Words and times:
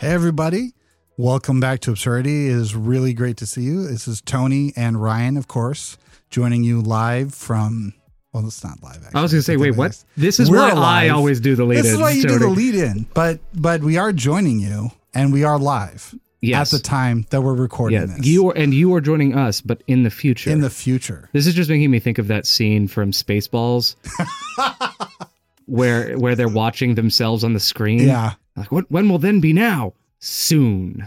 Hey, 0.00 0.12
everybody. 0.12 0.74
Welcome 1.16 1.60
back 1.60 1.80
to 1.80 1.90
Absurdity. 1.90 2.48
It 2.48 2.52
is 2.56 2.74
really 2.76 3.12
great 3.14 3.38
to 3.38 3.46
see 3.46 3.62
you. 3.62 3.86
This 3.88 4.06
is 4.06 4.20
Tony 4.20 4.72
and 4.76 5.02
Ryan, 5.02 5.36
of 5.36 5.48
course, 5.48 5.96
joining 6.30 6.62
you 6.62 6.80
live 6.82 7.34
from. 7.34 7.94
Well, 8.32 8.46
it's 8.46 8.62
not 8.62 8.82
live. 8.82 8.96
Actually. 9.04 9.18
I 9.18 9.22
was 9.22 9.32
going 9.32 9.38
to 9.40 9.42
say, 9.42 9.56
wait, 9.56 9.76
what? 9.76 10.04
This 10.16 10.38
is 10.38 10.50
We're 10.50 10.58
why 10.74 11.06
I 11.06 11.08
always 11.08 11.40
do 11.40 11.56
the 11.56 11.64
lead 11.64 11.78
This 11.78 11.86
is 11.86 11.94
in. 11.94 12.00
why 12.00 12.10
you 12.10 12.22
do 12.24 12.38
the 12.38 12.48
lead 12.48 12.74
in, 12.74 13.06
but 13.14 13.40
but 13.54 13.80
we 13.80 13.96
are 13.96 14.12
joining 14.12 14.60
you, 14.60 14.90
and 15.14 15.32
we 15.32 15.42
are 15.44 15.58
live 15.58 16.14
Yes. 16.42 16.72
at 16.72 16.76
the 16.76 16.82
time 16.84 17.26
that 17.30 17.40
we're 17.40 17.54
recording 17.54 17.98
Yeah, 17.98 18.06
this. 18.06 18.26
you 18.26 18.48
are, 18.50 18.56
and 18.56 18.72
you 18.74 18.94
are 18.94 19.00
joining 19.00 19.34
us, 19.34 19.60
but 19.62 19.82
in 19.88 20.02
the 20.04 20.10
future. 20.10 20.50
in 20.50 20.60
the 20.60 20.70
future. 20.70 21.28
this 21.32 21.46
is 21.48 21.54
just 21.54 21.70
making 21.70 21.90
me 21.90 21.98
think 21.98 22.18
of 22.18 22.28
that 22.28 22.46
scene 22.46 22.86
from 22.86 23.10
Spaceballs, 23.10 23.96
where 25.68 26.18
where 26.18 26.34
they're 26.34 26.48
watching 26.48 26.96
themselves 26.96 27.44
on 27.44 27.52
the 27.52 27.60
screen. 27.60 28.00
Yeah, 28.00 28.32
Like, 28.56 28.72
what? 28.72 28.90
When 28.90 29.08
will 29.08 29.18
then 29.18 29.40
be 29.40 29.52
now? 29.52 29.92
Soon. 30.20 31.06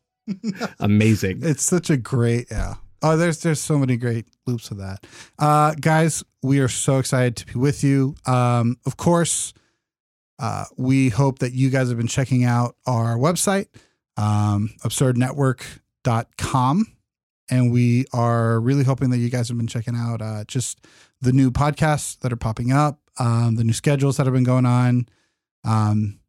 Amazing. 0.80 1.40
it's 1.42 1.62
such 1.62 1.90
a 1.90 1.96
great 1.96 2.46
yeah. 2.50 2.74
Oh, 3.02 3.16
there's 3.16 3.40
there's 3.42 3.60
so 3.60 3.78
many 3.78 3.96
great 3.96 4.26
loops 4.46 4.70
of 4.70 4.78
that. 4.78 5.06
Uh, 5.38 5.74
guys, 5.80 6.24
we 6.42 6.58
are 6.60 6.68
so 6.68 6.98
excited 6.98 7.36
to 7.36 7.46
be 7.46 7.54
with 7.58 7.84
you. 7.84 8.14
Um, 8.26 8.78
of 8.86 8.96
course, 8.96 9.52
uh, 10.38 10.64
we 10.76 11.10
hope 11.10 11.38
that 11.38 11.52
you 11.52 11.70
guys 11.70 11.88
have 11.88 11.98
been 11.98 12.08
checking 12.08 12.44
out 12.44 12.74
our 12.86 13.16
website, 13.16 13.66
um, 14.16 14.70
absurdnetwork.com. 14.82 16.86
And 17.48 17.70
we 17.72 18.06
are 18.12 18.58
really 18.58 18.82
hoping 18.82 19.10
that 19.10 19.18
you 19.18 19.30
guys 19.30 19.46
have 19.48 19.56
been 19.56 19.68
checking 19.68 19.94
out 19.94 20.20
uh, 20.20 20.42
just 20.48 20.84
the 21.20 21.32
new 21.32 21.52
podcasts 21.52 22.18
that 22.20 22.32
are 22.32 22.36
popping 22.36 22.72
up, 22.72 22.98
um, 23.18 23.56
the 23.56 23.64
new 23.64 23.72
schedules 23.72 24.16
that 24.16 24.26
have 24.26 24.34
been 24.34 24.44
going 24.44 24.66
on. 24.66 25.08
Um, 25.64 26.20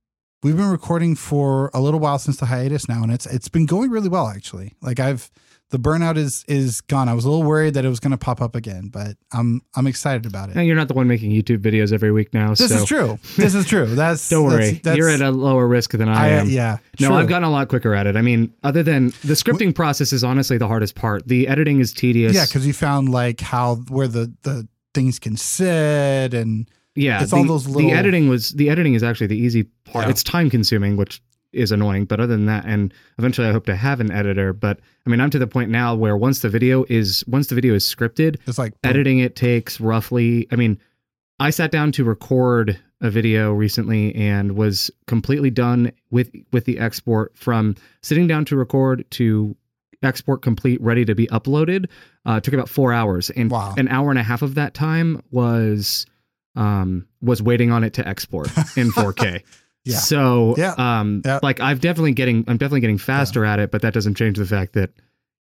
we've 0.44 0.58
been 0.58 0.70
recording 0.70 1.16
for 1.16 1.70
a 1.74 1.82
little 1.82 2.00
while 2.00 2.20
since 2.20 2.38
the 2.38 2.46
hiatus 2.46 2.88
now, 2.88 3.04
and 3.04 3.12
it's 3.12 3.26
it's 3.26 3.50
been 3.50 3.66
going 3.66 3.90
really 3.90 4.10
well 4.10 4.28
actually. 4.28 4.74
Like 4.82 5.00
I've 5.00 5.30
the 5.70 5.78
burnout 5.78 6.16
is 6.18 6.46
is 6.48 6.82
gone. 6.82 7.10
I 7.10 7.14
was 7.14 7.26
a 7.26 7.30
little 7.30 7.46
worried 7.46 7.74
that 7.74 7.84
it 7.84 7.90
was 7.90 8.00
going 8.00 8.12
to 8.12 8.18
pop 8.18 8.42
up 8.42 8.56
again, 8.56 8.88
but 8.88 9.18
I'm 9.34 9.62
I'm 9.76 9.86
excited 9.86 10.26
about 10.26 10.50
it. 10.50 10.64
you're 10.64 10.76
not 10.76 10.88
the 10.88 10.94
one 10.94 11.08
making 11.08 11.32
YouTube 11.32 11.58
videos 11.58 11.92
every 11.92 12.12
week 12.12 12.34
now, 12.34 12.50
This 12.50 12.70
so 12.70 12.76
is 12.78 12.86
true. 12.86 13.20
This 13.36 13.54
is 13.54 13.66
true. 13.66 13.86
That's 13.86 14.30
don't 14.30 14.46
worry. 14.46 14.72
That's, 14.72 14.80
that's, 14.82 14.98
you're 14.98 15.10
at 15.10 15.22
a 15.22 15.32
lower 15.32 15.68
risk 15.68 15.92
than 15.92 16.08
I, 16.08 16.26
I, 16.26 16.28
am. 16.30 16.50
yeah. 16.50 16.78
No, 17.02 17.10
true. 17.10 17.18
I've 17.18 17.28
gotten 17.28 17.48
a 17.48 17.52
lot 17.52 17.68
quicker 17.68 17.94
at 17.94 18.08
it. 18.08 18.16
I 18.16 18.22
mean, 18.22 18.54
other 18.64 18.82
than 18.82 19.08
the 19.26 19.34
scripting 19.34 19.76
process 19.76 20.14
is 20.14 20.24
honestly 20.24 20.58
the 20.58 20.68
hardest 20.68 20.96
part. 20.96 21.28
The 21.28 21.48
editing 21.48 21.80
is 21.80 21.92
tedious. 21.92 22.34
yeah 22.34 22.46
because 22.46 22.66
you 22.66 22.74
found 22.74 23.10
like 23.10 23.42
how 23.42 23.76
where 23.90 24.08
the 24.08 24.34
the 24.44 24.68
things 24.94 25.20
can 25.20 25.36
sit 25.36 26.34
and 26.34 26.70
yeah. 26.98 27.22
it's 27.22 27.32
the, 27.32 27.38
all 27.38 27.46
those 27.46 27.68
little- 27.68 27.90
the 27.90 27.96
editing 27.96 28.28
was 28.30 28.52
the 28.52 28.70
editing 28.70 28.94
is 28.94 29.04
actually 29.04 29.28
the 29.28 29.38
easy 29.38 29.64
part. 29.86 30.06
Yeah. 30.06 30.12
It's 30.12 30.24
time 30.24 30.50
consuming, 30.50 30.98
which 30.98 31.22
is 31.54 31.72
annoying. 31.72 32.06
But 32.06 32.20
other 32.20 32.36
than 32.36 32.46
that, 32.48 32.66
and 32.66 32.94
eventually 33.18 33.48
I 33.48 33.52
hope 33.52 33.66
to 33.68 33.76
have 33.76 34.00
an 34.02 34.12
editor. 34.12 34.52
But 34.54 34.80
I 35.06 35.10
mean, 35.10 35.22
I'm 35.22 35.30
to 35.30 35.40
the 35.40 35.48
point 35.48 35.70
now 35.70 35.96
where 35.96 36.18
once 36.18 36.40
the 36.40 36.50
video 36.50 36.86
is 36.90 37.24
once 37.28 37.48
the 37.48 37.56
video 37.56 37.74
is 37.74 37.86
scripted, 37.86 38.38
it's 38.48 38.58
like 38.58 38.74
editing 38.84 39.20
it 39.20 39.36
takes 39.36 39.80
roughly. 39.80 40.48
I 40.52 40.56
mean, 40.58 40.78
I 41.40 41.50
sat 41.52 41.72
down 41.72 41.92
to 41.94 42.04
record 42.04 42.80
a 43.00 43.10
video 43.12 43.54
recently 43.54 44.14
and 44.16 44.54
was 44.58 44.90
completely 45.06 45.52
done 45.52 45.92
with 46.10 46.32
with 46.52 46.66
the 46.66 46.80
export 46.80 47.38
from 47.38 47.76
sitting 48.02 48.26
down 48.28 48.44
to 48.46 48.56
record 48.58 49.06
to 49.12 49.56
export 50.04 50.42
complete 50.42 50.80
ready 50.82 51.06
to 51.06 51.16
be 51.16 51.26
uploaded 51.28 51.88
uh, 52.26 52.40
took 52.40 52.54
about 52.54 52.70
four 52.70 52.94
hours 52.94 53.30
and 53.32 53.50
Wow. 53.50 53.74
an 53.78 53.88
hour 53.88 54.10
and 54.12 54.20
a 54.20 54.24
half 54.24 54.42
of 54.44 54.56
that 54.56 54.74
time 54.76 55.22
was 55.32 56.06
um 56.58 57.08
was 57.22 57.42
waiting 57.42 57.72
on 57.72 57.84
it 57.84 57.94
to 57.94 58.08
export 58.08 58.48
in 58.76 58.92
4k 58.92 59.44
Yeah. 59.86 59.98
so 59.98 60.56
Yeah. 60.58 60.74
um 60.78 61.22
Yeah. 61.24 61.40
like 61.44 61.60
i've 61.62 61.80
definitely 61.80 62.12
getting 62.14 62.44
i'm 62.50 62.58
definitely 62.58 62.82
getting 62.82 62.98
faster 62.98 63.46
at 63.46 63.60
it 63.60 63.72
but 63.72 63.82
that 63.84 63.94
doesn't 63.94 64.16
change 64.16 64.38
the 64.38 64.46
fact 64.46 64.74
that 64.74 64.90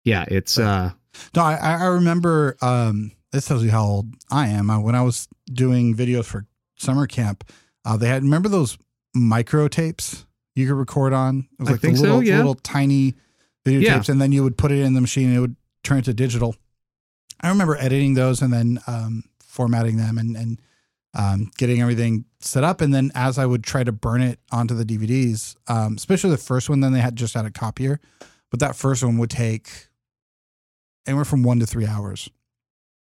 yeah 0.04 0.26
it's 0.28 0.60
uh 0.60 0.92
No, 1.36 1.42
I, 1.44 1.56
I 1.56 1.86
remember. 1.86 2.58
Um, 2.62 3.12
this 3.32 3.46
tells 3.48 3.64
you 3.64 3.72
how 3.72 3.84
old 3.86 4.08
I 4.30 4.48
am. 4.50 4.70
Uh, 4.70 4.80
when 4.82 4.96
I 4.96 5.02
was 5.02 5.28
doing 5.52 5.96
videos 5.96 6.26
for 6.26 6.46
summer 6.76 7.08
camp, 7.08 7.50
uh, 7.86 7.96
they 7.96 8.08
had 8.10 8.22
remember 8.24 8.50
those 8.50 8.78
micro 9.14 9.70
tapes 9.70 10.26
you 10.56 10.68
could 10.68 10.76
record 10.76 11.14
on. 11.14 11.48
It 11.54 11.60
was 11.62 11.70
I 11.70 11.72
like 11.72 11.82
think 11.82 11.94
the 11.96 12.00
so, 12.00 12.04
little, 12.04 12.24
yeah. 12.24 12.36
little 12.38 12.56
tiny 12.56 13.16
video 13.66 13.80
Yeah. 13.82 13.94
tapes, 13.96 14.10
and 14.10 14.20
then 14.22 14.32
you 14.34 14.44
would 14.44 14.58
put 14.58 14.72
it 14.74 14.82
in 14.82 14.94
the 14.94 15.00
machine, 15.02 15.28
and 15.30 15.38
it 15.38 15.40
would 15.40 15.56
turn 15.84 16.00
it 16.00 16.06
to 16.06 16.14
digital. 16.14 16.54
I 17.42 17.48
remember 17.50 17.78
editing 17.78 18.14
those 18.16 18.42
and 18.42 18.52
then 18.52 18.80
um, 18.86 19.24
formatting 19.42 19.96
them 19.98 20.18
and 20.18 20.36
and 20.36 20.60
um, 21.16 21.50
getting 21.58 21.82
everything 21.82 22.26
set 22.40 22.64
up. 22.64 22.82
And 22.82 22.94
then 22.94 23.12
as 23.16 23.38
I 23.40 23.46
would 23.46 23.64
try 23.64 23.84
to 23.84 23.92
burn 23.92 24.22
it 24.22 24.40
onto 24.52 24.76
the 24.76 24.86
DVDs, 24.86 25.56
um, 25.68 25.96
especially 25.96 26.30
the 26.32 26.38
first 26.38 26.70
one, 26.70 26.82
then 26.82 26.92
they 26.94 27.00
had 27.02 27.16
just 27.16 27.34
had 27.34 27.46
a 27.46 27.52
copier, 27.52 28.00
but 28.52 28.60
that 28.60 28.76
first 28.76 29.04
one 29.04 29.18
would 29.18 29.30
take 29.30 29.88
anywhere 31.08 31.26
from 31.26 31.44
one 31.44 31.60
to 31.60 31.66
three 31.66 31.86
hours. 31.88 32.30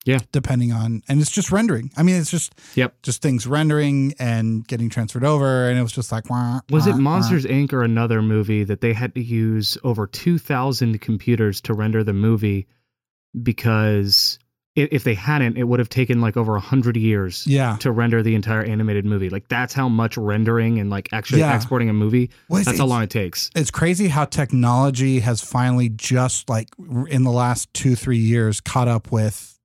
Yeah. 0.05 0.19
Depending 0.31 0.71
on, 0.71 1.01
and 1.09 1.19
it's 1.19 1.31
just 1.31 1.51
rendering. 1.51 1.89
I 1.97 2.03
mean, 2.03 2.15
it's 2.21 2.29
just, 2.29 2.53
Yep. 2.75 3.01
just 3.01 3.23
things 3.23 3.47
rendering 3.47 4.13
and 4.19 4.65
getting 4.67 4.87
transferred 4.87 5.23
over. 5.23 5.67
And 5.67 5.79
it 5.79 5.81
was 5.81 5.91
just 5.93 6.11
like, 6.11 6.29
wah, 6.29 6.59
Was 6.69 6.83
wah, 6.85 6.89
it 6.91 6.93
wah. 6.93 6.99
Monsters 7.01 7.45
Inc. 7.45 7.73
or 7.73 7.81
another 7.83 8.21
movie 8.21 8.63
that 8.65 8.81
they 8.81 8.93
had 8.93 9.15
to 9.15 9.23
use 9.23 9.79
over 9.83 10.05
2,000 10.05 11.01
computers 11.01 11.59
to 11.61 11.73
render 11.73 12.03
the 12.03 12.13
movie 12.13 12.67
because 13.41 14.37
if 14.75 15.05
they 15.05 15.13
hadn't, 15.13 15.57
it 15.57 15.63
would 15.63 15.79
have 15.79 15.87
taken 15.87 16.19
like 16.19 16.35
over 16.35 16.51
a 16.51 16.59
100 16.59 16.97
years 16.97 17.47
Yeah. 17.47 17.77
to 17.77 17.91
render 17.91 18.21
the 18.21 18.35
entire 18.35 18.61
animated 18.61 19.05
movie. 19.05 19.29
Like 19.29 19.47
that's 19.47 19.73
how 19.73 19.87
much 19.87 20.17
rendering 20.17 20.79
and 20.79 20.89
like 20.89 21.07
actually 21.13 21.39
Yeah. 21.39 21.55
exporting 21.55 21.89
a 21.89 21.93
movie, 21.93 22.23
it's- 22.25 22.65
that's 22.65 22.67
how 22.67 22.73
it's- 22.73 22.89
long 22.89 23.03
it 23.03 23.09
takes. 23.09 23.49
it's 23.55 23.71
crazy 23.71 24.09
how 24.09 24.25
technology 24.25 25.19
has 25.21 25.39
finally 25.41 25.87
just 25.89 26.49
like 26.49 26.67
in 27.07 27.23
the 27.23 27.31
last 27.31 27.73
two, 27.73 27.95
three 27.95 28.17
years 28.17 28.59
caught 28.59 28.89
up 28.89 29.11
with 29.13 29.57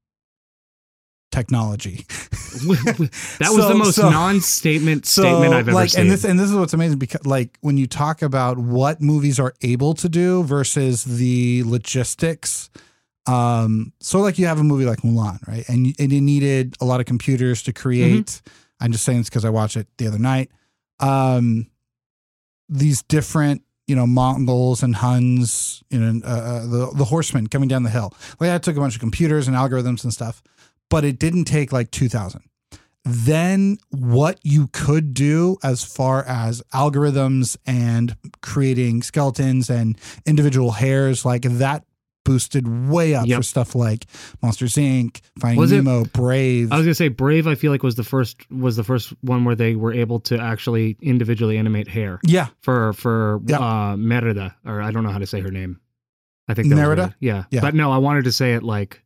technology. 1.32 2.04
that 2.09 3.49
was 3.50 3.62
So- 3.62 3.69
the 3.69 3.75
most 3.75 3.94
so- 3.97 4.10
non-statement 4.10 5.06
statement 5.06 5.54
I've 5.54 5.69
ever 5.69 5.72
like, 5.72 5.91
seen. 5.91 6.03
And 6.03 6.10
this 6.10 6.25
and 6.25 6.38
this 6.38 6.49
is 6.50 6.54
what's 6.56 6.72
amazing 6.75 6.99
because 6.99 7.25
like 7.26 7.56
when 7.60 7.76
you 7.76 7.87
talk 7.87 8.22
about 8.22 8.59
what 8.59 9.00
movies 9.00 9.38
are 9.38 9.54
able 9.62 9.94
to 9.94 10.09
do 10.09 10.43
versus 10.44 11.04
the 11.04 11.62
logistics. 11.66 12.70
Um, 13.26 13.92
so 14.00 14.20
like 14.20 14.38
you 14.38 14.47
have 14.47 14.58
a 14.60 14.64
movie 14.64 14.86
like 14.86 15.00
Mulan, 15.00 15.47
right? 15.47 15.64
And 15.69 15.86
you- 15.86 15.94
and 15.98 16.12
it 16.12 16.20
needed 16.20 16.76
a 16.81 16.84
lot 16.84 17.00
of 17.00 17.06
computers 17.06 17.62
to 17.64 17.72
create. 17.72 18.26
Mm-hmm. 18.26 18.84
I'm 18.84 18.92
just 18.92 19.04
saying 19.04 19.19
this 19.19 19.28
because 19.28 19.44
I 19.44 19.50
watched 19.50 19.76
it 19.76 19.86
the 19.98 20.06
other 20.06 20.19
night. 20.19 20.50
Um, 21.00 21.66
these 22.69 23.03
different 23.03 23.62
you 23.86 23.97
know 23.97 24.06
Mongols 24.06 24.82
and 24.82 24.94
Huns, 24.97 25.82
you 25.91 25.98
know, 25.98 26.20
uh, 26.25 26.31
uh, 26.31 26.66
the 26.66 26.91
the 26.94 27.04
horsemen 27.04 27.48
coming 27.48 27.69
down 27.69 27.82
the 27.82 27.91
hill. 27.91 28.14
Like 28.38 28.50
I 28.50 28.58
took 28.58 28.76
a 28.76 28.81
bunch 28.81 28.94
of 28.94 29.00
computers 29.00 29.48
and 29.48 29.56
algorithms 29.56 30.04
and 30.04 30.12
stuff, 30.12 30.42
but 30.88 31.04
it 31.04 31.19
didn't 31.19 31.44
take 31.44 31.72
like 31.72 31.91
two 31.91 32.08
thousand. 32.08 32.42
Then 33.04 33.78
what 33.91 34.38
you 34.42 34.69
could 34.69 35.14
do 35.14 35.56
as 35.62 35.82
far 35.82 36.22
as 36.25 36.62
algorithms 36.75 37.56
and 37.66 38.14
creating 38.42 39.02
skeletons 39.02 39.70
and 39.70 39.98
individual 40.26 40.72
hairs, 40.72 41.25
like 41.25 41.42
that 41.42 41.84
boosted 42.25 42.88
way 42.88 43.14
up 43.14 43.26
Yep. 43.26 43.38
for 43.38 43.42
stuff 43.42 43.75
like 43.75 44.06
Monsters 44.42 44.75
Inc., 44.75 45.20
Finding 45.38 45.58
Was 45.60 45.72
it- 45.72 45.76
Nemo, 45.76 46.04
Brave. 46.04 46.70
I 46.72 46.76
was 46.76 46.84
gonna 46.86 46.94
say 46.94 47.08
Brave. 47.08 47.47
I 47.47 47.54
feel 47.54 47.72
like 47.72 47.82
was 47.82 47.94
the 47.97 48.04
first 48.04 48.50
was 48.50 48.76
the 48.76 48.84
first 48.84 49.12
one 49.22 49.44
where 49.44 49.54
they 49.54 49.75
were 49.75 49.92
able 49.92 50.20
to 50.20 50.38
actually 50.41 50.97
individually 51.00 51.56
animate 51.58 51.88
hair 51.88 52.20
yeah, 52.25 52.48
for 52.60 52.92
for 52.92 53.41
Yeah. 53.47 53.58
uh, 53.58 53.97
Merida, 53.97 54.54
or 54.66 54.81
I 54.82 54.91
don't 54.91 55.03
know 55.04 55.10
how 55.12 55.19
to 55.19 55.26
say 55.26 55.41
her 55.41 55.50
name. 55.50 55.81
I 56.48 56.54
think 56.54 56.69
that 56.69 56.75
Merida? 56.76 57.14
Yeah. 57.20 57.44
Yeah. 57.50 57.60
but 57.60 57.75
no, 57.75 57.91
I 57.92 57.98
wanted 57.98 58.25
to 58.25 58.32
say 58.32 58.54
it 58.54 58.62
like 58.62 59.02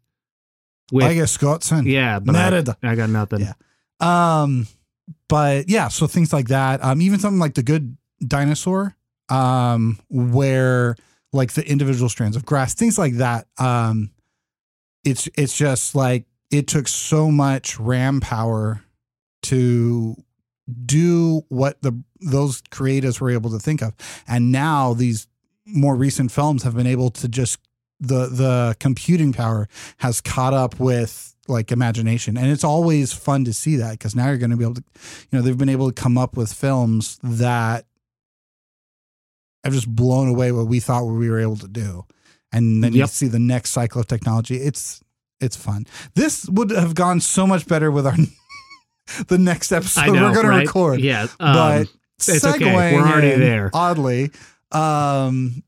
with 0.92 1.04
I 1.04 1.14
guess 1.14 1.36
Scottson. 1.36 1.86
yeah, 1.90 2.18
but 2.18 2.34
I, 2.34 2.50
Merida. 2.50 2.76
I 2.82 2.94
got 2.94 3.10
nothing. 3.10 3.40
Yeah. 3.40 3.52
Um, 4.00 4.66
but 5.28 5.68
yeah, 5.68 5.88
so 5.88 6.06
things 6.06 6.32
like 6.32 6.48
that. 6.48 6.82
Um, 6.82 7.00
even 7.00 7.18
something 7.20 7.38
like 7.38 7.54
the 7.54 7.62
Good 7.62 7.96
Dinosaur, 8.26 8.96
um, 9.28 9.98
where 10.08 10.96
like 11.34 11.52
the 11.52 11.68
individual 11.68 12.08
strands 12.08 12.36
of 12.36 12.46
grass, 12.46 12.74
things 12.74 12.96
like 12.96 13.14
that. 13.14 13.46
Um, 13.58 14.10
it's 15.04 15.28
it's 15.36 15.56
just 15.56 15.94
like 15.94 16.24
it 16.50 16.66
took 16.66 16.88
so 16.88 17.30
much 17.30 17.78
RAM 17.78 18.20
power 18.20 18.82
to 19.42 20.16
do 20.86 21.42
what 21.48 21.82
the 21.82 22.02
those 22.20 22.62
creators 22.70 23.20
were 23.20 23.30
able 23.30 23.50
to 23.50 23.58
think 23.58 23.82
of, 23.82 23.94
and 24.26 24.52
now 24.52 24.94
these 24.94 25.26
more 25.66 25.96
recent 25.96 26.30
films 26.30 26.62
have 26.62 26.76
been 26.76 26.86
able 26.86 27.10
to 27.10 27.28
just 27.28 27.58
the 28.00 28.26
the 28.26 28.76
computing 28.80 29.32
power 29.32 29.68
has 29.98 30.20
caught 30.20 30.54
up 30.54 30.78
with 30.78 31.34
like 31.46 31.70
imagination 31.70 32.38
and 32.38 32.50
it's 32.50 32.64
always 32.64 33.12
fun 33.12 33.44
to 33.44 33.52
see 33.52 33.76
that 33.76 33.92
because 33.92 34.16
now 34.16 34.28
you're 34.28 34.38
going 34.38 34.50
to 34.50 34.56
be 34.56 34.64
able 34.64 34.74
to 34.74 34.84
you 35.30 35.38
know 35.38 35.42
they've 35.42 35.58
been 35.58 35.68
able 35.68 35.90
to 35.90 36.02
come 36.02 36.16
up 36.16 36.36
with 36.36 36.52
films 36.52 37.18
that 37.22 37.84
have 39.64 39.72
just 39.72 39.88
blown 39.94 40.28
away 40.28 40.52
what 40.52 40.66
we 40.66 40.80
thought 40.80 41.04
we 41.04 41.28
were 41.30 41.40
able 41.40 41.56
to 41.56 41.68
do 41.68 42.04
and 42.52 42.82
then 42.84 42.92
you 42.92 43.00
Yep. 43.00 43.08
see 43.10 43.26
the 43.28 43.38
next 43.38 43.70
cycle 43.70 44.00
of 44.00 44.06
technology 44.06 44.56
it's 44.56 45.02
it's 45.40 45.56
fun 45.56 45.86
this 46.14 46.46
would 46.48 46.70
have 46.70 46.94
gone 46.94 47.20
so 47.20 47.46
much 47.46 47.66
better 47.66 47.90
with 47.90 48.06
our 48.06 48.14
the 49.28 49.38
next 49.38 49.72
episode 49.72 50.06
know. 50.12 50.22
we're 50.22 50.34
going 50.34 50.46
right? 50.46 50.60
to 50.60 50.66
record 50.66 51.00
Yeah. 51.00 51.26
but 51.38 51.80
um, 51.82 51.88
It's 52.28 52.44
okay. 52.44 52.94
We're 52.94 53.02
already 53.02 53.32
in, 53.32 53.40
there. 53.40 53.70
Oddly. 53.74 54.30
Um, 54.72 55.62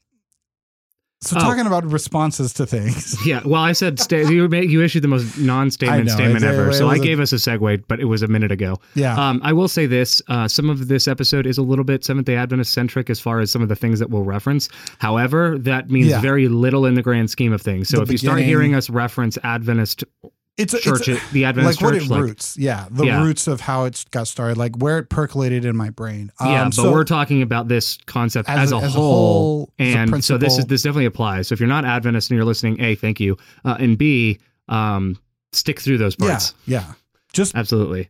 so 1.26 1.36
Oh. 1.36 1.40
talking 1.40 1.66
about 1.66 1.84
responses 1.90 2.52
to 2.54 2.66
things. 2.66 3.16
Yeah, 3.26 3.40
well, 3.44 3.62
I 3.62 3.72
said 3.72 3.98
sta- 3.98 4.28
you 4.30 4.48
ma- 4.48 4.58
you 4.58 4.82
issued 4.82 5.02
the 5.02 5.08
most 5.08 5.38
non-statement 5.38 6.06
know, 6.06 6.14
statement 6.14 6.44
it- 6.44 6.48
ever, 6.48 6.70
it 6.70 6.74
so 6.74 6.88
I 6.88 6.92
I 6.92 6.96
a- 6.96 6.98
gave 7.00 7.18
us 7.20 7.32
a 7.32 7.36
segue, 7.36 7.84
but 7.88 7.98
it 8.00 8.04
was 8.04 8.22
a 8.22 8.28
minute 8.28 8.52
ago. 8.52 8.76
Yeah. 8.94 9.14
Um, 9.16 9.40
I 9.42 9.52
will 9.52 9.68
say 9.68 9.86
this: 9.86 10.22
uh, 10.28 10.46
some 10.48 10.70
of 10.70 10.88
this 10.88 11.08
episode 11.08 11.46
is 11.46 11.58
a 11.58 11.62
little 11.62 11.84
bit 11.84 12.04
Seventh 12.04 12.26
Day 12.26 12.36
Adventist 12.36 12.72
centric 12.72 13.10
as 13.10 13.18
far 13.20 13.40
as 13.40 13.50
some 13.50 13.62
of 13.62 13.68
the 13.68 13.76
things 13.76 13.98
that 13.98 14.10
we'll 14.10 14.22
reference. 14.24 14.68
However, 14.98 15.58
that 15.58 15.90
means 15.90 16.08
Yeah. 16.08 16.20
very 16.20 16.48
little 16.48 16.86
in 16.86 16.94
the 16.94 17.02
grand 17.02 17.30
scheme 17.30 17.52
of 17.52 17.60
things. 17.62 17.88
So 17.88 17.96
The 17.98 18.02
if 18.04 18.12
you 18.12 18.18
start 18.18 18.40
hearing 18.40 18.74
us 18.74 18.88
reference 18.88 19.38
Adventist 19.42 20.04
it's 20.58 20.72
a, 20.74 20.78
church, 20.80 21.08
it's 21.08 21.30
the 21.32 21.42
a, 21.42 21.48
Adventist 21.48 21.82
like 21.82 21.86
what 21.92 22.00
it 22.02 22.08
like 22.08 22.22
roots. 22.22 22.56
Yeah. 22.56 22.86
The 22.90 23.04
Yeah. 23.04 23.22
roots 23.22 23.46
of 23.46 23.60
how 23.60 23.84
it 23.84 24.04
got 24.10 24.26
started, 24.26 24.56
like 24.56 24.76
where 24.78 24.98
it 24.98 25.08
percolated 25.10 25.64
in 25.64 25.76
my 25.76 25.90
brain. 25.90 26.32
yeah, 26.40 26.62
Um, 26.62 26.68
but 26.68 26.74
so 26.74 26.92
we're 26.92 27.04
talking 27.04 27.42
about 27.42 27.68
this 27.68 27.98
concept 28.06 28.48
as, 28.48 28.72
as, 28.72 28.72
a, 28.72 28.76
as 28.86 28.94
whole, 28.94 29.72
a 29.78 29.82
and 29.82 30.24
so 30.24 30.38
this 30.38 30.56
is 30.58 30.66
this 30.66 30.82
definitely 30.82 31.04
applies. 31.06 31.48
So 31.48 31.52
if 31.52 31.60
you're 31.60 31.68
not 31.68 31.84
Adventist 31.84 32.30
and 32.30 32.36
you're 32.36 32.46
listening, 32.46 32.80
a 32.80 32.94
thank 32.94 33.20
you, 33.20 33.36
uh, 33.64 33.76
and 33.78 33.98
b 33.98 34.38
um, 34.68 35.18
stick 35.52 35.80
through 35.80 35.98
those 35.98 36.16
yeah, 36.18 36.28
parts. 36.28 36.54
yeah. 36.66 36.92
Just 37.32 37.54
Absolutely. 37.54 38.08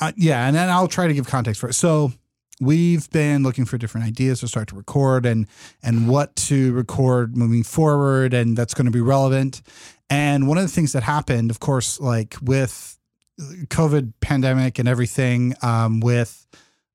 Uh, 0.00 0.12
yeah, 0.16 0.46
and 0.46 0.56
then 0.56 0.68
I'll 0.68 0.88
try 0.88 1.06
to 1.06 1.14
give 1.14 1.26
context 1.26 1.60
for 1.60 1.68
it. 1.68 1.74
So 1.74 2.12
we've 2.60 3.08
been 3.10 3.42
looking 3.42 3.64
for 3.66 3.78
different 3.78 4.06
ideas 4.06 4.40
to 4.40 4.48
start 4.48 4.68
to 4.68 4.74
record 4.74 5.26
and 5.26 5.46
and 5.82 6.08
what 6.08 6.34
to 6.36 6.72
record 6.72 7.36
moving 7.36 7.62
forward, 7.62 8.34
and 8.34 8.56
that's 8.56 8.74
going 8.74 8.86
to 8.86 8.90
be 8.90 9.00
relevant. 9.00 9.62
And 10.10 10.48
one 10.48 10.58
of 10.58 10.64
the 10.64 10.68
things 10.68 10.92
that 10.92 11.02
happened, 11.04 11.50
of 11.50 11.60
course, 11.60 12.00
like 12.00 12.36
with 12.42 12.98
COVID 13.40 14.12
pandemic 14.20 14.78
and 14.78 14.88
everything, 14.88 15.54
um, 15.62 16.00
with 16.00 16.46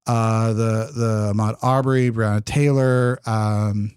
uh, 0.05 0.53
the 0.53 0.91
the 0.93 1.31
Ahmaud 1.33 1.55
Arbery, 1.63 2.11
Breonna 2.11 2.43
Taylor, 2.43 3.19
um, 3.25 3.95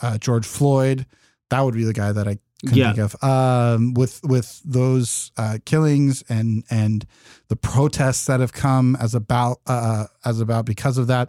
uh, 0.00 0.16
George 0.18 0.46
Floyd, 0.46 1.06
that 1.50 1.60
would 1.60 1.74
be 1.74 1.84
the 1.84 1.92
guy 1.92 2.10
that 2.10 2.26
I 2.26 2.38
can 2.66 2.76
Yeah. 2.78 2.92
think 2.92 2.98
of. 2.98 3.22
Um, 3.22 3.94
with 3.94 4.20
with 4.24 4.60
those 4.64 5.30
uh, 5.36 5.58
killings 5.64 6.24
and 6.28 6.64
and 6.70 7.06
the 7.48 7.56
protests 7.56 8.24
that 8.26 8.40
have 8.40 8.52
come 8.52 8.96
as 8.96 9.14
about 9.14 9.58
uh, 9.66 10.06
as 10.24 10.40
about 10.40 10.64
because 10.64 10.98
of 10.98 11.06
that, 11.08 11.28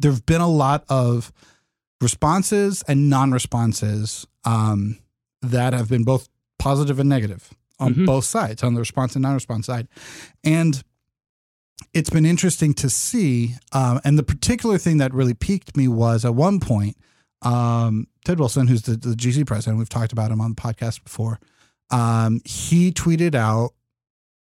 there 0.00 0.10
have 0.10 0.26
been 0.26 0.40
a 0.40 0.48
lot 0.48 0.84
of 0.88 1.30
responses 2.00 2.82
and 2.88 3.08
non-responses 3.08 4.26
um, 4.44 4.98
that 5.42 5.72
have 5.72 5.88
been 5.88 6.04
both 6.04 6.28
positive 6.58 6.98
and 6.98 7.08
negative 7.08 7.50
on 7.78 7.94
Mhm. 7.94 8.06
both 8.06 8.24
sides, 8.24 8.62
on 8.62 8.74
the 8.74 8.80
response 8.80 9.14
and 9.16 9.22
non-response 9.22 9.66
side, 9.66 9.88
and 10.44 10.82
it's 11.92 12.10
been 12.10 12.24
interesting 12.26 12.72
to 12.74 12.88
see. 12.88 13.56
Um, 13.72 14.00
and 14.04 14.18
the 14.18 14.22
particular 14.22 14.78
thing 14.78 14.98
that 14.98 15.12
really 15.12 15.34
piqued 15.34 15.76
me 15.76 15.88
was 15.88 16.24
at 16.24 16.34
one 16.34 16.60
point, 16.60 16.96
um, 17.42 18.06
Ted 18.24 18.38
Wilson, 18.38 18.68
who's 18.68 18.82
the, 18.82 18.96
the 18.96 19.16
GC 19.16 19.44
president, 19.44 19.78
we've 19.78 19.88
talked 19.88 20.12
about 20.12 20.30
him 20.30 20.40
on 20.40 20.50
the 20.54 20.60
podcast 20.60 21.02
before. 21.02 21.40
Um, 21.90 22.40
he 22.44 22.92
tweeted 22.92 23.34
out 23.34 23.72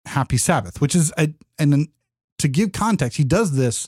"Happy 0.06 0.38
Sabbath," 0.38 0.82
which 0.82 0.94
is 0.96 1.14
a 1.18 1.34
and 1.58 1.72
then 1.72 1.88
to 2.40 2.48
give 2.48 2.72
context, 2.74 3.18
he 3.18 3.24
does 3.24 3.54
this. 3.56 3.88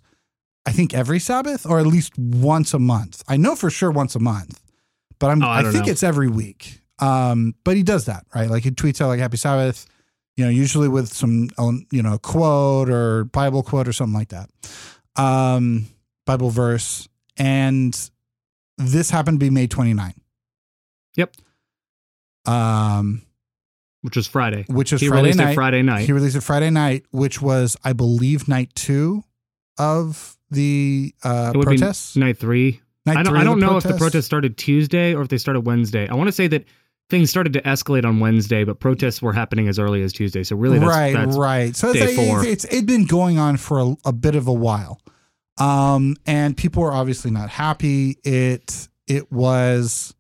I 0.66 0.72
think 0.72 0.94
every 0.94 1.20
Sabbath 1.20 1.66
or 1.66 1.80
at 1.80 1.86
least 1.88 2.18
once 2.18 2.74
a 2.74 2.80
month. 2.80 3.22
I 3.28 3.36
know 3.36 3.56
for 3.56 3.70
sure 3.70 3.92
once 3.92 4.16
a 4.16 4.20
month, 4.20 4.62
but 5.20 5.30
I'm, 5.30 5.44
Oh, 5.44 5.48
I 5.48 5.60
I, 5.60 5.72
think 5.72 5.88
know. 5.88 5.92
it's 5.92 6.04
every 6.04 6.30
week. 6.30 6.80
Um, 7.04 7.56
but 7.64 7.76
he 7.76 7.84
does 7.84 8.06
that, 8.06 8.26
right? 8.36 8.50
Like 8.50 8.64
he 8.64 8.72
tweets 8.72 9.02
out 9.02 9.08
like 9.08 9.20
Happy 9.20 9.38
Sabbath, 9.38 9.86
you 10.38 10.44
know, 10.46 10.50
usually 10.52 10.88
with 10.88 11.12
some, 11.12 11.50
um, 11.58 11.86
you 11.92 12.02
know, 12.02 12.18
quote 12.18 12.90
or 12.90 13.26
Bible 13.26 13.64
quote 13.64 13.88
or 13.88 13.94
something 13.94 14.14
like 14.18 14.30
that. 14.30 14.50
Um, 15.16 15.88
Bible 16.26 16.50
verse. 16.50 17.08
And 17.38 17.94
this 18.78 19.10
happened 19.10 19.40
to 19.40 19.46
be 19.46 19.50
May 19.50 19.68
29. 19.68 20.14
Yep. 21.16 21.36
Um, 22.46 23.22
Which 24.02 24.16
was 24.16 24.28
Friday. 24.28 24.66
which 24.68 24.92
is 24.94 25.02
He 25.02 25.08
Friday 25.08 25.22
released 25.22 25.38
night. 25.40 25.52
it 25.52 25.56
Friday 25.56 25.82
night. 25.82 26.06
He 26.06 26.12
released 26.12 26.36
it 26.36 26.42
Friday 26.42 26.70
night, 26.70 27.06
which 27.12 27.42
was, 27.42 27.78
I 27.84 27.94
believe, 27.94 28.48
night 28.48 28.72
two 28.76 29.24
of 29.78 30.38
the 30.52 31.14
uh, 31.24 31.52
It 31.54 31.58
would 31.58 31.70
be 31.70 31.78
protests. 31.78 32.16
night 32.16 32.38
three. 32.38 32.82
Night 33.06 33.18
I 33.18 33.24
don't, 33.24 33.34
three 33.34 33.42
I 33.42 33.44
don't 33.44 33.60
know 33.60 33.78
if 33.78 33.84
the 33.84 33.90
protests? 33.90 34.00
protest 34.02 34.26
started 34.28 34.58
Tuesday 34.58 35.14
or 35.14 35.22
if 35.22 35.28
they 35.30 35.38
started 35.38 35.62
Wednesday. 35.62 36.08
I 36.08 36.14
want 36.16 36.28
to 36.28 36.32
say 36.32 36.48
that 36.48 36.66
things 37.10 37.30
started 37.30 37.54
to 37.54 37.62
escalate 37.62 38.06
on 38.06 38.20
Wednesday, 38.20 38.64
but 38.64 38.80
protests 38.80 39.22
were 39.22 39.34
happening 39.34 39.68
as 39.68 39.78
early 39.80 40.02
as 40.02 40.14
Tuesday. 40.14 40.44
So 40.44 40.56
really, 40.56 40.80
that's, 40.80 40.90
right, 40.90 41.14
that's 41.14 41.38
right. 41.38 41.76
So 41.76 41.90
it's, 41.90 42.00
day 42.00 42.18
like- 42.18 42.28
four. 42.28 42.40
it's, 42.40 42.64
it's 42.66 42.74
it'd 42.74 42.86
been 42.86 43.06
going 43.06 43.38
on 43.38 43.58
for 43.58 43.80
a, 43.80 43.96
a 44.06 44.12
bit 44.14 44.36
of 44.36 44.48
a 44.48 44.54
while, 44.54 45.00
um, 45.60 46.16
and 46.26 46.56
people 46.58 46.84
were 46.84 46.94
obviously 46.94 47.32
not 47.32 47.50
happy. 47.50 48.18
It 48.24 48.88
it 49.08 49.32
was, 49.32 50.16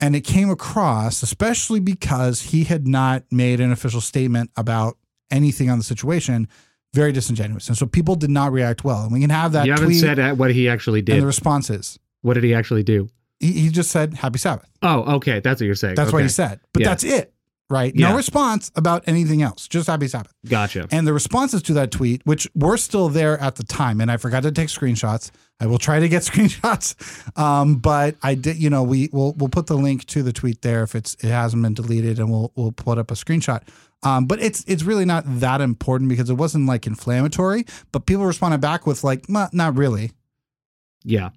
and 0.00 0.14
it 0.16 0.22
came 0.22 0.50
across, 0.50 1.22
especially 1.22 1.80
because 1.80 2.42
he 2.42 2.64
had 2.64 2.86
not 2.86 3.24
made 3.30 3.60
an 3.60 3.72
official 3.72 4.00
statement 4.00 4.50
about 4.56 4.98
anything 5.30 5.70
on 5.70 5.78
the 5.78 5.84
situation, 5.84 6.48
very 6.92 7.12
disingenuous, 7.12 7.68
and 7.68 7.78
so 7.78 7.86
people 7.86 8.14
did 8.14 8.30
not 8.30 8.52
react 8.52 8.84
well. 8.84 9.02
And 9.04 9.12
we 9.12 9.20
can 9.20 9.30
have 9.30 9.52
that 9.52 9.66
you 9.66 9.72
haven't 9.72 9.86
tweet 9.86 10.00
said 10.00 10.38
what 10.38 10.50
he 10.52 10.68
actually 10.68 11.00
and 11.00 11.06
did. 11.06 11.22
the 11.22 11.26
responses. 11.26 11.98
what 12.22 12.34
did 12.34 12.44
he 12.44 12.52
actually 12.54 12.82
do? 12.82 13.08
He, 13.44 13.52
he 13.52 13.68
just 13.68 13.90
said 13.90 14.14
"Happy 14.14 14.38
Sabbath." 14.38 14.68
Oh, 14.82 15.16
okay. 15.16 15.40
That's 15.40 15.60
what 15.60 15.66
you're 15.66 15.74
saying. 15.74 15.94
That's 15.96 16.08
okay. 16.08 16.14
what 16.16 16.22
he 16.22 16.28
said, 16.28 16.60
but 16.72 16.80
Yeah. 16.82 16.88
that's 16.88 17.04
it, 17.04 17.32
right? 17.68 17.94
Yeah. 17.94 18.10
No 18.10 18.16
response 18.16 18.70
about 18.74 19.04
anything 19.06 19.42
else, 19.42 19.68
just 19.68 19.86
"Happy 19.86 20.08
Sabbath." 20.08 20.32
Gotcha. 20.48 20.88
And 20.90 21.06
the 21.06 21.12
responses 21.12 21.62
to 21.64 21.74
that 21.74 21.90
tweet, 21.90 22.22
which 22.24 22.48
were 22.54 22.76
still 22.76 23.08
there 23.08 23.38
at 23.40 23.56
the 23.56 23.64
time, 23.64 24.00
and 24.00 24.10
I 24.10 24.16
forgot 24.16 24.42
to 24.44 24.52
take 24.52 24.68
screenshots. 24.68 25.30
I 25.60 25.66
will 25.66 25.78
try 25.78 26.00
to 26.00 26.08
get 26.08 26.22
screenshots, 26.30 27.38
um, 27.38 27.76
but 27.76 28.16
I 28.22 28.34
did. 28.34 28.56
You 28.56 28.70
know, 28.70 28.82
we 28.82 29.08
will 29.12 29.32
we'll 29.34 29.48
put 29.50 29.66
the 29.66 29.76
link 29.76 30.04
to 30.06 30.22
the 30.22 30.32
tweet 30.32 30.62
there 30.62 30.82
if 30.82 30.94
it's 30.94 31.14
it 31.16 31.28
hasn't 31.30 31.62
been 31.62 31.74
deleted, 31.74 32.18
and 32.18 32.30
we'll 32.30 32.52
we'll 32.56 32.72
put 32.72 32.98
up 32.98 33.10
a 33.10 33.14
screenshot. 33.14 33.62
Um, 34.02 34.26
but 34.26 34.38
it's 34.42 34.62
it's 34.66 34.82
really 34.82 35.06
not 35.06 35.24
that 35.40 35.60
important 35.62 36.10
because 36.10 36.28
it 36.28 36.34
wasn't 36.34 36.66
like 36.66 36.86
inflammatory. 36.86 37.64
But 37.90 38.04
people 38.04 38.26
responded 38.26 38.60
back 38.60 38.86
with 38.86 39.02
like, 39.02 39.28
not 39.30 39.76
really. 39.76 40.10
Yeah. 41.04 41.30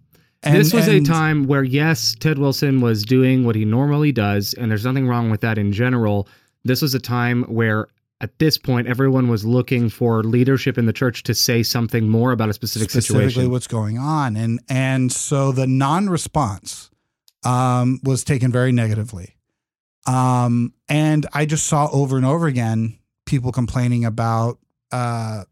And, 0.48 0.58
this 0.58 0.74
was 0.74 0.88
and- 0.88 1.06
a 1.06 1.10
time 1.10 1.46
where, 1.48 1.64
yes, 1.64 2.16
Ted 2.20 2.40
Wilson 2.40 2.82
was 2.82 3.04
doing 3.04 3.46
what 3.46 3.56
he 3.56 3.66
normally 3.66 4.12
does, 4.12 4.54
and 4.54 4.72
there's 4.72 4.86
nothing 4.86 5.08
wrong 5.08 5.30
with 5.30 5.42
that 5.42 5.58
in 5.58 5.72
general. 5.72 6.28
This 6.64 6.82
was 6.82 6.94
a 6.94 7.00
time 7.00 7.44
where, 7.44 7.88
at 8.20 8.40
this 8.40 8.58
point, 8.58 8.88
everyone 8.88 9.28
was 9.28 9.46
looking 9.46 9.90
for 9.90 10.24
leadership 10.24 10.78
in 10.78 10.86
the 10.86 10.94
church 10.94 11.24
to 11.24 11.36
say 11.36 11.62
something 11.64 12.10
more 12.10 12.32
about 12.32 12.50
a 12.50 12.54
specific 12.54 12.90
specifically 12.90 13.30
situation. 13.30 13.52
what's 13.52 13.68
going 13.68 13.98
on 13.98 14.36
and 14.36 14.60
and 14.70 15.12
so 15.12 15.52
the 15.52 15.68
non-response 15.68 16.90
um, 17.44 18.00
was 18.04 18.24
taken 18.24 18.52
very 18.52 18.72
negatively 18.72 19.36
um, 20.08 20.74
and 20.90 21.28
i 21.34 21.46
just 21.46 21.66
saw 21.68 21.88
over 21.92 22.18
and 22.18 22.26
over 22.26 22.48
again 22.48 22.98
people 23.26 23.52
complaining 23.52 24.04
about 24.04 24.58
uh, 24.92 25.44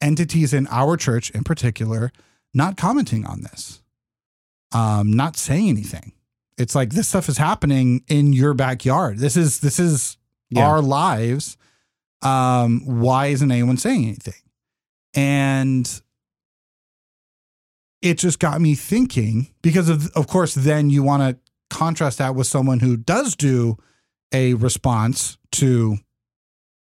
entities 0.00 0.54
in 0.54 0.68
our 0.68 0.96
church 0.96 1.30
in 1.30 1.42
particular 1.42 2.12
not 2.54 2.76
commenting 2.76 3.26
on 3.26 3.40
this 3.40 3.82
um, 4.72 5.12
not 5.12 5.36
saying 5.36 5.68
anything. 5.68 6.12
It's 6.58 6.74
like 6.74 6.90
this 6.90 7.08
stuff 7.08 7.28
is 7.28 7.38
happening 7.38 8.02
in 8.08 8.32
your 8.32 8.54
backyard. 8.54 9.18
This 9.18 9.36
is 9.36 9.60
this 9.60 9.78
is 9.78 10.16
Yeah. 10.50 10.66
our 10.66 10.80
lives. 10.80 11.56
Um, 12.22 12.80
why 12.86 13.26
isn't 13.26 13.50
anyone 13.50 13.76
saying 13.76 14.04
anything? 14.06 14.34
And 15.14 16.00
it 18.02 18.18
just 18.18 18.38
got 18.38 18.60
me 18.60 18.74
thinking 18.74 19.48
because 19.62 19.88
of 19.88 20.08
of 20.12 20.26
course 20.26 20.54
then 20.54 20.90
you 20.90 21.02
want 21.02 21.22
to 21.22 21.38
contrast 21.76 22.18
that 22.18 22.34
with 22.34 22.46
someone 22.46 22.80
who 22.80 22.96
does 22.96 23.34
do 23.36 23.76
a 24.32 24.54
response 24.54 25.38
to 25.52 25.98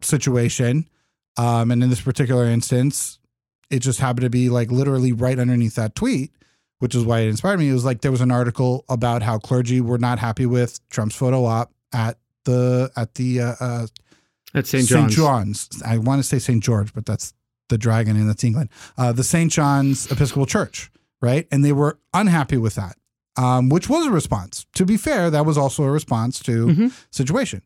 situation. 0.03 0.89
Um, 1.39 1.71
and 1.71 1.83
in 1.83 1.91
this 1.91 2.01
particular 2.01 2.47
instance 2.47 3.19
it 3.71 3.81
just 3.81 3.99
happened 4.01 4.23
to 4.23 4.31
be 4.31 4.49
like 4.49 4.71
literally 4.71 5.13
right 5.13 5.39
underneath 5.39 5.75
that 5.75 5.95
tweet 5.95 6.33
which 6.79 6.95
is 6.95 7.05
why 7.05 7.21
it 7.21 7.29
inspired 7.29 7.59
me 7.59 7.69
it 7.69 7.73
was 7.73 7.85
like 7.85 8.01
there 8.03 8.11
was 8.13 8.21
an 8.21 8.31
article 8.31 8.85
about 8.89 9.23
how 9.23 9.39
clergy 9.39 9.81
were 9.81 9.99
not 9.99 10.19
happy 10.19 10.47
with 10.47 10.79
trump's 10.91 11.15
photo 11.17 11.45
op 11.45 11.73
at 11.93 12.19
the 12.45 12.91
at 12.97 13.15
the 13.15 13.41
uh, 13.41 13.55
uh, 13.61 13.87
At 14.55 14.67
St. 14.67 14.85
St. 14.87 15.11
John's. 15.11 15.69
John's. 15.69 15.83
I 15.83 15.99
want 15.99 16.21
to 16.21 16.23
say 16.23 16.39
St. 16.39 16.63
George, 16.63 16.93
but 16.95 17.05
that's 17.07 17.33
the 17.69 17.77
dragon 17.79 18.17
and 18.17 18.29
that's 18.29 18.45
England. 18.45 18.71
Uh, 18.97 19.11
the 19.13 19.25
St. 19.25 19.51
John's 19.51 20.11
Episcopal 20.13 20.47
Church, 20.47 20.91
right? 21.21 21.49
And 21.51 21.65
they 21.65 21.73
were 21.73 21.99
unhappy 22.15 22.57
with 22.57 22.77
that, 22.77 22.97
um, 23.37 23.69
which 23.69 23.89
was 23.89 24.07
a 24.07 24.11
response. 24.13 24.65
To 24.75 24.85
be 24.87 24.97
fair, 24.97 25.31
that 25.31 25.45
was 25.45 25.59
also 25.59 25.83
a 25.83 25.91
response 25.91 26.39
to 26.41 26.67
Mhm. 26.69 26.93
situation. 27.11 27.63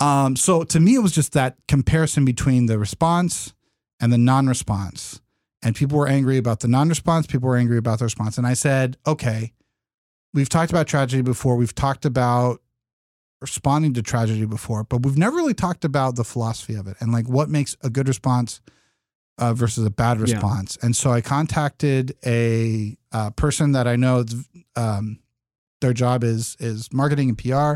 Um, 0.00 0.34
so 0.36 0.64
to 0.64 0.80
me, 0.80 0.96
it 0.96 1.00
was 1.02 1.12
just 1.12 1.32
that 1.34 1.56
comparison 1.68 2.24
between 2.24 2.66
the 2.66 2.78
response 2.78 3.52
and 4.00 4.12
the 4.12 4.18
non-response. 4.18 5.20
And 5.62 5.74
people 5.74 5.98
were 5.98 6.08
angry 6.08 6.36
about 6.38 6.60
the 6.60 6.68
non-response. 6.68 7.26
People 7.26 7.48
were 7.48 7.56
angry 7.56 7.78
about 7.78 7.98
the 7.98 8.04
response. 8.04 8.38
And 8.38 8.46
I 8.46 8.54
said, 8.54 8.96
okay, 9.06 9.52
we've 10.32 10.48
talked 10.48 10.70
about 10.70 10.86
tragedy 10.86 11.22
before. 11.22 11.56
We've 11.56 11.74
talked 11.74 12.04
about 12.04 12.62
responding 13.40 13.94
to 13.94 14.02
tragedy 14.02 14.44
before, 14.46 14.84
but 14.84 15.04
we've 15.04 15.18
never 15.18 15.36
really 15.36 15.54
talked 15.54 15.84
about 15.84 16.16
the 16.16 16.24
philosophy 16.24 16.74
of 16.74 16.86
it 16.88 16.96
and 17.00 17.12
like 17.12 17.28
what 17.28 17.48
makes 17.48 17.76
a 17.82 17.90
good 17.90 18.08
response 18.08 18.60
uh, 19.38 19.54
versus 19.54 19.84
a 19.86 19.90
bad 19.90 20.16
Yeah. 20.18 20.22
response. 20.34 20.76
And 20.82 20.96
so 20.96 21.12
I 21.12 21.20
contacted 21.20 22.16
a 22.26 22.96
uh, 23.12 23.30
person 23.30 23.72
that 23.72 23.86
I 23.86 23.94
know. 23.96 24.24
Um, 24.74 25.20
their 25.80 25.92
job 25.92 26.24
is 26.24 26.56
is 26.58 26.92
marketing 26.92 27.28
and 27.28 27.38
PR. 27.38 27.74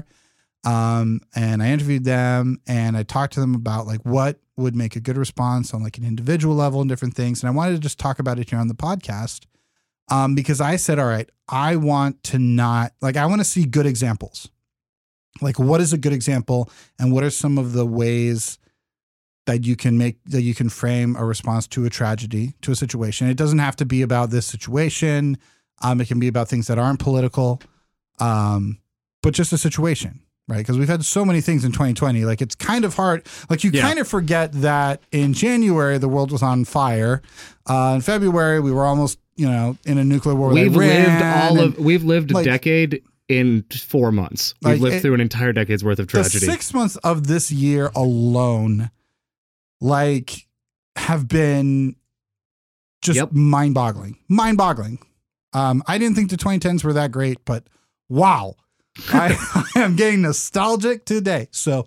Um, 0.69 1.21
and 1.37 1.63
I 1.63 1.69
interviewed 1.71 2.05
them 2.05 2.61
and 2.67 2.97
I 2.97 3.05
talked 3.05 3.35
to 3.35 3.41
them 3.41 3.55
about 3.55 3.87
like 3.87 4.01
what 4.05 4.41
would 4.57 4.77
make 4.77 4.97
a 4.97 5.01
good 5.01 5.17
response 5.17 5.73
on 5.73 5.83
like 5.83 5.99
an 5.99 6.05
individual 6.05 6.55
level 6.55 6.81
and 6.81 6.89
different 6.89 7.15
things. 7.15 7.43
And 7.43 7.49
I 7.49 7.53
wanted 7.53 7.73
to 7.73 7.79
just 7.79 7.99
talk 7.99 8.19
about 8.19 8.39
it 8.39 8.51
here 8.51 8.59
on 8.59 8.69
the 8.69 8.75
podcast. 8.75 9.47
Um, 10.11 10.35
because 10.35 10.61
I 10.61 10.77
said, 10.77 10.99
all 10.99 11.07
right, 11.07 11.31
I 11.49 11.77
want 11.77 12.23
to 12.25 12.39
not 12.39 12.93
like 13.01 13.17
I 13.17 13.25
want 13.27 13.41
to 13.41 13.45
see 13.45 13.65
good 13.65 13.87
examples. 13.87 14.51
Like 15.41 15.59
what 15.59 15.81
is 15.81 15.93
a 15.93 15.99
good 15.99 16.13
example 16.13 16.71
and 16.99 17.13
what 17.13 17.25
are 17.25 17.31
some 17.31 17.57
of 17.57 17.73
the 17.73 17.87
ways 17.87 18.59
that 19.47 19.65
you 19.65 19.75
can 19.75 19.97
make 19.97 20.23
that 20.25 20.43
you 20.43 20.55
can 20.55 20.69
frame 20.69 21.17
a 21.17 21.25
response 21.25 21.67
to 21.69 21.85
a 21.85 21.91
tragedy, 21.91 22.55
to 22.63 22.73
a 22.73 22.77
situation. 22.77 23.29
It 23.29 23.37
doesn't 23.37 23.59
have 23.59 23.77
to 23.77 23.87
be 23.87 24.03
about 24.03 24.31
this 24.31 24.47
situation. 24.47 25.39
Um, 25.83 26.01
it 26.01 26.09
can 26.09 26.21
be 26.21 26.29
about 26.29 26.49
things 26.49 26.67
that 26.67 26.79
aren't 26.79 27.01
political. 27.01 27.61
Um, 28.21 28.79
but 29.23 29.35
just 29.35 29.53
a 29.53 29.59
situation 29.59 30.21
right? 30.49 30.59
Because 30.59 30.79
we've 30.79 30.89
had 30.89 31.05
so 31.05 31.25
many 31.25 31.41
things 31.41 31.65
in 31.65 31.73
2020. 31.73 32.25
Like 32.25 32.43
it's 32.43 32.55
kind 32.55 32.85
of 32.85 32.95
hard. 32.95 33.27
Like 33.49 33.65
you 33.65 33.71
Yeah. 33.73 33.83
kind 33.83 33.99
of 33.99 34.09
forget 34.09 34.53
that 34.63 35.01
in 35.13 35.33
January 35.33 35.99
the 35.99 36.09
world 36.09 36.31
was 36.33 36.43
on 36.43 36.65
fire. 36.65 37.23
Uh, 37.67 37.93
in 37.97 38.01
February 38.01 38.61
we 38.61 38.73
were 38.73 38.85
almost 38.85 39.19
you 39.37 39.49
know 39.49 39.77
in 39.87 39.99
a 39.99 40.05
nuclear 40.05 40.35
war. 40.35 40.51
We've 40.53 40.75
lived 40.75 41.23
all 41.23 41.61
of 41.61 41.79
we've 41.79 42.05
lived 42.05 42.35
a 42.37 42.43
decade 42.45 43.03
in 43.29 43.65
four 43.87 44.13
months. 44.13 44.55
We've 44.63 44.73
Like, 44.75 44.81
lived 44.81 44.97
it- 44.97 45.01
through 45.03 45.15
an 45.15 45.21
entire 45.21 45.53
decade's 45.53 45.83
worth 45.85 45.99
of 46.01 46.07
the 46.09 46.11
tragedy. 46.11 46.45
six 46.47 46.75
months 46.75 46.97
of 46.97 47.27
this 47.29 47.51
year 47.51 47.91
alone, 47.95 48.91
like 49.81 50.47
have 50.97 51.29
been 51.29 51.97
just 53.01 53.17
Yep. 53.17 53.33
mind-boggling. 53.33 54.17
Mind-boggling. 54.29 54.99
Um, 55.55 55.83
I 55.87 55.99
didn't 55.99 56.15
think 56.17 56.31
the 56.31 56.37
2010s 56.37 56.85
were 56.85 56.93
that 56.93 57.11
great, 57.11 57.39
but 57.45 57.67
wow. 58.09 58.55
I, 59.11 59.65
I 59.75 59.81
am 59.81 59.97
getting 59.97 60.23
nostalgic 60.23 61.05
today. 61.05 61.49
So 61.51 61.87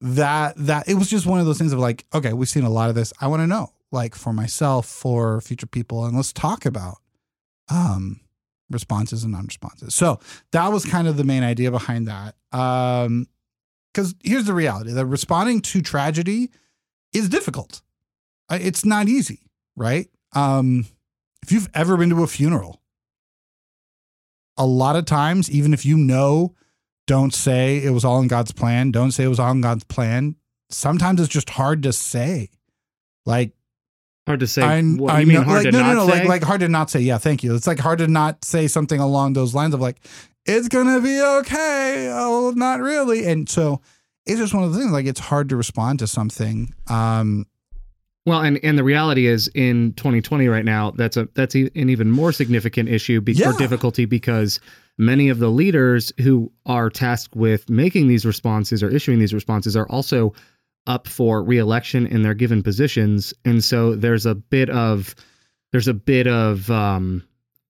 that 0.00 0.54
that 0.56 0.88
it 0.88 0.94
was 0.94 1.08
just 1.08 1.26
one 1.26 1.40
of 1.40 1.46
those 1.46 1.58
things 1.58 1.72
of 1.72 1.78
like, 1.78 2.04
okay, 2.12 2.32
we've 2.32 2.48
seen 2.48 2.64
a 2.64 2.70
lot 2.70 2.88
of 2.88 2.94
this. 2.94 3.12
I 3.20 3.28
want 3.28 3.40
to 3.40 3.46
know, 3.46 3.72
like 3.90 4.14
for 4.14 4.32
myself, 4.32 4.86
for 4.86 5.40
future 5.40 5.66
people, 5.66 6.04
and 6.04 6.16
let's 6.16 6.32
talk 6.32 6.66
about 6.66 6.98
um 7.68 8.20
responses 8.70 9.22
and 9.22 9.32
non-responses. 9.32 9.94
So 9.94 10.18
that 10.52 10.68
was 10.68 10.84
kind 10.84 11.06
of 11.06 11.16
the 11.16 11.24
main 11.24 11.42
idea 11.42 11.70
behind 11.70 12.08
that. 12.08 12.34
Um 12.52 13.28
because 13.92 14.14
here's 14.24 14.46
the 14.46 14.54
reality 14.54 14.92
that 14.92 15.06
responding 15.06 15.60
to 15.60 15.82
tragedy 15.82 16.50
is 17.12 17.28
difficult. 17.28 17.82
It's 18.50 18.84
not 18.84 19.08
easy, 19.08 19.40
right? 19.76 20.08
Um, 20.34 20.86
if 21.42 21.52
you've 21.52 21.68
ever 21.74 21.96
been 21.96 22.10
to 22.10 22.22
a 22.22 22.26
funeral, 22.26 22.81
a 24.56 24.66
lot 24.66 24.96
of 24.96 25.04
times, 25.04 25.50
even 25.50 25.72
if 25.72 25.84
you 25.86 25.96
know, 25.96 26.54
don't 27.06 27.34
say 27.34 27.82
it 27.82 27.90
was 27.90 28.04
all 28.04 28.20
in 28.20 28.28
God's 28.28 28.52
plan, 28.52 28.90
don't 28.90 29.10
say 29.10 29.24
it 29.24 29.28
was 29.28 29.40
all 29.40 29.50
in 29.50 29.60
God's 29.60 29.84
plan. 29.84 30.36
Sometimes 30.70 31.20
it's 31.20 31.28
just 31.28 31.50
hard 31.50 31.82
to 31.82 31.92
say. 31.92 32.50
Like, 33.26 33.52
hard 34.26 34.40
to 34.40 34.46
say. 34.46 34.62
I, 34.62 34.82
what, 34.82 35.14
I 35.14 35.20
you 35.20 35.26
mean 35.26 35.36
know, 35.36 35.42
hard 35.42 35.64
like, 35.64 35.72
to 35.72 35.72
no, 35.72 35.80
not 35.80 35.94
no, 35.94 36.06
no, 36.06 36.12
say? 36.12 36.20
like, 36.20 36.28
like 36.28 36.42
hard 36.42 36.60
to 36.60 36.68
not 36.68 36.90
say. 36.90 37.00
Yeah, 37.00 37.18
thank 37.18 37.42
you. 37.42 37.54
It's 37.54 37.66
like 37.66 37.78
hard 37.78 37.98
to 37.98 38.08
not 38.08 38.44
say 38.44 38.68
something 38.68 39.00
along 39.00 39.32
those 39.32 39.54
lines 39.54 39.74
of 39.74 39.80
like, 39.80 39.98
it's 40.46 40.68
gonna 40.68 41.00
be 41.00 41.20
okay. 41.20 42.10
Oh, 42.12 42.52
not 42.54 42.80
really. 42.80 43.26
And 43.26 43.48
so 43.48 43.80
it's 44.26 44.38
just 44.38 44.54
one 44.54 44.64
of 44.64 44.72
the 44.72 44.78
things. 44.78 44.92
Like, 44.92 45.06
it's 45.06 45.20
hard 45.20 45.48
to 45.50 45.56
respond 45.56 45.98
to 46.00 46.06
something. 46.06 46.74
Um, 46.88 47.46
Well, 48.24 48.40
and 48.40 48.58
and 48.62 48.78
the 48.78 48.84
reality 48.84 49.26
is 49.26 49.48
in 49.54 49.94
2020 49.94 50.46
right 50.48 50.64
now, 50.64 50.92
that's 50.92 51.16
a 51.16 51.28
that's 51.34 51.54
an 51.56 51.70
even 51.74 52.10
more 52.10 52.30
significant 52.32 52.88
issue 52.88 53.20
be- 53.20 53.32
Yeah. 53.32 53.50
or 53.50 53.52
difficulty 53.58 54.04
because 54.04 54.60
many 54.98 55.28
of 55.28 55.38
the 55.40 55.48
leaders 55.48 56.12
who 56.20 56.52
are 56.66 56.88
tasked 56.88 57.34
with 57.34 57.68
making 57.68 58.06
these 58.08 58.24
responses 58.24 58.82
or 58.82 58.90
issuing 58.90 59.18
these 59.18 59.34
responses 59.34 59.76
are 59.76 59.88
also 59.88 60.32
up 60.86 61.08
for 61.08 61.42
reelection 61.42 62.06
in 62.06 62.22
their 62.22 62.34
given 62.34 62.62
positions, 62.62 63.34
and 63.44 63.64
so 63.64 63.94
there's 63.96 64.24
a 64.26 64.34
bit 64.36 64.70
of 64.70 65.14
there's 65.72 65.88
a 65.88 65.94
bit 65.94 66.26
of 66.28 66.70
um 66.70 67.24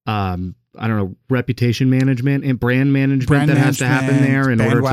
um 0.06 0.54
I 0.78 0.86
don't 0.88 0.96
know 0.98 1.16
reputation 1.30 1.88
management 1.88 2.44
and 2.44 2.58
brand 2.60 2.92
management 2.92 3.28
brand 3.28 3.50
that 3.50 3.56
has 3.58 3.78
to 3.78 3.86
happen 3.86 4.20
there 4.22 4.50
in 4.50 4.60
order 4.60 4.80
to 4.82 4.86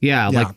yeah, 0.00 0.28
Yeah. 0.30 0.42
like 0.42 0.48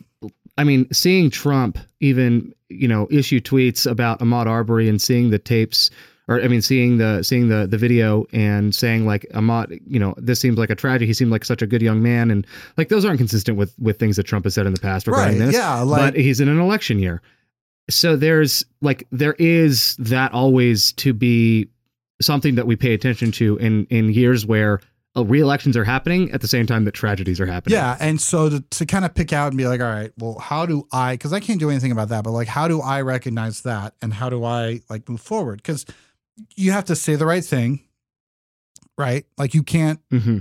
I 0.58 0.64
mean, 0.64 0.92
seeing 0.92 1.30
Trump 1.30 1.78
even 2.00 2.52
you 2.68 2.88
know 2.88 3.06
issue 3.10 3.40
tweets 3.40 3.90
about 3.90 4.20
Ahmaud 4.20 4.46
Arbery 4.46 4.88
and 4.88 5.00
seeing 5.00 5.30
the 5.30 5.38
tapes, 5.38 5.90
or 6.28 6.40
I 6.40 6.48
mean, 6.48 6.62
seeing 6.62 6.98
the 6.98 7.22
seeing 7.22 7.48
the 7.48 7.66
the 7.66 7.78
video 7.78 8.26
and 8.32 8.74
saying 8.74 9.06
like 9.06 9.26
Ahmaud, 9.34 9.78
you 9.86 10.00
know, 10.00 10.14
this 10.16 10.40
seems 10.40 10.58
like 10.58 10.70
a 10.70 10.74
tragedy. 10.74 11.06
He 11.06 11.14
seemed 11.14 11.30
like 11.30 11.44
such 11.44 11.62
a 11.62 11.66
good 11.66 11.82
young 11.82 12.02
man, 12.02 12.30
and 12.30 12.46
like 12.76 12.88
those 12.88 13.04
aren't 13.04 13.18
consistent 13.18 13.58
with 13.58 13.74
with 13.78 13.98
things 13.98 14.16
that 14.16 14.24
Trump 14.24 14.44
has 14.44 14.54
said 14.54 14.66
in 14.66 14.74
the 14.74 14.80
past 14.80 15.06
regarding 15.06 15.38
Right. 15.38 15.46
this. 15.46 15.54
Yeah. 15.54 15.80
Like, 15.80 16.14
but 16.14 16.20
he's 16.20 16.40
in 16.40 16.48
an 16.48 16.58
election 16.58 16.98
year, 16.98 17.22
so 17.90 18.16
there's 18.16 18.64
like 18.80 19.06
there 19.12 19.34
is 19.38 19.94
that 19.98 20.32
always 20.32 20.92
to 20.94 21.12
be 21.12 21.68
something 22.20 22.54
that 22.54 22.66
we 22.66 22.76
pay 22.76 22.94
attention 22.94 23.30
to 23.32 23.56
in 23.58 23.86
in 23.90 24.10
years 24.10 24.46
where. 24.46 24.80
Uh, 25.16 25.24
re-elections 25.24 25.76
are 25.76 25.84
happening 25.84 26.30
at 26.32 26.40
the 26.42 26.48
same 26.48 26.66
time 26.66 26.84
that 26.84 26.92
tragedies 26.92 27.40
are 27.40 27.46
happening. 27.46 27.74
Yeah, 27.78 27.96
and 28.00 28.20
so 28.20 28.50
to, 28.50 28.60
to 28.60 28.84
kind 28.86 29.04
of 29.04 29.14
pick 29.14 29.32
out 29.32 29.48
and 29.48 29.56
be 29.56 29.66
like, 29.66 29.80
all 29.80 29.86
right, 29.86 30.12
well, 30.18 30.38
how 30.38 30.66
do 30.66 30.86
I? 30.92 31.14
Because 31.14 31.32
I 31.32 31.40
can't 31.40 31.58
do 31.58 31.70
anything 31.70 31.90
about 31.92 32.10
that, 32.10 32.22
but 32.24 32.32
like, 32.32 32.48
how 32.48 32.68
do 32.68 32.80
I 32.82 33.00
recognize 33.00 33.62
that, 33.62 33.94
and 34.02 34.12
how 34.12 34.28
do 34.28 34.44
I 34.44 34.82
like 34.90 35.08
move 35.08 35.20
forward? 35.22 35.58
Because 35.62 35.86
you 36.54 36.72
have 36.72 36.84
to 36.86 36.94
say 36.96 37.16
the 37.16 37.24
right 37.26 37.44
thing, 37.44 37.80
right? 38.98 39.24
Like 39.38 39.54
you 39.54 39.62
can't. 39.62 40.00
hmm 40.10 40.38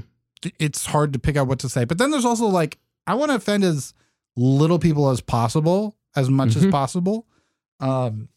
It's 0.59 0.85
hard 0.87 1.13
to 1.13 1.19
pick 1.19 1.37
out 1.37 1.47
what 1.47 1.59
to 1.59 1.69
say, 1.69 1.85
but 1.85 1.97
then 1.97 2.11
there's 2.11 2.25
also 2.25 2.45
like, 2.47 2.77
I 3.07 3.13
want 3.15 3.31
to 3.31 3.35
offend 3.35 3.63
as 3.63 3.93
little 4.35 4.79
people 4.79 5.09
as 5.09 5.21
possible, 5.21 5.95
as 6.15 6.29
much 6.29 6.55
as 6.57 6.65
Mhm. 6.65 6.71
possible. 6.71 7.27
Um, 7.79 8.27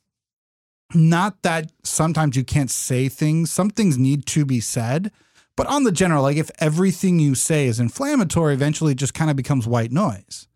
not 0.95 1.42
that 1.42 1.71
sometimes 1.85 2.37
you 2.37 2.45
can't 2.45 2.71
say 2.71 3.09
things. 3.09 3.50
Some 3.52 3.71
things 3.71 3.99
need 3.99 4.25
to 4.26 4.45
be 4.47 4.61
said. 4.61 5.11
But 5.59 5.67
on 5.67 5.85
the 5.85 5.93
general, 5.93 6.23
like 6.23 6.37
if 6.38 6.50
everything 6.59 7.19
you 7.19 7.35
say 7.35 7.67
is 7.67 7.79
inflammatory, 7.81 8.55
eventually 8.55 8.93
it 8.93 8.99
just 8.99 9.12
kind 9.12 9.31
of 9.31 9.37
becomes 9.37 9.67
white 9.67 9.93
noise. 9.93 10.49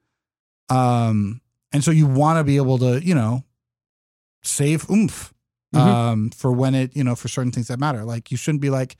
Um, 0.70 1.40
and 1.72 1.84
so 1.84 1.90
you 1.90 2.06
want 2.06 2.38
to 2.38 2.44
be 2.44 2.56
able 2.56 2.78
to, 2.78 3.04
you 3.04 3.14
know, 3.14 3.44
save 4.42 4.88
oomph 4.90 5.32
Mhm. 5.74 5.78
um, 5.80 6.30
for 6.30 6.52
when 6.52 6.74
it, 6.74 6.96
you 6.96 7.02
know, 7.04 7.14
for 7.14 7.28
certain 7.28 7.50
things 7.52 7.68
that 7.68 7.78
matter. 7.78 8.04
Like 8.04 8.30
you 8.30 8.36
shouldn't 8.36 8.60
be 8.62 8.70
like, 8.70 8.96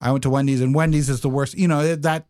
I 0.00 0.10
went 0.12 0.22
to 0.22 0.30
Wendy's 0.30 0.60
and 0.60 0.74
Wendy's 0.74 1.08
is 1.08 1.20
the 1.20 1.28
worst. 1.28 1.56
You 1.56 1.68
know 1.68 1.96
that 1.96 2.26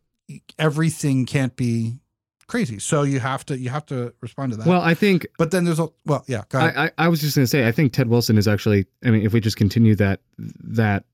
everything 0.59 1.27
can't 1.27 1.55
be 1.57 1.99
crazy. 2.47 2.79
So 2.79 3.03
you 3.03 3.21
have 3.21 3.45
to 3.47 3.59
you 3.59 3.71
have 3.71 3.87
to 3.87 4.13
respond 4.21 4.53
to 4.53 4.59
that. 4.59 4.67
Well, 4.67 4.81
I 4.81 4.95
think 4.95 5.27
but 5.39 5.51
then 5.51 5.65
there's 5.65 5.79
a 5.79 5.89
well, 6.07 6.25
yeah. 6.27 6.43
Go 6.49 6.59
ahead. 6.59 6.75
I, 6.77 6.85
I, 6.87 6.91
I 6.99 7.09
was 7.09 7.21
just 7.21 7.37
going 7.37 7.45
to 7.45 7.47
say, 7.49 7.67
I 7.67 7.73
think 7.73 7.93
Ted 7.93 8.09
Wilson 8.09 8.37
is 8.39 8.47
actually. 8.49 8.87
I 9.05 9.11
mean, 9.11 9.23
if 9.25 9.33
we 9.33 9.41
just 9.41 9.57
continue 9.57 9.95
that 9.97 10.21
that 10.39 11.05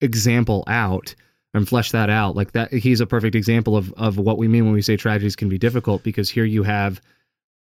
example 0.00 0.64
out 0.66 1.14
and 1.52 1.68
flesh 1.68 1.90
that 1.90 2.10
out, 2.10 2.36
like 2.36 2.52
that, 2.52 2.72
he's 2.72 3.00
a 3.00 3.06
perfect 3.06 3.34
example 3.34 3.76
of 3.76 3.92
of 3.94 4.16
what 4.18 4.38
we 4.38 4.46
mean 4.48 4.64
when 4.64 4.74
we 4.74 4.82
say 4.82 4.96
tragedies 4.96 5.36
can 5.36 5.48
be 5.48 5.58
difficult. 5.58 6.02
Because 6.02 6.30
here 6.30 6.44
you 6.44 6.62
have 6.62 7.00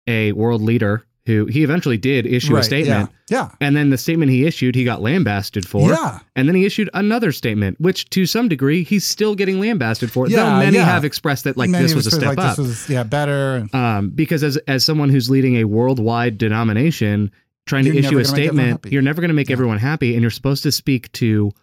a 0.08 0.32
world 0.34 0.62
leader 0.62 1.06
who 1.26 1.46
he 1.46 1.64
eventually 1.64 1.98
did 1.98 2.26
issue 2.26 2.58
a 2.58 2.64
statement, 2.64 3.10
Yeah. 3.30 3.50
and 3.62 3.78
then 3.78 3.92
the 3.92 3.98
statement 3.98 4.30
he 4.30 4.46
issued, 4.46 4.76
he 4.76 4.84
got 4.84 5.02
lambasted 5.02 5.66
for. 5.66 5.90
yeah. 5.90 6.20
And 6.36 6.50
then 6.50 6.56
he 6.56 6.66
issued 6.66 6.90
another 6.94 7.32
statement, 7.32 7.80
which 7.80 8.10
to 8.10 8.26
some 8.26 8.50
degree 8.50 8.84
he's 8.84 9.06
still 9.08 9.34
getting 9.34 9.58
lambasted 9.58 10.12
for. 10.12 10.28
Yeah, 10.28 10.38
though 10.44 10.58
many 10.60 10.76
yeah. 10.78 10.84
have 10.84 11.06
expressed 11.06 11.46
that 11.46 11.56
like 11.56 11.70
Many 11.70 11.84
this 11.84 11.96
was 11.96 12.08
a 12.08 12.12
step 12.12 12.36
like 12.36 12.38
up 12.40 12.58
This 12.58 12.68
was 12.68 12.90
yeah 12.90 13.04
better. 13.04 13.66
Um, 13.72 14.10
because 14.10 14.44
as 14.44 14.58
as 14.68 14.84
someone 14.84 15.10
who's 15.10 15.30
leading 15.30 15.56
a 15.58 15.64
worldwide 15.64 16.38
denomination 16.38 17.32
trying 17.66 17.86
You're 17.86 17.94
to 17.94 18.00
issue 18.00 18.08
a 18.20 18.24
gonna 18.24 18.36
make 18.36 18.48
everyone 18.50 18.66
statement, 18.68 18.92
you're 18.94 19.02
never 19.02 19.22
going 19.22 19.30
to 19.30 19.34
make 19.36 19.48
Yeah. 19.48 19.54
everyone 19.54 19.78
happy, 19.78 20.14
and 20.16 20.22
you're 20.22 20.30
supposed 20.32 20.64
to 20.64 20.74
speak 20.74 21.10
to 21.14 21.54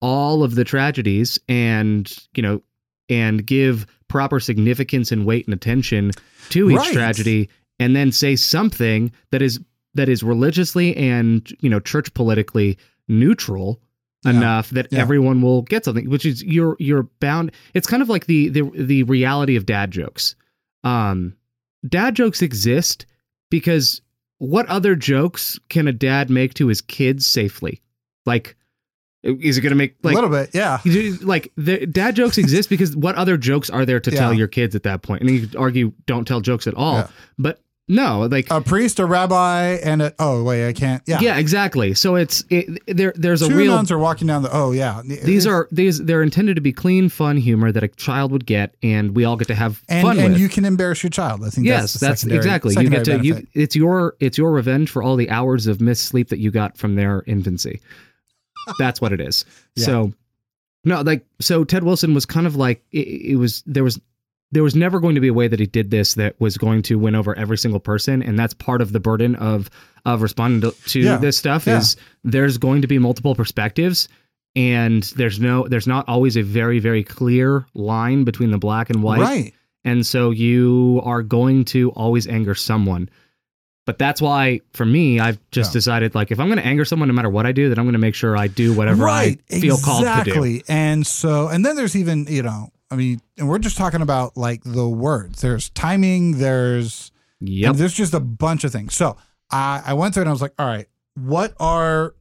all 0.00 0.42
of 0.42 0.54
the 0.54 0.64
tragedies 0.64 1.38
and 1.48 2.16
you 2.34 2.42
know 2.42 2.62
and 3.08 3.44
give 3.46 3.86
proper 4.08 4.40
significance 4.40 5.12
and 5.12 5.26
weight 5.26 5.46
and 5.46 5.54
attention 5.54 6.10
to 6.50 6.70
each 6.70 6.76
Right. 6.78 6.92
tragedy, 6.92 7.48
and 7.78 7.94
then 7.94 8.12
say 8.12 8.36
something 8.36 9.12
that 9.30 9.42
is 9.42 9.60
that 9.94 10.08
is 10.08 10.22
religiously 10.22 10.96
and 10.96 11.50
you 11.60 11.68
know 11.70 11.80
church 11.80 12.12
politically 12.14 12.78
neutral 13.08 13.80
Yeah. 14.24 14.30
enough 14.32 14.70
that 14.70 14.88
Yeah. 14.90 15.00
everyone 15.00 15.42
will 15.42 15.62
get 15.62 15.84
something 15.84 16.08
which 16.08 16.24
is 16.26 16.42
you're 16.44 16.76
you're 16.78 17.04
bound 17.20 17.50
it's 17.74 17.86
kind 17.86 18.02
of 18.02 18.08
like 18.08 18.26
the 18.26 18.48
the 18.50 18.62
the 18.74 19.02
reality 19.04 19.56
of 19.56 19.66
dad 19.66 19.90
jokes 19.90 20.34
um 20.84 21.34
dad 21.88 22.14
jokes 22.14 22.42
exist 22.42 23.06
because 23.50 24.00
what 24.38 24.66
other 24.66 24.94
jokes 24.94 25.58
can 25.68 25.88
a 25.88 25.92
dad 25.92 26.30
make 26.30 26.54
to 26.54 26.68
his 26.68 26.80
kids 26.80 27.26
safely 27.26 27.80
like 28.26 28.56
is 29.22 29.58
it 29.58 29.60
going 29.60 29.70
to 29.70 29.76
make 29.76 29.96
a 30.02 30.08
little 30.08 30.30
bit. 30.30 30.50
Yeah. 30.54 30.78
like 31.22 31.52
the 31.56 31.86
dad 31.86 32.16
jokes 32.16 32.38
exist 32.38 32.70
because 32.70 32.96
what 32.96 33.16
other 33.16 33.36
jokes 33.36 33.68
are 33.68 33.84
there 33.84 34.00
to 34.00 34.10
tell 34.10 34.32
your 34.32 34.48
kids 34.48 34.74
at 34.74 34.82
that 34.84 35.02
point? 35.02 35.10
point 35.10 35.22
and 35.22 35.30
you 35.30 35.46
could 35.46 35.56
argue 35.56 35.92
don't 36.06 36.26
tell 36.26 36.40
jokes 36.40 36.66
at 36.66 36.74
all 36.74 36.94
Yeah. 36.96 37.08
but 37.38 37.60
no, 37.90 38.28
like 38.30 38.48
a 38.50 38.60
priest, 38.60 39.00
a 39.00 39.04
rabbi, 39.04 39.78
and 39.82 40.00
a 40.00 40.14
oh 40.20 40.44
wait, 40.44 40.68
I 40.68 40.72
can't. 40.72 41.02
Yeah, 41.06 41.18
yeah, 41.20 41.38
exactly. 41.38 41.92
So 41.94 42.14
it's 42.14 42.44
it, 42.48 42.80
there. 42.86 43.12
There's 43.16 43.42
a 43.42 43.48
Two 43.48 43.56
real. 43.56 43.74
nuns 43.74 43.90
are 43.90 43.98
walking 43.98 44.28
down 44.28 44.42
the. 44.42 44.56
Oh 44.56 44.70
yeah, 44.70 45.02
these 45.04 45.44
are 45.44 45.66
these. 45.72 45.98
They're 45.98 46.22
intended 46.22 46.54
to 46.54 46.60
be 46.60 46.72
clean, 46.72 47.08
fun 47.08 47.36
humor 47.36 47.72
that 47.72 47.82
a 47.82 47.88
child 47.88 48.30
would 48.30 48.46
get, 48.46 48.76
and 48.80 49.16
we 49.16 49.24
all 49.24 49.36
get 49.36 49.48
to 49.48 49.56
have 49.56 49.82
and 49.88 50.06
fun 50.06 50.20
and 50.20 50.34
with. 50.34 50.40
you 50.40 50.48
can 50.48 50.64
embarrass 50.64 51.02
your 51.02 51.10
child. 51.10 51.44
I 51.44 51.50
think 51.50 51.66
yes, 51.66 51.94
that's, 51.94 52.22
that's 52.22 52.32
exactly. 52.32 52.80
You 52.80 52.90
get 52.90 53.06
to 53.06 53.18
you. 53.24 53.44
It's 53.54 53.74
your 53.74 54.14
it's 54.20 54.38
your 54.38 54.52
revenge 54.52 54.88
for 54.88 55.02
all 55.02 55.16
the 55.16 55.28
hours 55.28 55.66
of 55.66 55.80
missed 55.80 56.04
sleep 56.04 56.28
that 56.28 56.38
you 56.38 56.52
got 56.52 56.78
from 56.78 56.94
their 56.94 57.24
infancy. 57.26 57.80
That's 58.78 59.00
what 59.00 59.12
it 59.12 59.20
is. 59.20 59.44
Yeah. 59.76 59.84
So 59.86 60.12
no, 60.84 61.00
like 61.02 61.26
so 61.40 61.64
Ted 61.64 61.84
Wilson 61.84 62.14
was 62.14 62.26
kind 62.26 62.46
of 62.46 62.56
like 62.56 62.82
it, 62.92 63.32
it 63.32 63.36
was 63.36 63.62
there 63.66 63.84
was 63.84 64.00
there 64.52 64.62
was 64.64 64.74
never 64.74 64.98
going 64.98 65.14
to 65.14 65.20
be 65.20 65.28
a 65.28 65.32
way 65.34 65.46
that 65.46 65.60
he 65.60 65.66
did 65.66 65.90
this 65.90 66.14
that 66.14 66.40
was 66.40 66.56
going 66.58 66.82
to 66.82 66.98
win 66.98 67.14
over 67.14 67.36
every 67.38 67.56
single 67.58 67.78
person 67.80 68.22
and 68.22 68.38
that's 68.38 68.54
part 68.54 68.80
of 68.80 68.92
the 68.92 68.98
burden 69.00 69.34
of 69.36 69.70
of 70.04 70.22
responding 70.22 70.60
to, 70.62 70.76
to 70.88 71.00
Yeah. 71.00 71.16
this 71.18 71.36
stuff 71.38 71.66
Yeah. 71.66 71.78
is 71.78 71.96
there's 72.24 72.58
going 72.58 72.82
to 72.82 72.88
be 72.88 72.98
multiple 72.98 73.34
perspectives 73.34 74.08
and 74.56 75.04
there's 75.16 75.38
no 75.38 75.68
there's 75.68 75.86
not 75.86 76.08
always 76.08 76.36
a 76.36 76.42
very 76.42 76.78
very 76.80 77.04
clear 77.04 77.66
line 77.74 78.24
between 78.24 78.50
the 78.50 78.58
black 78.58 78.90
and 78.90 79.02
white 79.02 79.20
right. 79.20 79.54
and 79.84 80.04
so 80.04 80.30
you 80.30 81.00
are 81.04 81.22
going 81.22 81.64
to 81.66 81.90
always 81.92 82.26
anger 82.26 82.54
someone. 82.54 83.08
But 83.86 83.98
that's 83.98 84.20
why, 84.20 84.60
for 84.74 84.84
me, 84.84 85.18
I've 85.20 85.38
just 85.50 85.70
Yeah. 85.70 85.78
decided 85.78 86.14
like 86.14 86.30
if 86.30 86.38
I'm 86.38 86.46
going 86.48 86.58
to 86.58 86.66
anger 86.66 86.84
someone, 86.84 87.08
no 87.08 87.14
matter 87.14 87.30
what 87.30 87.46
I 87.46 87.52
do, 87.52 87.68
then 87.68 87.78
I'm 87.78 87.84
going 87.86 87.94
to 87.94 87.98
make 87.98 88.14
sure 88.14 88.36
I 88.36 88.46
do 88.46 88.72
whatever 88.74 89.04
right. 89.04 89.40
I 89.50 89.58
feel 89.60 89.78
called 89.78 90.04
to 90.04 90.10
do. 90.24 90.30
exactly. 90.30 90.62
And 90.68 91.06
so, 91.06 91.48
and 91.48 91.64
then 91.64 91.76
there's 91.76 91.96
even 91.96 92.26
you 92.28 92.42
know, 92.42 92.68
I 92.90 92.96
mean, 92.96 93.20
and 93.38 93.48
we're 93.48 93.58
just 93.58 93.76
talking 93.78 94.02
about 94.02 94.36
like 94.36 94.62
the 94.64 94.88
words. 94.88 95.40
There's 95.40 95.70
timing. 95.70 96.38
There's 96.38 97.10
yeah. 97.40 97.72
There's 97.72 97.94
just 97.94 98.12
a 98.14 98.20
bunch 98.20 98.64
of 98.64 98.70
things. 98.72 98.94
So 98.94 99.16
I, 99.50 99.82
I 99.86 99.94
went 99.94 100.12
through 100.14 100.22
and 100.22 100.28
I 100.28 100.32
was 100.32 100.42
like, 100.42 100.52
all 100.58 100.66
right, 100.66 100.86
what 101.14 101.54
are 101.58 102.14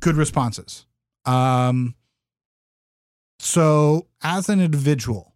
good 0.00 0.16
responses? 0.16 0.84
Um, 1.24 1.94
so 3.38 4.06
as 4.22 4.48
an 4.48 4.60
individual, 4.60 5.34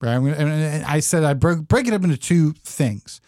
right? 0.00 0.14
I'm 0.14 0.24
gonna, 0.24 0.36
and- 0.36 0.50
and 0.50 0.84
I 0.84 1.00
said 1.00 1.24
I 1.24 1.34
break, 1.34 1.60
break 1.68 1.86
it 1.86 1.94
up 1.94 2.02
into 2.04 2.16
two 2.16 2.52
things. 2.64 3.20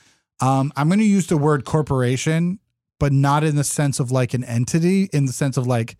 Um, 0.43 0.73
I'm 0.77 0.89
going 0.89 0.99
to 0.99 1.05
use 1.05 1.29
the 1.29 1.37
word 1.39 1.65
corporation, 1.65 2.59
but 2.99 3.13
not 3.13 3.45
in 3.45 3.57
the 3.57 3.65
sense 3.65 4.01
of 4.01 4.11
like 4.11 4.35
an 4.35 4.43
entity, 4.45 5.09
in 5.13 5.27
the 5.27 5.33
sense 5.33 5.57
of 5.57 5.67
like 5.67 5.97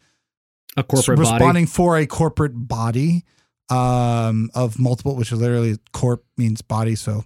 A 0.77 0.83
corporate 0.83 1.19
responding 1.19 1.65
body. 1.65 1.67
for 1.67 1.97
a 1.97 2.07
corporate 2.07 2.53
body 2.55 3.25
um, 3.71 4.51
of 4.55 4.79
multiple, 4.79 5.15
which 5.17 5.31
is 5.33 5.41
literally 5.41 5.79
corp 5.93 6.25
means 6.37 6.61
body. 6.61 6.97
So 6.97 7.25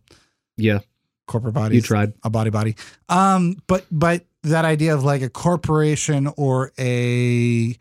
Yeah, 0.59 0.81
corporate 1.27 1.55
body 1.55 1.77
you 1.77 1.81
tried. 1.83 2.13
a 2.23 2.31
body 2.31 2.51
body 2.51 2.77
um 3.09 3.57
but 3.67 3.85
but 3.91 4.25
that 4.45 4.65
idea 4.65 4.95
of 4.95 5.03
like 5.03 5.23
a 5.23 5.29
corporation 5.29 6.29
or 6.37 6.71
a 6.79 7.75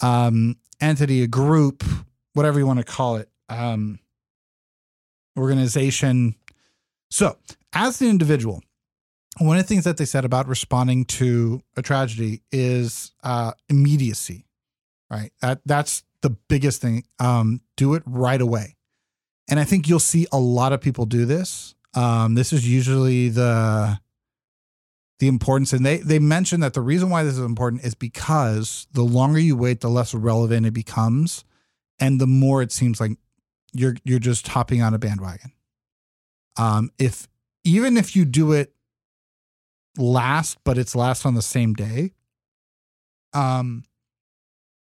um 0.00 0.56
entity 0.80 1.22
a 1.22 1.28
group 1.28 1.84
whatever 2.32 2.58
you 2.58 2.66
want 2.66 2.80
to 2.80 2.84
call 2.84 3.14
it 3.16 3.28
um 3.48 4.00
organization 5.38 6.34
so 7.10 7.36
as 7.72 8.00
an 8.00 8.08
individual 8.08 8.62
one 9.40 9.56
of 9.56 9.62
the 9.62 9.68
things 9.68 9.84
that 9.84 9.96
they 9.96 10.04
said 10.04 10.24
about 10.24 10.48
responding 10.48 11.04
to 11.04 11.62
a 11.76 11.82
tragedy 11.82 12.42
is 12.52 13.12
uh 13.22 13.52
immediacy 13.68 14.44
right? 15.10 15.32
That 15.40 15.60
that's 15.64 16.02
the 16.20 16.30
biggest 16.30 16.82
thing. 16.82 17.04
Um 17.18 17.60
do 17.76 17.94
it 17.94 18.02
right 18.06 18.40
away. 18.40 18.76
And 19.50 19.58
i 19.58 19.64
think 19.64 19.88
you'll 19.88 19.98
see 19.98 20.26
a 20.30 20.38
lot 20.38 20.72
of 20.72 20.80
people 20.80 21.06
do 21.06 21.24
this. 21.24 21.74
Um, 21.94 22.34
this 22.34 22.52
is 22.52 22.68
usually 22.68 23.28
the 23.30 23.98
the 25.18 25.26
importance, 25.26 25.72
and 25.72 25.84
they 25.84 25.96
they 25.96 26.18
mention 26.18 26.60
that 26.60 26.74
the 26.74 26.80
reason 26.80 27.10
why 27.10 27.24
this 27.24 27.34
is 27.34 27.40
important 27.40 27.82
is 27.82 27.94
because 27.94 28.86
the 28.92 29.02
longer 29.02 29.38
you 29.38 29.56
wait, 29.56 29.80
the 29.80 29.88
less 29.88 30.14
relevant 30.14 30.66
it 30.66 30.72
becomes, 30.72 31.44
and 31.98 32.20
the 32.20 32.26
more 32.26 32.62
it 32.62 32.72
seems 32.72 33.00
like 33.00 33.12
you're 33.72 33.96
you're 34.04 34.18
just 34.18 34.46
hopping 34.48 34.82
on 34.82 34.94
a 34.94 34.98
bandwagon. 34.98 35.52
Um, 36.56 36.90
if 36.98 37.26
even 37.64 37.96
if 37.96 38.14
you 38.14 38.24
do 38.24 38.52
it 38.52 38.74
last, 39.98 40.58
but 40.64 40.78
it's 40.78 40.94
last 40.96 41.26
on 41.26 41.34
the 41.34 41.42
same 41.42 41.74
day, 41.74 42.12
um, 43.34 43.84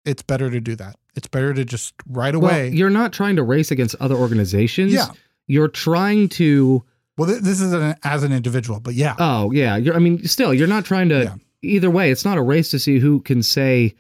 it's 0.06 0.22
better 0.22 0.50
to 0.50 0.60
do 0.60 0.76
that. 0.76 0.96
It's 1.16 1.28
better 1.28 1.54
to 1.54 1.66
just 1.66 1.94
right 2.08 2.36
Well, 2.36 2.46
away. 2.52 2.70
you're 2.70 2.90
not 2.90 3.12
trying 3.14 3.36
to 3.38 3.44
race 3.44 3.72
against 3.72 3.96
other 4.00 4.16
organizations. 4.16 4.94
yeah. 4.94 5.08
You're 5.48 5.68
trying 5.68 6.30
to. 6.30 6.84
Well, 7.18 7.28
th- 7.28 7.42
this 7.42 7.60
is 7.60 7.74
an, 7.74 7.96
as 8.04 8.24
an 8.24 8.32
individual, 8.32 8.80
but 8.80 8.94
yeah. 8.94 9.16
Oh 9.18 9.52
yeah. 9.52 9.76
You're. 9.78 9.96
I 9.96 10.00
mean, 10.00 10.24
still, 10.28 10.54
you're 10.54 10.68
not 10.68 10.86
trying 10.86 11.10
to. 11.10 11.24
Yeah. 11.24 11.36
Either 11.64 11.90
way, 11.90 12.12
it's 12.12 12.24
not 12.24 12.38
a 12.38 12.42
race 12.42 12.70
to 12.72 12.78
see 12.80 13.00
who 13.00 13.20
can 13.22 13.42
say. 13.42 13.96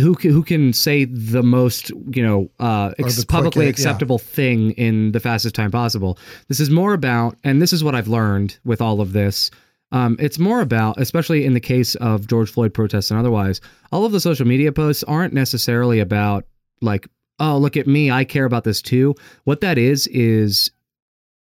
Who 0.00 0.14
can, 0.14 0.30
who 0.30 0.42
can 0.42 0.72
say 0.72 1.04
the 1.04 1.42
most, 1.42 1.90
you 2.10 2.22
know, 2.22 2.50
uh, 2.58 2.92
ex- 2.98 3.24
publicly 3.24 3.64
yeah. 3.64 3.70
acceptable 3.70 4.18
thing 4.18 4.72
in 4.72 5.12
the 5.12 5.20
fastest 5.20 5.54
time 5.54 5.70
possible? 5.70 6.18
This 6.48 6.60
is 6.60 6.68
more 6.70 6.94
about, 6.94 7.36
and 7.44 7.62
this 7.62 7.72
is 7.72 7.84
what 7.84 7.94
I've 7.94 8.08
learned 8.08 8.58
with 8.64 8.80
all 8.80 9.00
of 9.00 9.12
this. 9.12 9.50
Um, 9.92 10.16
it's 10.18 10.38
more 10.38 10.60
about, 10.60 10.98
especially 10.98 11.44
in 11.44 11.54
the 11.54 11.60
case 11.60 11.94
of 11.96 12.26
George 12.26 12.50
Floyd 12.50 12.74
protests 12.74 13.10
and 13.10 13.20
otherwise, 13.20 13.60
all 13.92 14.04
of 14.04 14.10
the 14.10 14.20
social 14.20 14.46
media 14.46 14.72
posts 14.72 15.04
aren't 15.04 15.32
necessarily 15.32 16.00
about 16.00 16.44
like, 16.80 17.06
oh, 17.38 17.58
look 17.58 17.76
at 17.76 17.86
me, 17.86 18.10
I 18.10 18.24
care 18.24 18.44
about 18.44 18.64
this 18.64 18.82
too. 18.82 19.14
What 19.44 19.60
that 19.60 19.78
is 19.78 20.06
is 20.08 20.70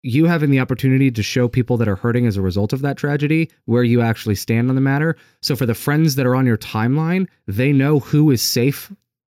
you 0.03 0.27
having 0.27 0.51
the 0.51 0.61
opportunity 0.61 1.11
to 1.11 1.23
show 1.23 1.49
people 1.49 1.77
that 1.77 1.89
are 1.89 1.97
hurting 1.97 2.27
as 2.27 2.37
a 2.37 2.43
result 2.43 2.73
of 2.73 2.83
that 2.83 2.97
tragedy 2.97 3.51
where 3.67 3.85
you 3.85 4.01
actually 4.01 4.35
stand 4.35 4.69
on 4.69 4.75
the 4.75 4.81
matter. 4.81 5.17
So 5.41 5.55
for 5.55 5.65
the 5.65 5.75
friends 5.75 6.17
that 6.17 6.27
are 6.27 6.35
on 6.35 6.47
your 6.47 6.59
timeline, 6.59 7.29
they 7.47 7.73
know 7.73 8.01
who 8.01 8.31
is 8.31 8.43
safe 8.43 8.93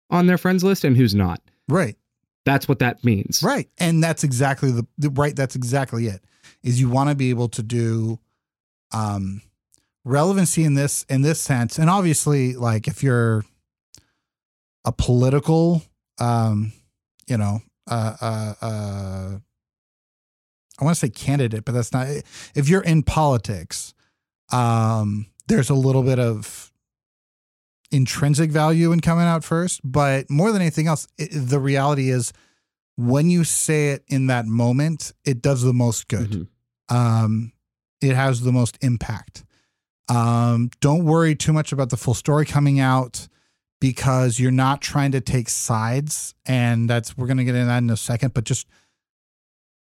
on 0.10 0.28
their 0.28 0.38
friends 0.38 0.64
list 0.64 0.84
and 0.84 0.96
who's 0.96 1.16
not. 1.16 1.42
Right. 1.68 1.96
That's 2.46 2.68
what 2.68 2.80
that 2.80 3.04
means. 3.04 3.44
Right. 3.44 3.68
And 3.80 4.04
that's 4.04 4.24
exactly 4.24 4.72
the, 4.72 4.86
the 4.98 5.10
right 5.10 5.36
that's 5.36 5.56
exactly 5.56 6.08
it. 6.08 6.24
Is 6.64 6.80
you 6.80 6.90
want 6.90 7.10
to 7.10 7.16
be 7.16 7.30
able 7.30 7.50
to 7.50 7.64
do 7.64 8.20
um 8.92 9.42
relevancy 10.06 10.64
in 10.64 10.76
this 10.76 11.04
in 11.10 11.22
this 11.22 11.40
sense. 11.42 11.78
And 11.78 11.90
obviously 11.90 12.56
like 12.56 12.88
if 12.88 13.04
you're 13.04 13.44
a 14.86 14.92
political 14.92 15.84
um 16.20 16.74
you 17.28 17.38
know 17.38 17.62
uh 17.90 18.16
uh 18.22 18.54
uh 18.62 19.40
I 20.80 20.84
want 20.86 20.96
to 20.96 21.00
say 21.00 21.10
candidate, 21.10 21.66
but 21.66 21.74
that's 21.74 21.92
not 21.94 22.08
if 22.56 22.70
you're 22.70 22.82
in 22.84 23.04
politics, 23.04 23.94
um 24.52 25.28
there's 25.48 25.70
a 25.70 25.76
little 25.76 26.04
bit 26.04 26.20
of 26.20 26.72
intrinsic 27.92 28.52
value 28.52 28.92
in 28.92 29.00
coming 29.00 29.26
out 29.26 29.44
first, 29.44 29.82
but 29.84 30.30
more 30.30 30.52
than 30.52 30.62
anything 30.62 30.88
else, 30.88 31.08
it, 31.18 31.30
the 31.32 31.60
reality 31.60 32.10
is 32.10 32.32
when 32.98 33.30
you 33.30 33.44
say 33.44 33.90
it 33.92 34.04
in 34.08 34.28
that 34.28 34.46
moment, 34.46 35.12
it 35.26 35.42
does 35.42 35.64
the 35.64 35.74
most 35.74 36.08
good. 36.08 36.30
Mhm. 36.90 36.96
Um, 36.96 37.52
it 38.02 38.16
has 38.16 38.42
the 38.42 38.52
most 38.52 38.78
impact. 38.82 39.44
Um, 40.08 40.70
don't 40.82 41.04
worry 41.06 41.36
too 41.36 41.54
much 41.54 41.72
about 41.72 41.90
the 41.90 41.98
full 41.98 42.14
story 42.14 42.46
coming 42.46 42.80
out 42.80 43.28
because 43.80 44.40
you're 44.40 44.52
not 44.52 44.82
trying 44.82 45.12
to 45.14 45.22
take 45.22 45.50
sides. 45.50 46.34
And 46.46 46.90
that's, 46.90 47.18
we're 47.18 47.28
going 47.28 47.38
to 47.38 47.44
get 47.44 47.56
into 47.56 47.68
that 47.68 47.78
in 47.78 47.90
a 47.90 47.98
second, 47.98 48.34
but 48.34 48.44
just 48.44 48.68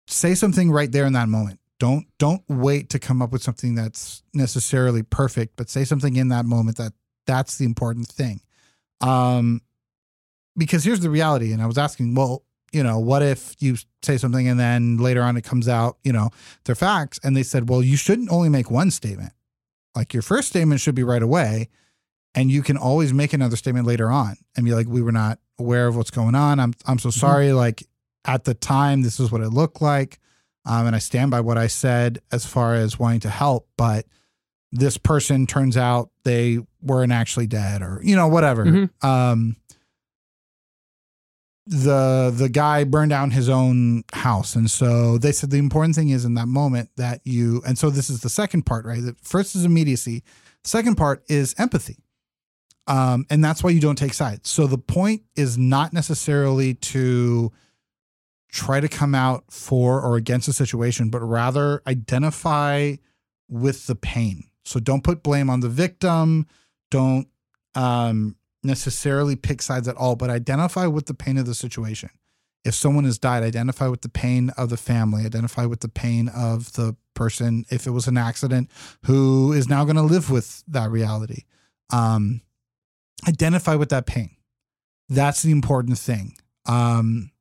say 0.08 0.36
something 0.36 0.72
right 0.72 0.92
there 0.92 1.06
in 1.06 1.14
that 1.14 1.30
moment. 1.30 1.60
Don't, 1.80 2.06
don't 2.18 2.44
wait 2.48 2.90
to 2.92 3.00
come 3.00 3.22
up 3.22 3.32
with 3.32 3.44
something 3.44 3.76
that's 3.76 4.24
necessarily 4.34 5.04
perfect, 5.04 5.56
but 5.56 5.70
say 5.70 5.84
something 5.84 6.16
in 6.16 6.30
that 6.30 6.46
moment 6.46 6.78
that 6.78 6.94
that's 7.26 7.58
the 7.58 7.66
important 7.66 8.08
thing. 8.08 8.42
Um, 9.02 9.62
because 10.56 10.84
here's 10.84 11.02
the 11.02 11.10
reality. 11.10 11.52
And 11.52 11.62
I 11.62 11.66
was 11.66 11.78
asking, 11.78 12.16
well, 12.16 12.44
you 12.72 12.84
know, 12.84 13.00
what 13.00 13.22
if 13.22 13.56
you 13.60 13.76
say 14.02 14.18
something 14.18 14.48
and 14.48 14.60
then 14.60 14.98
later 14.98 15.22
on 15.22 15.38
it 15.38 15.44
comes 15.44 15.68
out, 15.68 15.98
you 16.04 16.12
know, 16.12 16.30
they're 16.66 16.76
facts. 16.76 17.20
And 17.24 17.36
they 17.36 17.44
said, 17.44 17.70
well, 17.70 17.84
you 17.84 17.98
shouldn't 17.98 18.32
only 18.32 18.50
make 18.50 18.72
one 18.72 18.92
statement. 18.92 19.34
Like 19.96 20.14
your 20.14 20.24
first 20.24 20.50
statement 20.50 20.82
should 20.82 20.96
be 20.96 21.04
right 21.04 21.22
away. 21.22 21.70
And 22.36 22.50
you 22.50 22.64
can 22.64 22.78
always 22.78 23.14
make 23.14 23.32
another 23.34 23.56
statement 23.56 23.86
later 23.86 24.10
on 24.10 24.38
and 24.56 24.66
be 24.66 24.74
like, 24.74 24.88
we 24.88 25.04
were 25.04 25.12
not 25.12 25.38
aware 25.60 25.88
of 25.88 25.96
what's 25.96 26.10
going 26.10 26.34
on. 26.34 26.60
I'm 26.60 26.74
I'm 26.86 26.98
so 26.98 27.12
sorry. 27.12 27.54
Like 27.54 27.84
at 28.26 28.44
the 28.46 28.54
time, 28.54 29.02
this 29.02 29.20
is 29.20 29.32
what 29.32 29.42
it 29.42 29.50
looked 29.50 29.82
like. 29.82 30.20
Um, 30.66 30.88
and 30.88 30.96
I 30.96 31.00
stand 31.00 31.30
by 31.32 31.42
what 31.42 31.58
I 31.58 31.68
said 31.68 32.20
as 32.32 32.46
far 32.46 32.76
as 32.76 32.98
wanting 32.98 33.20
to 33.22 33.30
help, 33.30 33.68
but 33.78 34.06
this 34.72 34.98
person 34.98 35.46
turns 35.46 35.76
out 35.78 36.10
they 36.24 36.60
weren't 36.82 37.12
actually 37.12 37.48
dead 37.48 37.82
or, 37.82 38.00
you 38.04 38.16
know, 38.16 38.28
whatever. 38.28 38.66
Mhm. 38.66 38.90
Um 39.04 39.56
the 41.66 42.34
the 42.36 42.50
guy 42.50 42.84
burned 42.84 43.10
down 43.10 43.32
his 43.32 43.48
own 43.48 44.04
house 44.12 44.54
and 44.56 44.70
so 44.70 45.18
they 45.18 45.32
said 45.32 45.50
the 45.50 45.58
important 45.58 45.96
thing 45.96 46.10
is 46.10 46.26
in 46.26 46.34
that 46.34 46.48
moment 46.48 46.90
that 46.98 47.22
you 47.24 47.62
and 47.66 47.78
so 47.78 47.90
this 47.90 48.10
is 48.10 48.20
the 48.20 48.30
second 48.30 48.64
part 48.66 48.86
right 48.86 49.02
the 49.02 49.16
first 49.22 49.56
is 49.56 49.64
immediacy 49.64 50.24
second 50.66 50.96
part 50.96 51.24
is 51.30 51.56
empathy 51.58 52.04
um 52.88 53.26
and 53.30 53.42
that's 53.42 53.64
why 53.64 53.70
you 53.70 53.80
don't 53.80 53.96
take 53.98 54.14
sides 54.14 54.50
so 54.50 54.68
the 54.68 54.78
point 54.78 55.22
is 55.38 55.58
not 55.58 55.94
necessarily 55.94 56.74
to 56.74 57.50
try 58.54 58.80
to 58.80 58.88
come 58.88 59.16
out 59.16 59.44
for 59.50 60.00
or 60.00 60.16
against 60.16 60.48
a 60.48 60.54
situation, 60.54 61.10
but 61.10 61.22
rather 61.22 61.82
identify 61.88 62.96
with 63.50 63.88
the 63.88 63.96
pain. 63.96 64.44
So 64.64 64.80
don't 64.80 65.04
put 65.04 65.24
blame 65.24 65.50
on 65.50 65.62
the 65.62 65.70
victim. 65.70 66.46
Don't 66.92 67.28
um, 67.74 68.36
necessarily 68.62 69.36
pick 69.36 69.64
sides 69.64 69.88
at 69.88 69.98
all, 69.98 70.16
but 70.16 70.30
identify 70.30 70.86
with 70.86 71.08
the 71.08 71.16
pain 71.16 71.40
of 71.40 71.48
the 71.48 71.56
situation. 71.56 72.12
If 72.64 72.76
someone 72.76 73.06
has 73.06 73.18
died, 73.18 73.42
identify 73.42 73.88
with 73.88 74.02
the 74.02 74.10
pain 74.10 74.52
of 74.52 74.70
the 74.70 74.78
family, 74.78 75.26
identify 75.26 75.66
with 75.66 75.80
the 75.80 75.90
pain 75.90 76.30
of 76.30 76.74
the 76.74 76.96
person, 77.16 77.66
if 77.72 77.88
it 77.88 77.92
was 77.92 78.08
an 78.08 78.18
accident, 78.18 78.70
who 79.06 79.52
is 79.52 79.68
now 79.68 79.84
going 79.84 79.96
to 79.96 80.04
live 80.04 80.30
with 80.30 80.64
that 80.68 80.92
reality. 80.92 81.44
Um, 81.92 82.42
identify 83.28 83.76
with 83.76 83.90
that 83.90 84.06
pain. 84.06 84.30
That's 85.10 85.42
the 85.42 85.52
important 85.52 85.98
thing. 85.98 86.38
Um, 86.66 87.32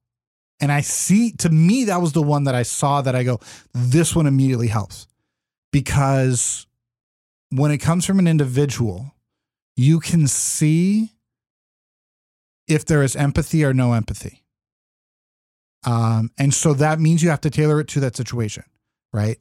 and 0.63 0.71
I 0.71 0.81
see, 0.81 1.33
to 1.33 1.51
me, 1.51 1.85
that 1.85 2.01
was 2.01 2.13
the 2.13 2.23
one 2.23 2.45
that 2.45 2.55
I 2.55 2.63
saw 2.63 3.03
that 3.03 3.17
I 3.17 3.25
go, 3.25 3.41
this 3.75 4.15
one 4.15 4.29
immediately 4.29 4.69
helps 4.69 5.09
because 5.73 6.67
when 7.51 7.73
it 7.73 7.79
comes 7.79 8.07
from 8.07 8.21
an 8.21 8.29
individual, 8.29 9.13
you 9.77 9.99
can 9.99 10.29
see 10.29 11.11
if 12.69 12.87
there 12.87 13.03
is 13.03 13.17
empathy 13.17 13.65
or 13.65 13.75
no 13.75 13.93
empathy. 13.93 14.45
Um, 15.85 16.31
and 16.39 16.55
so 16.55 16.75
that 16.75 17.01
means 17.01 17.25
you 17.25 17.31
have 17.31 17.41
to 17.41 17.51
tailor 17.51 17.81
it 17.81 17.89
to 17.89 18.01
that 18.01 18.17
situation, 18.17 18.63
right? 19.13 19.39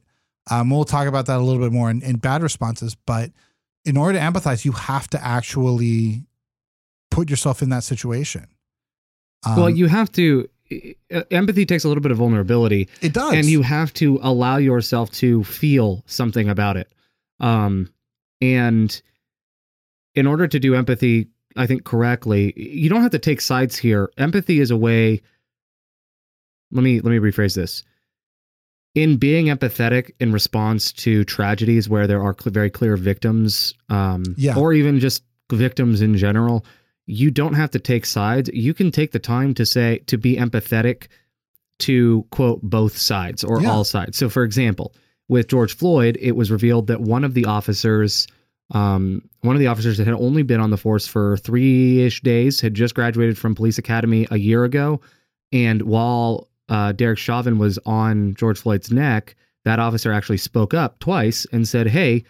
Um, 0.50 0.70
we'll 0.70 0.84
talk 0.84 1.06
about 1.06 1.26
that 1.26 1.38
a 1.38 1.42
little 1.42 1.62
bit 1.62 1.72
more 1.72 1.88
in, 1.88 2.02
in 2.02 2.16
bad 2.16 2.42
responses, 2.42 2.96
but 3.06 3.30
in 3.84 3.96
order 3.96 4.18
to 4.18 4.24
empathize, 4.24 4.64
you 4.64 4.72
have 4.72 5.08
to 5.10 5.24
actually 5.24 6.24
put 7.12 7.30
yourself 7.30 7.62
in 7.62 7.68
that 7.68 7.84
situation. 7.84 8.48
Um, 9.46 9.56
well, 9.56 9.70
you 9.70 9.86
have 9.86 10.10
to. 10.12 10.48
Empathy 11.30 11.66
takes 11.66 11.84
a 11.84 11.88
little 11.88 12.02
bit 12.02 12.12
of 12.12 12.18
vulnerability. 12.18 12.88
It 13.00 13.12
does, 13.12 13.34
and 13.34 13.46
you 13.46 13.62
have 13.62 13.92
to 13.94 14.18
allow 14.22 14.56
yourself 14.56 15.10
to 15.12 15.44
feel 15.44 16.02
something 16.06 16.48
about 16.48 16.76
it. 16.76 16.92
Um, 17.40 17.90
and 18.40 19.00
in 20.14 20.26
order 20.26 20.46
to 20.46 20.58
do 20.58 20.74
empathy, 20.74 21.28
I 21.56 21.66
think 21.66 21.84
correctly, 21.84 22.52
you 22.56 22.88
don't 22.88 23.02
have 23.02 23.10
to 23.12 23.18
take 23.18 23.40
sides 23.40 23.76
here. 23.76 24.10
Empathy 24.16 24.60
is 24.60 24.70
a 24.70 24.76
way. 24.76 25.22
Let 26.70 26.82
me 26.82 27.00
let 27.00 27.10
me 27.10 27.18
rephrase 27.18 27.54
this. 27.54 27.82
In 28.94 29.16
being 29.16 29.46
empathetic 29.46 30.12
in 30.20 30.32
response 30.32 30.92
to 30.92 31.24
tragedies 31.24 31.88
where 31.88 32.06
there 32.06 32.22
are 32.22 32.36
cl- 32.38 32.52
very 32.52 32.70
clear 32.70 32.96
victims, 32.96 33.74
um, 33.88 34.22
yeah. 34.36 34.56
or 34.56 34.74
even 34.74 35.00
just 35.00 35.22
victims 35.50 36.02
in 36.02 36.16
general, 36.16 36.64
you 37.12 37.30
don't 37.30 37.54
have 37.54 37.70
to 37.72 37.78
take 37.78 38.06
sides. 38.06 38.48
You 38.52 38.72
can 38.74 38.90
take 38.90 39.12
the 39.12 39.18
time 39.18 39.54
to 39.54 39.66
say 39.66 39.98
to 40.06 40.16
be 40.16 40.36
empathetic 40.36 41.08
to 41.80 42.24
quote 42.30 42.62
both 42.62 42.96
sides 42.96 43.44
or 43.44 43.60
Yeah. 43.60 43.70
all 43.70 43.84
sides. 43.84 44.16
So, 44.16 44.28
for 44.28 44.44
example, 44.44 44.94
with 45.28 45.48
George 45.48 45.74
Floyd, 45.76 46.16
it 46.20 46.32
was 46.32 46.50
revealed 46.50 46.86
that 46.88 47.00
one 47.00 47.24
of 47.24 47.34
the 47.34 47.44
officers, 47.46 48.26
um, 48.72 49.22
one 49.40 49.56
of 49.56 49.60
the 49.60 49.66
officers 49.66 49.98
that 49.98 50.06
had 50.06 50.14
only 50.14 50.42
been 50.42 50.60
on 50.60 50.70
the 50.70 50.76
force 50.76 51.06
for 51.06 51.36
three 51.38 52.00
ish 52.02 52.20
days, 52.22 52.60
had 52.60 52.74
just 52.74 52.94
graduated 52.94 53.36
from 53.36 53.54
police 53.54 53.78
academy 53.78 54.26
a 54.30 54.38
year 54.38 54.64
ago, 54.64 55.00
and 55.52 55.82
while 55.82 56.48
uh, 56.68 56.92
Derek 56.92 57.18
Chauvin 57.18 57.58
was 57.58 57.78
on 57.84 58.34
George 58.34 58.58
Floyd's 58.58 58.90
neck, 58.90 59.34
that 59.64 59.78
officer 59.78 60.12
actually 60.12 60.38
spoke 60.38 60.72
up 60.72 60.98
twice 61.00 61.46
and 61.52 61.66
said, 61.68 61.86
"Hey, 61.88 62.24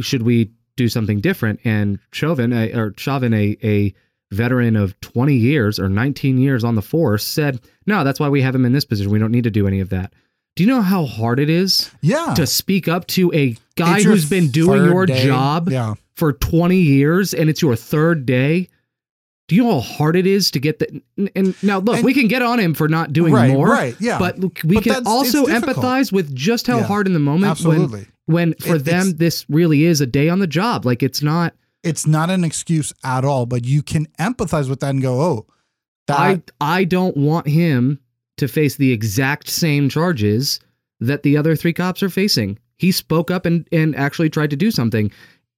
should 0.00 0.22
we 0.22 0.50
do 0.76 0.88
something 0.88 1.20
different?" 1.20 1.60
And 1.64 1.98
Chauvin, 2.12 2.52
a, 2.52 2.72
or 2.72 2.94
Chauvin, 2.96 3.34
a, 3.34 3.56
a 3.62 3.92
veteran 4.32 4.76
of 4.76 4.98
20 5.00 5.34
years 5.34 5.78
or 5.78 5.88
19 5.88 6.38
years 6.38 6.64
on 6.64 6.74
the 6.74 6.82
force, 6.82 7.24
said, 7.24 7.60
"No, 7.86 8.02
that's 8.04 8.18
why 8.20 8.28
we 8.28 8.42
have 8.42 8.54
him 8.54 8.64
in 8.64 8.72
this 8.72 8.84
position. 8.84 9.10
We 9.12 9.18
don't 9.18 9.30
need 9.32 9.44
to 9.44 9.50
do 9.50 9.66
any 9.66 9.80
of 9.80 9.88
that." 9.90 10.12
Do 10.56 10.64
you 10.64 10.70
know 10.70 10.80
how 10.82 11.04
hard 11.04 11.38
it 11.38 11.50
is 11.50 11.90
yeah. 12.00 12.32
to 12.34 12.46
speak 12.46 12.88
up 12.88 13.06
to 13.08 13.30
a 13.34 13.56
guy 13.76 14.02
who's 14.02 14.28
been 14.28 14.48
doing 14.48 14.84
your 14.84 15.04
day. 15.04 15.26
job 15.26 15.68
Yeah. 15.70 15.94
for 16.16 16.32
20 16.32 16.78
years 16.78 17.34
and 17.34 17.50
it's 17.50 17.60
your 17.60 17.76
third 17.76 18.24
day? 18.24 18.68
Do 19.48 19.54
you 19.54 19.62
know 19.62 19.80
how 19.80 19.94
hard 19.96 20.16
it 20.16 20.26
is 20.26 20.50
to 20.52 20.58
get 20.58 20.78
the 20.80 21.02
and- 21.18 21.30
and 21.36 21.54
now 21.62 21.78
look, 21.78 21.96
And- 21.96 22.04
we 22.04 22.14
can 22.14 22.26
get 22.26 22.40
on 22.42 22.58
him 22.58 22.72
for 22.74 22.88
not 22.88 23.12
doing 23.12 23.32
right, 23.34 23.52
more, 23.52 23.68
right, 23.68 23.94
yeah. 24.00 24.18
but 24.18 24.40
look, 24.40 24.58
we 24.64 24.76
But 24.76 24.84
can 24.84 25.06
also 25.06 25.44
empathize 25.46 26.10
with 26.10 26.34
just 26.34 26.66
how 26.66 26.78
Yeah, 26.78 26.84
hard 26.84 27.06
in 27.06 27.12
the 27.12 27.20
moment 27.20 27.50
Absolutely. 27.50 28.06
when 28.24 28.48
when 28.50 28.54
for 28.54 28.74
It- 28.76 28.84
them 28.86 29.12
this 29.18 29.44
really 29.48 29.84
is 29.84 30.00
a 30.00 30.06
day 30.06 30.28
on 30.28 30.40
the 30.40 30.48
job. 30.48 30.84
Like 30.84 31.02
it's 31.02 31.22
not 31.22 31.54
it's 31.82 32.06
not 32.06 32.30
an 32.30 32.44
excuse 32.44 32.92
at 33.04 33.24
all, 33.24 33.46
but 33.46 33.64
you 33.64 33.82
can 33.82 34.06
empathize 34.18 34.68
with 34.68 34.80
that 34.80 34.90
and 34.90 35.02
go, 35.02 35.20
oh, 35.20 35.46
that, 36.08 36.18
I 36.60 36.78
I 36.80 36.84
don't 36.84 37.16
want 37.16 37.46
him 37.48 38.00
to 38.38 38.48
face 38.48 38.76
the 38.76 38.92
exact 38.92 39.48
same 39.48 39.88
charges 39.88 40.60
that 41.00 41.22
the 41.22 41.36
other 41.36 41.56
three 41.56 41.72
cops 41.72 42.02
are 42.02 42.08
facing. 42.10 42.58
He 42.76 42.92
spoke 42.92 43.30
up 43.30 43.46
and 43.46 43.66
and 43.72 43.94
actually 43.96 44.30
tried 44.30 44.50
to 44.50 44.56
do 44.56 44.70
something, 44.70 45.10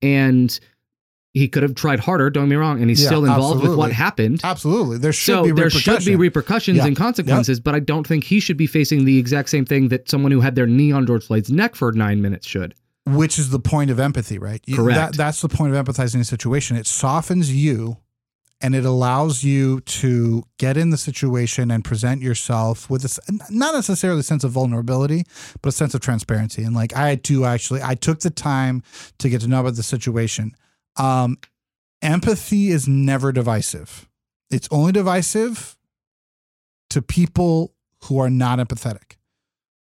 and 0.03 0.59
he 1.35 1.47
could 1.49 1.63
have 1.63 1.75
tried 1.75 2.01
harder. 2.01 2.31
Don't 2.31 2.45
get 2.45 2.51
me 2.51 2.57
wrong, 2.57 2.81
and 2.81 2.89
he's 2.89 3.01
Yeah, 3.03 3.09
still 3.09 3.25
involved 3.25 3.63
with 3.63 3.77
what 3.77 3.93
happened. 3.93 4.41
absolutely. 4.43 4.99
There 4.99 5.13
should 5.13 5.33
So 5.35 5.45
be 5.45 5.53
there 5.53 5.71
should 5.71 6.05
be 6.05 6.17
repercussions 6.17 6.79
Yeah. 6.79 6.87
and 6.87 6.97
consequences, 6.97 7.61
but 7.61 7.75
I 7.75 7.81
don't 7.81 8.07
think 8.07 8.25
he 8.25 8.41
should 8.41 8.57
be 8.57 8.67
facing 8.67 9.05
the 9.05 9.19
exact 9.19 9.51
same 9.51 9.65
thing 9.67 9.89
that 9.89 10.09
someone 10.09 10.33
who 10.33 10.41
had 10.41 10.55
their 10.55 10.67
knee 10.67 10.91
on 10.93 11.07
George 11.07 11.27
Floyd's 11.27 11.51
neck 11.51 11.75
for 11.75 11.93
nine 11.93 12.23
minutes 12.23 12.47
should. 12.47 12.75
Which 13.17 13.39
is 13.39 13.51
the 13.51 13.59
point 13.59 13.91
of 13.91 13.99
empathy, 14.01 14.39
right? 14.39 14.61
You- 14.67 14.77
Correct. 14.77 15.13
That, 15.13 15.17
that's 15.17 15.41
the 15.41 15.49
point 15.49 15.75
of 15.75 15.85
empathizing 15.87 16.21
a 16.21 16.25
situation. 16.25 16.77
It 16.77 16.87
softens 16.87 17.53
you 17.55 17.99
and 18.61 18.75
it 18.75 18.85
allows 18.85 19.45
you 19.45 19.81
to 19.83 20.43
get 20.59 20.77
in 20.77 20.91
the 20.91 20.97
situation 20.97 21.71
and 21.71 21.85
present 21.85 22.23
yourself 22.23 22.91
with 22.91 23.03
this 23.03 23.21
not 23.51 23.73
necessarily 23.75 24.21
a 24.21 24.25
sense 24.25 24.43
of 24.43 24.51
vulnerability, 24.51 25.25
but 25.63 25.69
a 25.69 25.73
sense 25.73 25.95
of 25.95 26.01
transparency. 26.01 26.65
And 26.65 26.75
like 26.75 26.97
I 26.97 27.15
do 27.15 27.45
actually, 27.45 27.83
I 27.83 27.95
took 27.95 28.21
the 28.21 28.31
time 28.31 28.83
to 29.19 29.29
get 29.29 29.43
to 29.43 29.49
know 29.49 29.61
about 29.61 29.77
the 29.77 29.83
situation. 29.85 30.57
Um, 30.97 31.39
empathy 32.03 32.71
is 32.71 32.89
never 32.89 33.31
divisive. 33.31 34.09
It's 34.51 34.69
only 34.73 34.91
divisive 34.93 35.77
to 36.91 37.03
people 37.03 37.75
who 38.05 38.19
are 38.19 38.31
not 38.31 38.59
empathetic. 38.59 39.17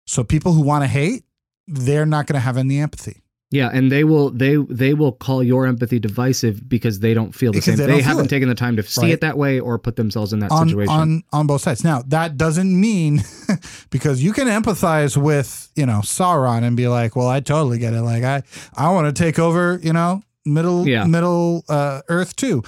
So 0.07 0.23
people 0.25 0.53
who 0.53 0.63
want 0.63 0.83
to 0.85 0.89
hate, 0.89 1.25
they're 1.71 2.07
not 2.07 2.27
going 2.27 2.35
to 2.35 2.41
have 2.41 2.57
any 2.57 2.79
empathy. 2.81 3.23
Yeah, 3.53 3.69
and 3.73 3.91
they 3.91 4.05
will 4.05 4.31
they 4.31 4.55
they 4.57 4.95
will 4.95 5.11
call 5.11 5.43
your 5.43 5.67
empathy 5.67 5.99
divisive 5.99 6.69
because 6.69 7.01
they 7.01 7.15
don't 7.15 7.35
feel 7.35 7.51
the 7.51 7.59
Because 7.59 7.79
same. 7.79 7.89
they 7.89 7.97
They, 7.97 8.01
haven't 8.01 8.29
taken 8.29 8.49
the 8.49 8.55
time 8.55 8.77
to 8.77 8.83
see 8.85 9.01
Right. 9.03 9.11
it 9.15 9.21
that 9.23 9.37
way 9.37 9.59
or 9.59 9.77
put 9.77 9.97
themselves 9.97 10.33
in 10.33 10.39
that 10.39 10.53
on, 10.53 10.69
situation. 10.69 10.95
on 10.95 11.23
on 11.33 11.47
both 11.49 11.61
sides. 11.63 11.83
Now 11.83 12.03
that 12.09 12.37
doesn't 12.37 12.81
mean 12.81 13.23
because 13.91 14.23
you 14.23 14.33
can 14.33 14.47
empathize 14.47 15.17
with 15.17 15.69
you 15.75 15.85
know 15.85 15.99
Sauron 16.05 16.63
and 16.63 16.77
be 16.77 16.87
like, 16.87 17.17
well, 17.17 17.27
I 17.27 17.41
totally 17.41 17.79
get 17.79 17.93
it. 17.93 18.03
Like 18.03 18.23
I 18.23 18.45
I 18.77 18.91
want 18.93 19.13
to 19.15 19.21
take 19.21 19.41
over 19.41 19.81
you 19.83 19.93
know 19.93 20.23
middle 20.47 20.87
Yeah. 20.87 21.03
middle 21.07 21.65
uh, 21.69 22.03
Earth 22.09 22.37
too. 22.37 22.63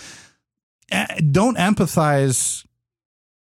Don't 1.31 1.57
empathize. 1.59 2.65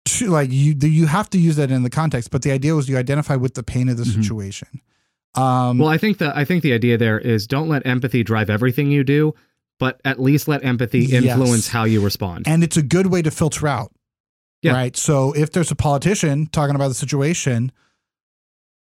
To, 0.07 0.29
like 0.29 0.53
you 0.53 0.75
you 0.81 1.07
have 1.07 1.29
to 1.31 1.39
use 1.39 1.57
that 1.57 1.71
in 1.73 1.83
the 1.83 1.91
context, 1.91 2.31
but 2.31 2.43
the 2.43 2.53
idea 2.53 2.75
was 2.77 2.89
you 2.89 2.97
identify 2.97 3.35
with 3.35 3.55
the 3.55 3.65
pain 3.65 3.89
of 3.89 3.97
the 3.97 4.05
Mhm. 4.05 4.23
situation. 4.23 4.69
Um, 5.37 5.79
well, 5.79 5.89
I 5.89 5.99
think 5.99 6.19
the 6.19 6.37
I 6.37 6.45
think 6.45 6.63
the 6.63 6.73
idea 6.73 6.97
there 6.99 7.19
is 7.19 7.47
don't 7.47 7.69
let 7.69 7.87
empathy 7.87 8.23
drive 8.23 8.49
everything 8.51 8.91
you 8.91 9.05
do, 9.05 9.35
but 9.79 10.01
at 10.05 10.21
least 10.21 10.49
let 10.49 10.65
empathy 10.65 11.01
Yes. 11.01 11.25
influence 11.25 11.69
how 11.69 11.85
you 11.85 12.03
respond. 12.03 12.47
and 12.49 12.63
it's 12.65 12.77
a 12.77 12.83
good 12.83 13.07
way 13.07 13.23
to 13.23 13.31
filter 13.31 13.67
out. 13.69 13.93
Yeah. 14.63 14.73
Right. 14.73 14.97
So 14.97 15.33
if 15.33 15.53
there's 15.53 15.71
a 15.71 15.77
politician 15.77 16.47
talking 16.47 16.75
about 16.75 16.89
the 16.89 16.95
situation, 16.95 17.71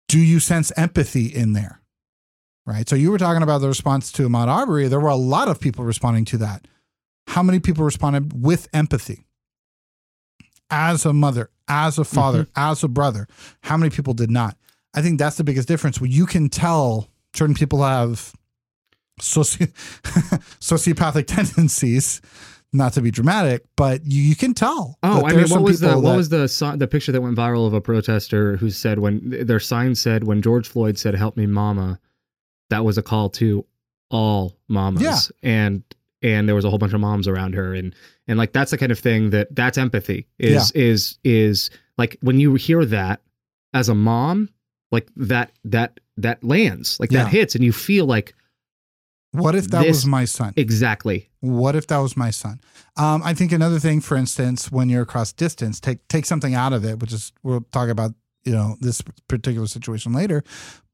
do 0.08 0.18
you 0.20 0.40
sense 0.40 0.72
empathy 0.78 1.26
in 1.26 1.54
there? 1.54 1.82
Right. 2.66 2.88
So 2.90 2.96
you 2.96 3.12
were 3.12 3.18
talking 3.20 3.44
about 3.44 3.60
the 3.60 3.68
response 3.68 4.12
to 4.14 4.28
Ahmaud 4.28 4.48
Arbery. 4.48 4.88
There 4.88 5.00
were 5.00 5.10
a 5.10 5.16
lot 5.16 5.48
of 5.50 5.60
people 5.60 5.84
responding 5.84 6.26
to 6.26 6.38
that. 6.40 6.68
How 7.28 7.44
many 7.44 7.60
people 7.60 7.84
responded 7.84 8.42
with 8.42 8.68
empathy? 8.74 9.26
As 10.72 11.06
a 11.06 11.14
mother, 11.14 11.52
as 11.68 12.00
a 12.00 12.04
father, 12.04 12.48
as 12.56 12.84
a 12.84 12.88
brother, 12.88 13.28
how 13.62 13.78
many 13.78 13.92
people 13.92 14.14
did 14.16 14.32
not? 14.32 14.58
I 14.96 15.02
think 15.02 15.20
that's 15.20 15.36
the 15.38 15.44
biggest 15.44 15.68
difference. 15.68 16.00
Where 16.02 16.10
you 16.10 16.26
can 16.26 16.50
tell 16.50 17.10
certain 17.36 17.56
people 17.56 17.84
have 17.84 18.34
soci- 19.22 19.72
sociopathic 20.60 21.26
tendencies, 21.28 22.22
not 22.74 22.94
to 22.94 23.02
be 23.02 23.12
dramatic, 23.12 23.64
but 23.76 24.06
you, 24.06 24.22
you 24.22 24.36
can 24.36 24.54
tell. 24.54 24.98
Oh, 25.04 25.26
I 25.26 25.34
mean, 25.34 25.50
what 25.50 25.62
was 25.62 25.80
the 25.80 25.98
what 25.98 26.12
that- 26.12 26.18
was 26.18 26.30
the 26.30 26.76
the 26.78 26.88
picture 26.88 27.12
that 27.12 27.22
went 27.22 27.38
viral 27.38 27.68
of 27.68 27.74
a 27.74 27.82
protester 27.82 28.58
who 28.58 28.70
said 28.70 29.00
when 29.00 29.46
their 29.46 29.60
sign 29.60 29.96
said 29.96 30.24
when 30.26 30.42
George 30.42 30.68
Floyd 30.68 30.98
said 30.98 31.16
"Help 31.16 31.38
me, 31.38 31.46
Mama," 31.46 32.00
that 32.70 32.84
was 32.84 32.98
a 32.98 33.04
call 33.04 33.30
to 33.32 33.66
all 34.12 34.58
mamas. 34.68 35.02
Yeah. 35.04 35.18
and 35.50 35.84
and 36.22 36.48
there 36.48 36.56
was 36.56 36.66
a 36.66 36.70
whole 36.70 36.80
bunch 36.80 36.94
of 36.94 37.00
moms 37.00 37.28
around 37.28 37.54
her, 37.56 37.74
and 37.74 37.94
and 38.28 38.38
like 38.38 38.52
that's 38.54 38.72
the 38.72 38.78
kind 38.78 38.92
of 38.92 39.00
thing 39.00 39.30
that 39.32 39.54
that's 39.56 39.78
empathy 39.78 40.28
is 40.40 40.72
is 40.72 41.18
is 41.24 41.70
like 41.98 42.18
when 42.22 42.40
you 42.40 42.56
hear 42.56 42.84
that 42.86 43.22
as 43.74 43.90
a 43.90 43.96
mom, 43.96 44.50
like 44.92 45.10
that 45.16 45.52
that 45.66 46.00
that 46.18 46.44
lands 46.44 47.00
like 47.00 47.12
Yeah. 47.12 47.24
that 47.24 47.32
hits, 47.32 47.56
and 47.56 47.64
you 47.64 47.72
feel 47.74 48.06
like 48.06 48.34
What 49.32 49.56
if 49.56 49.70
that 49.72 49.82
this- 49.84 49.98
was 49.98 50.06
my 50.06 50.26
son? 50.26 50.54
exactly 50.56 51.30
What 51.42 51.76
if 51.76 51.88
that 51.88 51.98
was 51.98 52.16
my 52.18 52.32
son? 52.32 52.60
Um, 52.98 53.22
I 53.24 53.34
think 53.34 53.52
another 53.52 53.80
thing, 53.80 54.00
for 54.02 54.16
instance, 54.18 54.72
when 54.72 54.90
you're 54.90 55.02
across 55.04 55.32
distance, 55.34 55.80
take 55.80 56.08
take 56.08 56.26
something 56.26 56.56
out 56.56 56.74
of 56.74 56.84
it, 56.86 57.00
which 57.00 57.12
is 57.14 57.32
we'll 57.44 57.62
talk 57.72 57.90
about 57.90 58.14
you 58.44 58.54
know 58.54 58.78
this 58.80 59.02
particular 59.28 59.68
situation 59.68 60.14
later, 60.14 60.44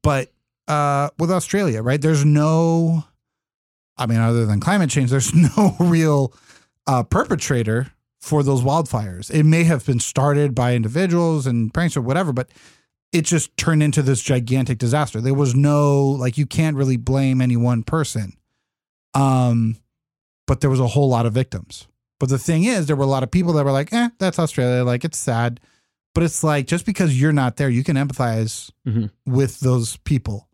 but 0.02 0.32
uh, 0.68 1.10
with 1.18 1.30
Australia, 1.30 1.82
right? 1.82 2.00
There's 2.00 2.24
no, 2.24 3.04
I 3.98 4.06
mean, 4.06 4.18
other 4.18 4.46
than 4.46 4.60
climate 4.60 4.90
change, 4.90 5.10
there's 5.10 5.34
no 5.56 5.76
real 5.80 6.32
uh, 6.86 7.02
perpetrator 7.02 7.92
for 8.20 8.42
those 8.42 8.62
wildfires. 8.62 9.30
It 9.30 9.42
may 9.44 9.64
have 9.64 9.84
been 9.84 9.98
started 10.00 10.54
by 10.54 10.74
individuals 10.74 11.46
and 11.46 11.74
pranks 11.74 11.96
or 11.96 12.00
whatever, 12.00 12.32
but 12.32 12.48
it 13.12 13.22
just 13.22 13.54
turned 13.56 13.82
into 13.82 14.02
this 14.02 14.22
gigantic 14.22 14.78
disaster. 14.78 15.20
There 15.20 15.34
was 15.34 15.54
no 15.54 16.02
like 16.08 16.38
you 16.38 16.46
can't 16.46 16.76
really 16.76 16.96
blame 16.96 17.40
any 17.40 17.56
one 17.56 17.82
person. 17.82 18.32
Um, 19.14 19.76
but 20.46 20.60
there 20.60 20.70
was 20.70 20.80
a 20.80 20.86
whole 20.88 21.08
lot 21.08 21.26
of 21.26 21.32
victims. 21.32 21.86
But 22.18 22.28
the 22.28 22.38
thing 22.38 22.64
is, 22.64 22.86
there 22.86 22.96
were 22.96 23.04
a 23.04 23.08
lot 23.08 23.22
of 23.22 23.30
people 23.30 23.52
that 23.54 23.64
were 23.64 23.72
like, 23.72 23.92
"Eh, 23.92 24.08
that's 24.18 24.38
Australia. 24.38 24.84
Like 24.84 25.04
it's 25.04 25.18
sad." 25.18 25.60
But 26.14 26.24
it's 26.24 26.44
like 26.44 26.66
just 26.66 26.84
because 26.86 27.18
you're 27.20 27.32
not 27.32 27.56
there, 27.56 27.70
you 27.70 27.82
can 27.84 27.96
empathize 27.96 28.70
Mhm. 28.86 29.10
with 29.26 29.60
those 29.60 29.96
people. 29.98 30.48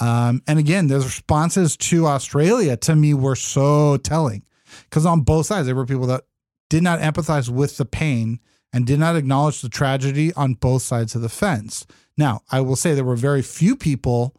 Um, 0.00 0.42
and 0.46 0.58
again, 0.58 0.86
those 0.86 1.04
responses 1.04 1.76
to 1.76 2.06
Australia 2.06 2.76
to 2.78 2.96
me 2.96 3.12
were 3.14 3.36
so 3.36 3.96
telling 3.98 4.42
because 4.84 5.04
on 5.06 5.20
both 5.20 5.46
sides, 5.46 5.66
there 5.66 5.74
were 5.76 5.86
people 5.86 6.06
that 6.06 6.24
did 6.70 6.82
not 6.82 7.00
empathize 7.00 7.48
with 7.48 7.76
the 7.76 7.84
pain 7.84 8.40
and 8.72 8.86
did 8.86 8.98
not 8.98 9.16
acknowledge 9.16 9.60
the 9.60 9.68
tragedy 9.68 10.32
on 10.34 10.54
both 10.54 10.82
sides 10.82 11.14
of 11.14 11.22
the 11.22 11.28
fence. 11.28 11.86
Now, 12.16 12.40
I 12.50 12.60
will 12.60 12.76
say 12.76 12.94
there 12.94 13.04
were 13.04 13.16
very 13.16 13.42
few 13.42 13.76
people 13.76 14.34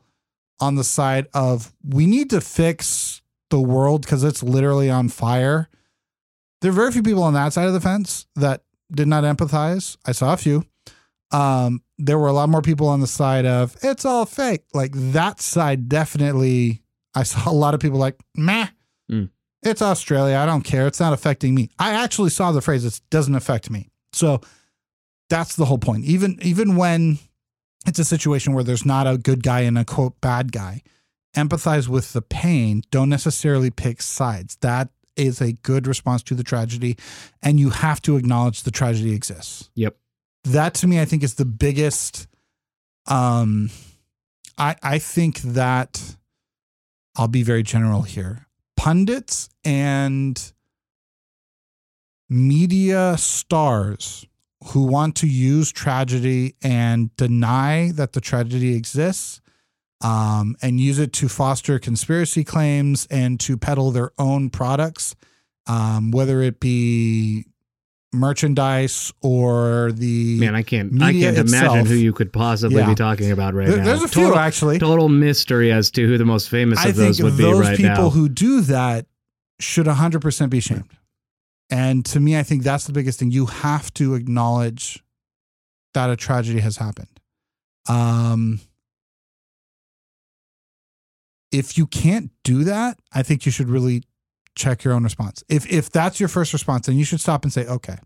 on 0.60 0.76
the 0.76 0.84
side 0.84 1.28
of 1.34 1.74
we 1.88 2.06
need 2.06 2.30
to 2.30 2.42
fix 2.42 3.22
the 3.50 3.60
world 3.60 4.02
because 4.04 4.24
it's 4.24 4.42
literally 4.44 4.90
on 4.90 5.10
fire. 5.10 5.70
There 6.62 6.70
are 6.72 6.74
very 6.74 6.92
few 6.92 7.04
people 7.04 7.24
on 7.24 7.34
that 7.34 7.54
side 7.54 7.68
of 7.68 7.74
the 7.74 7.82
fence 7.82 8.26
that 8.36 8.64
did 8.92 9.08
not 9.08 9.24
empathize. 9.24 9.98
I 10.06 10.12
saw 10.14 10.34
a 10.34 10.38
few. 10.38 10.64
Um, 11.32 11.82
there 11.98 12.20
were 12.20 12.28
a 12.28 12.34
lot 12.34 12.50
more 12.50 12.62
people 12.62 12.88
on 12.88 13.02
the 13.02 13.08
side 13.08 13.46
of 13.46 13.76
it's 13.82 14.06
all 14.06 14.26
fake. 14.26 14.64
Like 14.74 14.92
that 14.94 15.42
side, 15.42 15.90
definitely. 15.90 16.84
I 17.16 17.24
saw 17.24 17.50
a 17.50 17.54
lot 17.54 17.74
of 17.74 17.80
people 17.80 18.00
like, 18.00 18.20
meh, 18.36 18.68
Mm. 19.12 19.30
it's 19.62 19.82
Australia. 19.82 20.38
I 20.38 20.46
don't 20.46 20.62
care. 20.64 20.88
It's 20.88 21.00
not 21.00 21.12
affecting 21.14 21.54
me. 21.54 21.70
I 21.78 21.92
actually 21.94 22.30
saw 22.30 22.52
the 22.52 22.62
phrase, 22.62 22.86
it 22.86 23.02
doesn't 23.10 23.36
affect 23.36 23.70
me. 23.70 23.90
So 24.14 24.42
that's 25.30 25.56
the 25.56 25.66
whole 25.66 25.78
point. 25.78 26.06
Even 26.06 26.38
even 26.42 26.76
when 26.76 27.20
it's 27.86 28.00
a 28.00 28.06
situation 28.06 28.54
where 28.54 28.64
there's 28.64 28.86
not 28.86 29.08
a 29.08 29.18
good 29.18 29.44
guy 29.44 29.62
and 29.62 29.78
a 29.78 29.86
quote 29.86 30.20
bad 30.22 30.52
guy, 30.52 30.82
empathize 31.36 31.88
with 31.88 32.14
the 32.14 32.22
pain. 32.22 32.84
Don't 32.92 33.10
necessarily 33.10 33.72
pick 33.72 34.02
sides. 34.02 34.58
That 34.62 34.90
is 35.16 35.42
a 35.42 35.54
good 35.54 35.88
response 35.88 36.24
to 36.24 36.36
the 36.36 36.44
tragedy, 36.44 36.98
and 37.42 37.60
you 37.60 37.70
have 37.70 38.02
to 38.04 38.18
acknowledge 38.18 38.64
the 38.64 38.72
tragedy 38.72 39.14
exists. 39.14 39.70
Yep. 39.76 39.96
That 40.46 40.74
to 40.76 40.88
me, 40.88 41.00
I 41.00 41.06
think 41.06 41.24
is 41.24 41.36
the 41.36 41.46
biggest. 41.46 42.28
Um, 43.08 43.70
I 44.58 44.76
I 44.82 45.00
think 45.00 45.40
that 45.42 46.18
I'll 47.16 47.28
be 47.28 47.44
very 47.44 47.64
general 47.64 48.02
here. 48.02 48.48
Pundits 48.76 49.50
and 49.64 50.54
media 52.34 53.16
stars 53.18 54.26
who 54.68 54.84
want 54.86 55.16
to 55.18 55.28
use 55.28 55.72
tragedy 55.72 56.56
and 56.64 57.16
deny 57.18 57.92
that 57.94 58.14
the 58.14 58.22
tragedy 58.22 58.76
exists 58.76 59.40
um, 60.02 60.56
and 60.62 60.80
use 60.80 61.00
it 61.00 61.14
to 61.14 61.30
foster 61.30 61.80
conspiracy 61.80 62.44
claims 62.44 63.06
and 63.12 63.40
to 63.42 63.56
peddle 63.58 63.92
their 63.92 64.12
own 64.18 64.50
products, 64.50 65.16
um, 65.68 66.12
whether 66.12 66.42
it 66.42 66.60
be 66.60 67.46
merchandise 68.14 69.12
or 69.22 69.92
the. 69.94 70.40
Man, 70.40 70.56
I 70.56 70.64
can't. 70.64 71.02
I 71.02 71.12
can't 71.14 71.38
imagine 71.38 71.86
who 71.86 71.96
you 71.96 72.14
could 72.14 72.32
possibly 72.34 72.78
Yeah. 72.78 72.88
be 72.90 72.96
talking 72.96 73.32
about 73.32 73.54
right 73.54 73.68
There- 73.68 73.78
now. 73.78 73.84
there's 73.86 74.04
a 74.04 74.08
few 74.08 74.24
total, 74.24 74.40
actually. 74.40 74.80
total 74.80 75.10
mystery 75.10 75.72
as 75.72 75.90
to 75.92 76.06
who 76.08 76.18
the 76.18 76.26
most 76.26 76.50
famous 76.50 76.80
I 76.80 76.90
of 76.90 76.96
think 76.96 77.08
those 77.18 77.24
would 77.24 77.38
be 77.38 77.44
those 77.44 77.60
right 77.60 77.78
people 77.78 77.90
now. 78.06 78.10
who 78.10 78.30
do 78.30 78.62
that 78.62 79.08
should 79.60 79.88
100% 79.88 80.50
be 80.50 80.60
shamed. 80.60 80.86
And 81.70 82.06
to 82.06 82.20
me, 82.20 82.38
I 82.38 82.44
think 82.44 82.64
that's 82.64 82.86
the 82.86 82.94
biggest 82.94 83.20
thing. 83.20 83.32
You 83.32 83.48
have 83.48 83.94
to 83.96 84.14
acknowledge 84.16 85.04
that 85.94 86.10
a 86.10 86.16
tragedy 86.16 86.60
has 86.60 86.78
happened. 86.78 87.20
Um, 87.88 88.60
if 91.52 91.78
you 91.78 91.88
can't 91.88 92.32
do 92.44 92.64
that, 92.64 93.00
I 93.14 93.24
think 93.24 93.46
you 93.46 93.52
should 93.52 93.70
really 93.70 94.04
check 94.56 94.84
your 94.84 94.94
own 94.94 95.04
response. 95.04 95.44
If 95.50 95.72
if 95.72 95.90
that's 95.90 96.20
your 96.20 96.30
first 96.30 96.54
response, 96.54 96.86
then 96.88 96.96
you 96.96 97.06
should 97.06 97.20
stop 97.22 97.44
and 97.44 97.52
say, 97.52 97.66
okay, 97.66 97.98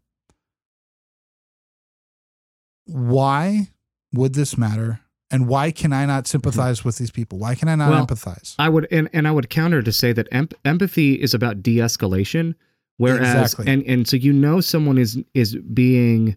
why 2.85 3.69
would 4.13 4.33
this 4.33 4.57
matter? 4.57 5.01
And 5.29 5.47
why 5.47 5.71
can 5.71 5.91
I 5.91 6.05
not 6.05 6.25
sympathize 6.25 6.85
with 6.85 6.97
these 6.97 7.11
people? 7.11 7.37
Why 7.37 7.53
can 7.53 7.67
I 7.67 7.75
not 7.75 7.89
Well, 7.89 8.07
empathize? 8.07 8.55
I 8.57 8.69
would 8.69 8.87
and, 8.91 9.09
and 9.11 9.27
I 9.27 9.31
would 9.31 9.49
counter 9.49 9.81
to 9.81 9.91
say 9.91 10.13
that 10.13 10.27
emp- 10.31 10.53
empathy 10.63 11.21
is 11.21 11.33
about 11.33 11.61
de-escalation, 11.61 12.55
whereas 12.97 13.53
Exactly. 13.53 13.71
and 13.71 13.83
and 13.83 14.07
so 14.07 14.17
you 14.17 14.33
know 14.33 14.61
someone 14.61 14.97
is 14.97 15.17
is 15.33 15.55
being 15.73 16.35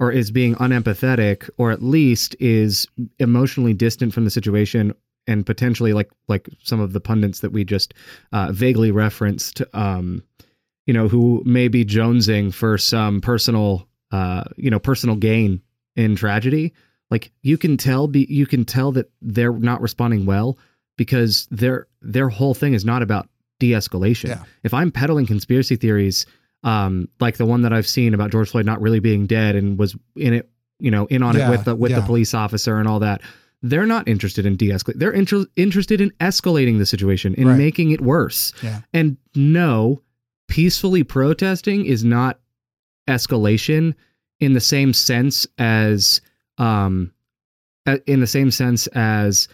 or 0.00 0.12
is 0.12 0.30
being 0.30 0.54
unempathetic 0.56 1.48
or 1.58 1.70
at 1.70 1.82
least 1.82 2.36
is 2.38 2.86
emotionally 3.18 3.74
distant 3.74 4.12
from 4.14 4.24
the 4.24 4.30
situation 4.30 4.94
and 5.26 5.44
potentially 5.44 5.92
like 5.92 6.10
like 6.28 6.48
some 6.62 6.80
of 6.80 6.92
the 6.92 7.00
pundits 7.00 7.40
that 7.40 7.52
we 7.52 7.64
just 7.64 7.94
uh, 8.32 8.50
vaguely 8.52 8.90
referenced 8.90 9.62
um 9.74 10.22
you 10.86 10.94
know 10.94 11.08
who 11.08 11.42
may 11.44 11.68
be 11.68 11.84
jonesing 11.84 12.52
for 12.52 12.78
some 12.78 13.20
personal 13.20 13.86
uh 14.10 14.44
you 14.56 14.70
know 14.70 14.78
personal 14.78 15.16
gain 15.16 15.60
in 15.96 16.16
tragedy 16.16 16.72
like 17.10 17.30
you 17.42 17.58
can 17.58 17.76
tell 17.76 18.08
be 18.08 18.26
you 18.30 18.46
can 18.46 18.64
tell 18.64 18.92
that 18.92 19.10
they're 19.20 19.52
not 19.52 19.80
responding 19.80 20.24
well 20.24 20.58
because 20.96 21.46
their 21.50 21.86
their 22.00 22.28
whole 22.28 22.54
thing 22.54 22.72
is 22.72 22.84
not 22.84 23.02
about 23.02 23.28
de-escalation. 23.58 24.28
Yeah. 24.28 24.44
If 24.62 24.72
I'm 24.74 24.90
peddling 24.90 25.26
conspiracy 25.26 25.76
theories, 25.76 26.26
um, 26.64 27.08
like 27.20 27.36
the 27.36 27.46
one 27.46 27.62
that 27.62 27.72
I've 27.72 27.86
seen 27.86 28.14
about 28.14 28.30
George 28.30 28.50
Floyd 28.50 28.66
not 28.66 28.80
really 28.80 29.00
being 29.00 29.26
dead 29.26 29.56
and 29.56 29.78
was 29.78 29.96
in 30.16 30.34
it, 30.34 30.48
you 30.80 30.90
know, 30.90 31.06
in 31.06 31.22
on 31.22 31.36
Yeah, 31.36 31.48
it 31.48 31.50
with 31.50 31.64
the 31.64 31.74
with 31.76 31.94
the 31.94 32.02
police 32.02 32.34
officer 32.34 32.78
and 32.78 32.86
all 32.88 33.00
that, 33.00 33.20
they're 33.62 33.86
not 33.86 34.06
interested 34.06 34.46
in 34.46 34.56
de-escalate. 34.56 34.98
They're 34.98 35.10
inter- 35.12 35.46
interested 35.56 36.00
in 36.00 36.10
escalating 36.20 36.78
the 36.78 36.86
situation 36.86 37.34
in 37.34 37.48
Right. 37.48 37.58
making 37.58 37.90
it 37.90 38.00
worse. 38.00 38.52
Yeah. 38.62 38.80
And 38.94 39.16
no, 39.34 40.02
peacefully 40.48 41.02
protesting 41.02 41.84
is 41.84 42.04
not 42.04 42.38
escalation 43.08 43.94
in 44.40 44.52
the 44.52 44.60
same 44.60 44.92
sense 44.92 45.46
as 45.58 46.20
um 46.58 47.12
in 48.06 48.20
the 48.20 48.26
same 48.26 48.50
sense 48.50 48.86
as 48.88 49.48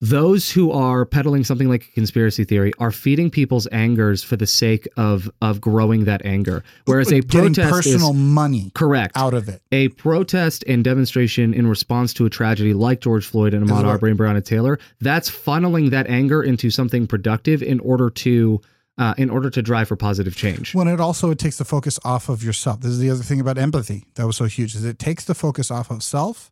those 0.00 0.50
who 0.50 0.70
are 0.70 1.06
peddling 1.06 1.44
something 1.44 1.68
like 1.68 1.84
a 1.84 1.92
conspiracy 1.92 2.44
theory 2.44 2.72
are 2.78 2.90
feeding 2.90 3.30
people's 3.30 3.66
angers 3.68 4.22
for 4.22 4.36
the 4.36 4.46
sake 4.46 4.86
of 4.96 5.30
of 5.40 5.60
growing 5.60 6.04
that 6.04 6.24
anger 6.26 6.62
whereas 6.84 7.10
a 7.12 7.20
Getting 7.20 7.54
protest 7.54 7.72
personal 7.72 8.10
is 8.10 8.16
money 8.16 8.70
correct 8.74 9.16
out 9.16 9.34
of 9.34 9.48
it. 9.48 9.62
a 9.72 9.88
protest 9.88 10.64
and 10.66 10.84
demonstration 10.84 11.54
in 11.54 11.66
response 11.66 12.12
to 12.14 12.26
a 12.26 12.30
tragedy 12.30 12.74
like 12.74 13.00
George 13.00 13.24
Floyd 13.26 13.54
and 13.54 13.66
Ahmaud 13.66 13.84
Arbery 13.84 14.10
and 14.10 14.20
Breonna 14.20 14.44
Taylor, 14.44 14.78
that's 15.00 15.30
funneling 15.30 15.90
that 15.90 16.06
anger 16.08 16.42
into 16.42 16.70
something 16.70 17.06
productive 17.06 17.62
in 17.62 17.80
order 17.80 18.10
to 18.10 18.60
uh, 18.98 19.14
in 19.16 19.28
order 19.30 19.50
to 19.50 19.60
drive 19.62 19.88
for 19.88 19.96
positive 19.96 20.36
change. 20.36 20.74
When 20.74 20.86
it 20.86 21.00
also 21.00 21.30
it 21.30 21.38
takes 21.38 21.58
the 21.58 21.64
focus 21.64 21.98
off 22.04 22.28
of 22.28 22.42
yourself. 22.44 22.80
This 22.80 22.92
is 22.92 22.98
the 22.98 23.10
other 23.10 23.22
thing 23.22 23.40
about 23.40 23.58
empathy 23.58 24.04
that 24.14 24.26
was 24.26 24.36
so 24.36 24.44
huge 24.44 24.74
is 24.74 24.84
it 24.84 24.98
takes 24.98 25.24
the 25.24 25.34
focus 25.34 25.70
off 25.70 25.90
of 25.90 26.02
self 26.02 26.50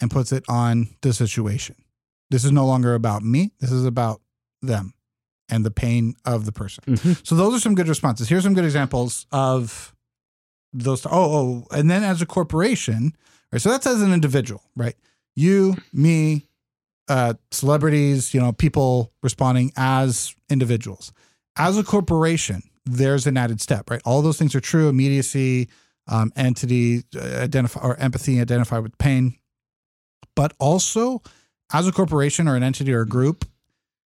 and 0.00 0.10
puts 0.10 0.32
it 0.32 0.44
on 0.48 0.88
the 1.00 1.12
situation. 1.12 1.76
This 2.30 2.44
is 2.44 2.52
no 2.52 2.66
longer 2.66 2.94
about 2.94 3.22
me. 3.22 3.52
This 3.60 3.70
is 3.72 3.84
about 3.84 4.20
them 4.62 4.94
and 5.48 5.64
the 5.64 5.70
pain 5.70 6.14
of 6.24 6.46
the 6.46 6.52
person. 6.52 6.82
Mhm. 6.86 7.26
So 7.26 7.34
those 7.34 7.54
are 7.54 7.60
some 7.60 7.74
good 7.74 7.88
responses. 7.88 8.28
Here's 8.28 8.44
some 8.44 8.54
good 8.54 8.64
examples 8.64 9.26
of 9.30 9.94
those. 10.72 11.04
Oh, 11.06 11.10
oh, 11.12 11.66
and 11.70 11.90
then 11.90 12.02
as 12.02 12.22
a 12.22 12.26
corporation, 12.26 13.14
right? 13.52 13.60
So 13.60 13.70
that's 13.70 13.86
as 13.86 14.00
an 14.00 14.12
individual, 14.12 14.62
right? 14.74 14.96
You, 15.36 15.76
me, 15.92 16.48
uh, 17.08 17.34
celebrities, 17.50 18.32
you 18.32 18.40
know, 18.40 18.52
people 18.52 19.12
responding 19.22 19.72
as 19.76 20.34
individuals. 20.48 21.12
As 21.56 21.76
a 21.76 21.84
corporation, 21.84 22.62
there's 22.86 23.26
an 23.26 23.36
added 23.36 23.60
step, 23.60 23.90
right? 23.90 24.00
All 24.04 24.22
those 24.22 24.38
things 24.38 24.54
are 24.54 24.60
true. 24.60 24.88
Immediacy, 24.88 25.68
um, 26.08 26.32
entity, 26.36 27.04
uh, 27.14 27.20
identify 27.42 27.80
or 27.80 27.96
empathy, 27.98 28.40
identify 28.40 28.78
with 28.78 28.96
pain, 28.98 29.36
but 30.34 30.54
also 30.58 31.22
as 31.74 31.88
a 31.88 31.92
corporation 31.92 32.46
or 32.48 32.54
an 32.56 32.62
entity 32.62 32.94
or 32.94 33.00
a 33.00 33.06
group, 33.06 33.44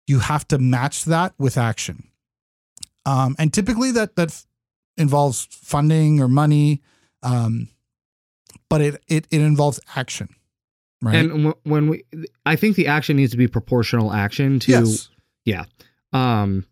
you 0.07 0.21
have 0.21 0.47
to 0.49 0.59
match 0.59 1.05
that 1.05 1.35
with 1.39 1.59
action. 1.59 2.09
Um, 3.05 3.35
and 3.39 3.53
typically 3.53 3.91
that 3.93 4.17
that 4.17 4.45
involves 4.97 5.47
funding 5.51 6.21
or 6.21 6.29
money, 6.29 6.83
um, 7.23 7.69
but 8.71 8.81
it, 8.81 9.03
it 9.09 9.27
it 9.31 9.41
involves 9.41 9.81
action, 9.97 10.29
right? 11.03 11.17
And 11.17 11.31
w- 11.31 11.55
when 11.65 11.89
we, 11.89 12.05
I 12.47 12.55
think 12.57 12.77
the 12.77 12.87
action 12.87 13.17
needs 13.17 13.33
to 13.33 13.39
be 13.39 13.49
proportional 13.49 14.13
action 14.13 14.61
to 14.61 14.71
yes, 14.71 15.09
Um, 16.13 16.65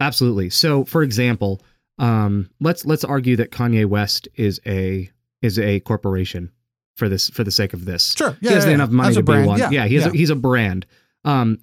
absolutely. 0.00 0.50
So, 0.50 0.84
for 0.84 1.02
example, 1.02 1.62
um, 1.98 2.50
let's 2.60 2.84
let's 2.84 3.04
argue 3.04 3.36
that 3.36 3.50
Kanye 3.50 3.86
West 3.86 4.28
is 4.34 4.60
a 4.66 5.10
is 5.42 5.58
a 5.58 5.80
corporation. 5.80 6.52
For 6.98 7.08
this 7.08 7.30
for 7.30 7.44
the 7.44 7.50
sake 7.50 7.72
of 7.72 7.84
this. 7.84 8.14
Sure. 8.16 8.36
yeah, 8.40 8.50
he 8.50 8.54
has 8.54 8.66
yeah, 8.66 8.72
enough 8.72 8.90
yeah. 8.90 8.96
money 8.96 9.14
to 9.14 9.22
brand, 9.22 9.44
be 9.44 9.48
one. 9.48 9.72
Yeah, 9.72 9.86
he's 9.86 10.02
yeah. 10.02 10.08
A, 10.08 10.12
he's 10.12 10.30
a 10.30 10.36
brand. 10.36 10.86
Um, 11.24 11.58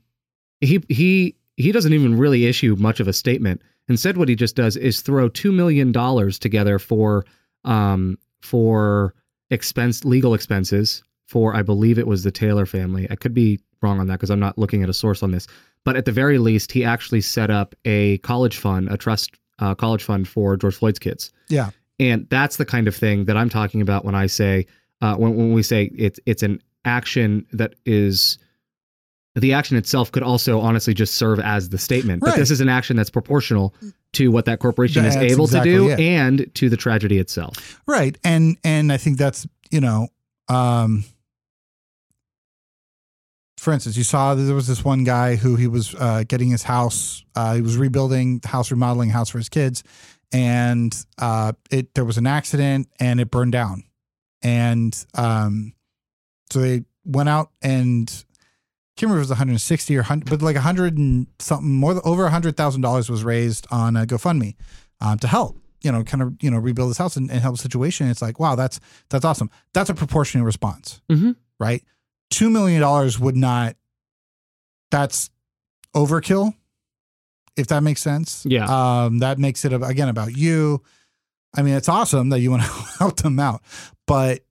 he 0.62 0.84
he 0.90 1.36
he 1.58 1.72
doesn't 1.72 1.94
even 1.94 2.18
really 2.18 2.46
issue 2.46 2.76
much 2.80 3.00
of 3.00 3.08
a 3.08 3.14
statement. 3.14 3.62
Instead, 3.88 4.18
what 4.18 4.30
he 4.30 4.36
just 4.36 4.56
does 4.56 4.76
is 4.78 5.02
throw 5.02 5.30
two 5.30 5.52
million 5.52 5.92
dollars 5.92 6.40
together 6.40 6.80
for 6.80 7.26
um 7.66 8.18
for 8.42 9.14
expense 9.52 10.06
legal 10.06 10.34
expenses 10.34 11.04
for 11.28 11.56
I 11.56 11.62
believe 11.62 12.00
it 12.00 12.08
was 12.08 12.24
the 12.24 12.32
Taylor 12.32 12.66
family. 12.66 13.08
I 13.10 13.16
could 13.16 13.34
be 13.34 13.60
wrong 13.82 14.00
on 14.00 14.08
that 14.08 14.16
because 14.16 14.30
I'm 14.30 14.40
not 14.40 14.58
looking 14.58 14.84
at 14.84 14.90
a 14.90 14.94
source 14.94 15.22
on 15.22 15.32
this. 15.32 15.48
But 15.84 15.96
at 15.96 16.06
the 16.06 16.12
very 16.12 16.40
least, 16.40 16.72
he 16.72 16.84
actually 16.84 17.22
set 17.22 17.52
up 17.52 17.76
a 17.86 18.18
college 18.20 18.58
fund, 18.58 18.90
a 18.92 18.98
trust 18.98 19.32
uh, 19.60 19.76
college 19.76 20.04
fund 20.04 20.28
for 20.28 20.58
George 20.58 20.76
Floyd's 20.76 21.00
kids. 21.00 21.32
yeah. 21.48 21.70
And 21.98 22.28
that's 22.30 22.58
the 22.58 22.66
kind 22.66 22.90
of 22.90 22.96
thing 22.96 23.24
that 23.24 23.38
I'm 23.38 23.48
talking 23.50 23.80
about 23.80 24.04
when 24.04 24.16
I 24.16 24.26
say 24.26 24.68
uh, 25.02 25.16
when 25.16 25.36
when 25.36 25.54
we 25.54 25.64
say 25.64 25.92
it's 25.96 26.20
it's 26.26 26.44
an 26.44 26.62
action 26.86 27.46
that 27.52 27.76
is 27.86 28.38
the 29.36 29.54
action 29.54 29.76
itself 29.76 30.12
could 30.12 30.24
also 30.24 30.60
honestly 30.62 30.94
just 30.94 31.16
serve 31.16 31.40
as 31.40 31.70
the 31.70 31.78
statement. 31.78 32.22
But 32.22 32.36
this 32.36 32.52
is 32.52 32.62
an 32.62 32.70
action 32.70 32.96
that's 32.96 33.10
proportional 33.10 33.74
to 34.14 34.32
what 34.32 34.46
that 34.46 34.60
corporation 34.60 35.04
is 35.04 35.16
able 35.18 35.44
exactly 35.44 35.72
to 35.72 35.78
do 35.78 35.90
it. 35.90 36.00
and 36.00 36.56
to 36.56 36.70
the 36.70 36.78
tragedy 36.78 37.20
itself. 37.20 37.82
Right. 37.86 38.18
And 38.24 38.58
and 38.64 38.94
I 38.94 38.98
think 38.98 39.18
that's, 39.18 39.46
you 39.72 39.82
know, 39.82 40.08
um 40.48 41.04
for 43.58 43.74
instance, 43.74 43.98
you 43.98 44.04
saw 44.04 44.36
that 44.36 44.44
there 44.44 44.54
was 44.54 44.68
this 44.68 44.86
one 44.86 45.04
guy 45.04 45.36
who 45.38 45.56
he 45.56 45.66
was 45.66 45.96
uh, 45.96 46.24
getting 46.28 46.50
his 46.50 46.62
house. 46.62 47.24
Uh, 47.36 47.56
he 47.56 47.62
was 47.62 47.78
rebuilding 47.78 48.38
the 48.40 48.48
house, 48.50 48.70
remodeling 48.70 49.10
house 49.10 49.30
for 49.30 49.40
his 49.40 49.50
kids, 49.50 49.84
and 50.32 50.96
uh, 51.18 51.52
it 51.72 51.96
there 51.96 52.06
was 52.06 52.18
an 52.18 52.28
accident 52.28 52.88
and 53.00 53.20
it 53.20 53.32
burned 53.32 53.54
down, 53.54 53.84
and 54.42 55.06
um, 55.16 55.74
so 56.52 56.60
they 56.60 56.84
went 57.06 57.30
out 57.30 57.52
and 57.62 58.08
can't 58.98 59.10
remember 59.10 59.18
if 59.22 59.26
it 59.28 59.30
was 59.30 59.30
160 59.32 59.96
or 59.96 60.00
100, 60.00 60.30
but 60.30 60.42
like 60.42 60.56
100 60.56 60.98
and 60.98 61.28
something 61.40 61.72
more 61.74 61.94
than 61.94 62.02
over 62.06 62.24
100 62.24 62.56
thousand 62.56 62.82
dollars 62.82 63.10
was 63.10 63.24
raised 63.24 63.68
on 63.72 63.96
a 63.98 64.06
GoFundMe 64.06 64.56
um, 65.02 65.18
to 65.20 65.28
help 65.28 65.58
you 65.82 65.92
know 65.92 66.04
kind 66.04 66.24
of 66.24 66.34
you 66.42 66.50
know 66.50 66.58
rebuild 66.58 66.90
this 66.92 66.98
house 66.98 67.16
and, 67.18 67.30
and 67.30 67.42
help 67.42 67.56
the 67.58 67.62
situation. 67.62 68.08
It's 68.10 68.22
like 68.22 68.40
wow, 68.40 68.56
that's 68.56 68.80
that's 69.10 69.26
awesome. 69.26 69.50
That's 69.74 69.90
a 69.90 69.94
proportionate 69.94 70.46
response, 70.46 71.02
Mhm. 71.12 71.36
right? 71.60 71.84
Two 72.30 72.50
million 72.50 72.82
dollars 72.82 73.20
would 73.20 73.36
not. 73.36 73.76
That's 74.92 75.30
overkill, 75.96 76.54
if 77.58 77.68
that 77.68 77.84
makes 77.84 78.02
sense. 78.02 78.46
Yeah. 78.48 78.66
Um, 79.06 79.20
that 79.20 79.40
makes 79.40 79.66
it 79.66 79.74
again 79.74 80.10
about 80.10 80.36
you. 80.38 80.82
I 81.58 81.62
mean, 81.62 81.74
it's 81.74 81.90
awesome 81.90 82.30
that 82.30 82.40
you 82.40 82.52
want 82.52 82.64
to 82.64 82.70
help 83.00 83.18
them 83.18 83.40
out, 83.40 83.62
but 84.08 84.46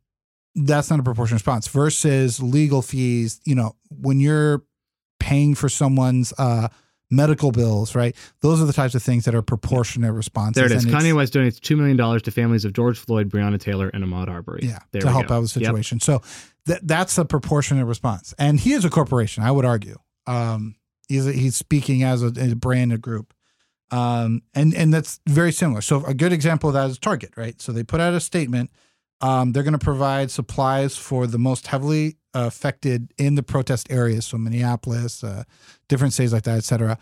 that's 0.55 0.90
not 0.90 1.01
a 1.01 1.03
proportionate 1.03 1.37
response 1.40 1.67
versus 1.69 2.43
legal 2.43 2.83
fees. 2.83 3.40
You 3.45 3.55
know, 3.55 3.77
when 3.90 4.21
you're 4.21 4.62
paying 5.21 5.55
for 5.55 5.69
someone's 5.69 6.33
uh, 6.38 6.69
medical 7.11 7.51
bills, 7.53 7.95
right? 7.95 8.14
Those 8.40 8.61
are 8.61 8.64
the 8.64 8.73
types 8.73 8.95
of 8.95 9.03
things 9.03 9.25
that 9.25 9.35
are 9.35 9.43
proportionate 9.43 10.12
responses. 10.12 10.55
There 10.55 10.67
it 10.67 10.73
is. 10.73 10.85
and 10.85 10.93
it's- 10.93 11.05
Kanye 11.05 11.14
West 11.14 11.33
donates 11.33 11.59
$2 11.61 11.77
million 11.77 12.21
to 12.21 12.31
families 12.31 12.64
of 12.64 12.73
George 12.73 12.99
Floyd, 12.99 13.31
Breonna 13.31 13.59
Taylor, 13.61 13.88
and 13.88 14.05
Ahmaud 14.05 14.29
Arbery. 14.29 14.61
Yeah, 14.64 14.79
there 14.93 15.01
to 15.03 15.11
help 15.11 15.29
go. 15.29 15.37
out 15.37 15.40
the 15.40 15.61
Yep. 15.61 15.67
situation. 15.67 16.01
So 16.01 16.23
th- 16.67 16.81
that's 16.83 17.17
a 17.19 17.25
proportionate 17.25 17.87
response. 17.87 18.35
And 18.38 18.59
he 18.61 18.73
is 18.73 18.85
a 18.85 18.90
corporation, 18.90 19.43
I 19.45 19.51
would 19.51 19.64
argue. 19.64 19.97
Um, 20.27 20.75
he's 21.09 21.25
he's 21.27 21.55
speaking 21.57 22.03
as 22.03 22.23
a, 22.23 22.33
a 22.38 22.55
brand, 22.55 22.93
a 22.93 22.99
group. 22.99 23.33
Um, 23.90 24.43
and 24.55 24.75
and 24.75 24.93
that's 24.93 25.21
very 25.29 25.53
similar. 25.53 25.81
So 25.83 26.05
a 26.07 26.14
good 26.14 26.33
example 26.33 26.71
of 26.71 26.75
that 26.75 26.90
is 26.90 26.99
Target, 26.99 27.35
right? 27.37 27.61
So 27.61 27.71
they 27.73 27.85
put 27.85 28.01
out 28.01 28.14
a 28.14 28.21
statement. 28.21 28.71
Um, 29.20 29.53
they're 29.53 29.62
going 29.62 29.72
to 29.72 29.79
provide 29.79 30.31
supplies 30.31 30.96
for 30.96 31.27
the 31.27 31.38
most 31.38 31.66
heavily 31.66 32.16
affected 32.35 33.12
in 33.16 33.37
the 33.37 33.42
protest 33.42 33.90
areas, 33.90 34.27
so 34.27 34.37
Minneapolis, 34.37 35.22
uh, 35.22 35.44
different 35.88 36.12
cities 36.12 36.33
like 36.33 36.42
that, 36.42 36.59
et 36.59 36.64
cetera. 36.64 36.98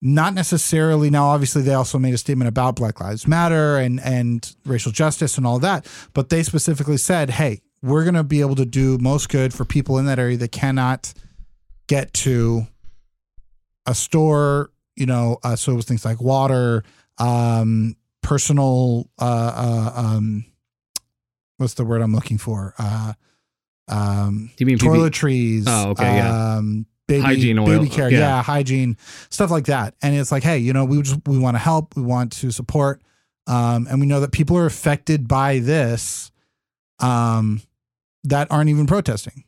Not 0.00 0.34
necessarily 0.34 1.10
now. 1.10 1.26
Obviously, 1.26 1.62
they 1.62 1.74
also 1.74 1.98
made 1.98 2.14
a 2.14 2.18
statement 2.18 2.48
about 2.48 2.76
Black 2.76 3.00
Lives 3.00 3.26
Matter 3.26 3.76
and 3.78 3.98
and 4.00 4.54
racial 4.64 4.92
justice 4.92 5.36
and 5.36 5.46
all 5.46 5.58
that, 5.60 5.86
but 6.14 6.28
they 6.28 6.42
specifically 6.42 6.98
said, 6.98 7.30
"Hey, 7.30 7.62
we're 7.82 8.04
going 8.04 8.14
to 8.14 8.24
be 8.24 8.40
able 8.40 8.56
to 8.56 8.66
do 8.66 8.98
most 8.98 9.28
good 9.28 9.54
for 9.54 9.64
people 9.64 9.98
in 9.98 10.06
that 10.06 10.18
area 10.18 10.36
that 10.36 10.52
cannot 10.52 11.12
get 11.86 12.12
to 12.12 12.66
a 13.86 13.94
store, 13.94 14.70
you 14.96 15.06
know, 15.06 15.38
uh, 15.44 15.56
so 15.56 15.72
it 15.72 15.76
was 15.76 15.84
things 15.84 16.04
like 16.04 16.20
water, 16.20 16.82
um, 17.18 17.96
personal, 18.22 19.08
uh, 19.18 19.92
uh, 19.94 20.00
um, 20.00 20.44
what's 21.58 21.74
the 21.74 21.84
word 21.84 22.02
I'm 22.02 22.14
looking 22.14 22.38
for? 22.38 22.74
Uh, 22.78 23.14
um, 23.88 24.50
Do 24.56 24.62
you 24.62 24.66
mean 24.66 24.78
toiletries. 24.78 25.64
Oh, 25.66 25.90
okay, 25.90 26.16
yeah. 26.16 26.56
Um, 26.56 26.86
baby, 27.06 27.22
Hygiene 27.22 27.58
oil, 27.58 27.66
baby 27.66 27.88
care, 27.88 28.10
yeah. 28.10 28.18
yeah. 28.18 28.42
hygiene, 28.42 28.96
stuff 29.30 29.50
like 29.50 29.66
that. 29.66 29.94
And 30.02 30.14
it's 30.16 30.32
like, 30.32 30.42
hey, 30.42 30.58
you 30.58 30.72
know, 30.72 30.84
we 30.84 31.00
just 31.02 31.20
we 31.26 31.38
want 31.38 31.54
to 31.54 31.58
help, 31.60 31.96
we 31.96 32.02
want 32.02 32.32
to 32.32 32.50
support, 32.50 33.00
um, 33.46 33.86
and 33.88 34.00
we 34.00 34.06
know 34.06 34.20
that 34.20 34.32
people 34.32 34.56
are 34.56 34.66
affected 34.66 35.28
by 35.28 35.60
this, 35.60 36.30
um, 36.98 37.60
that 38.24 38.48
aren't 38.50 38.70
even 38.70 38.86
protesting. 38.86 39.44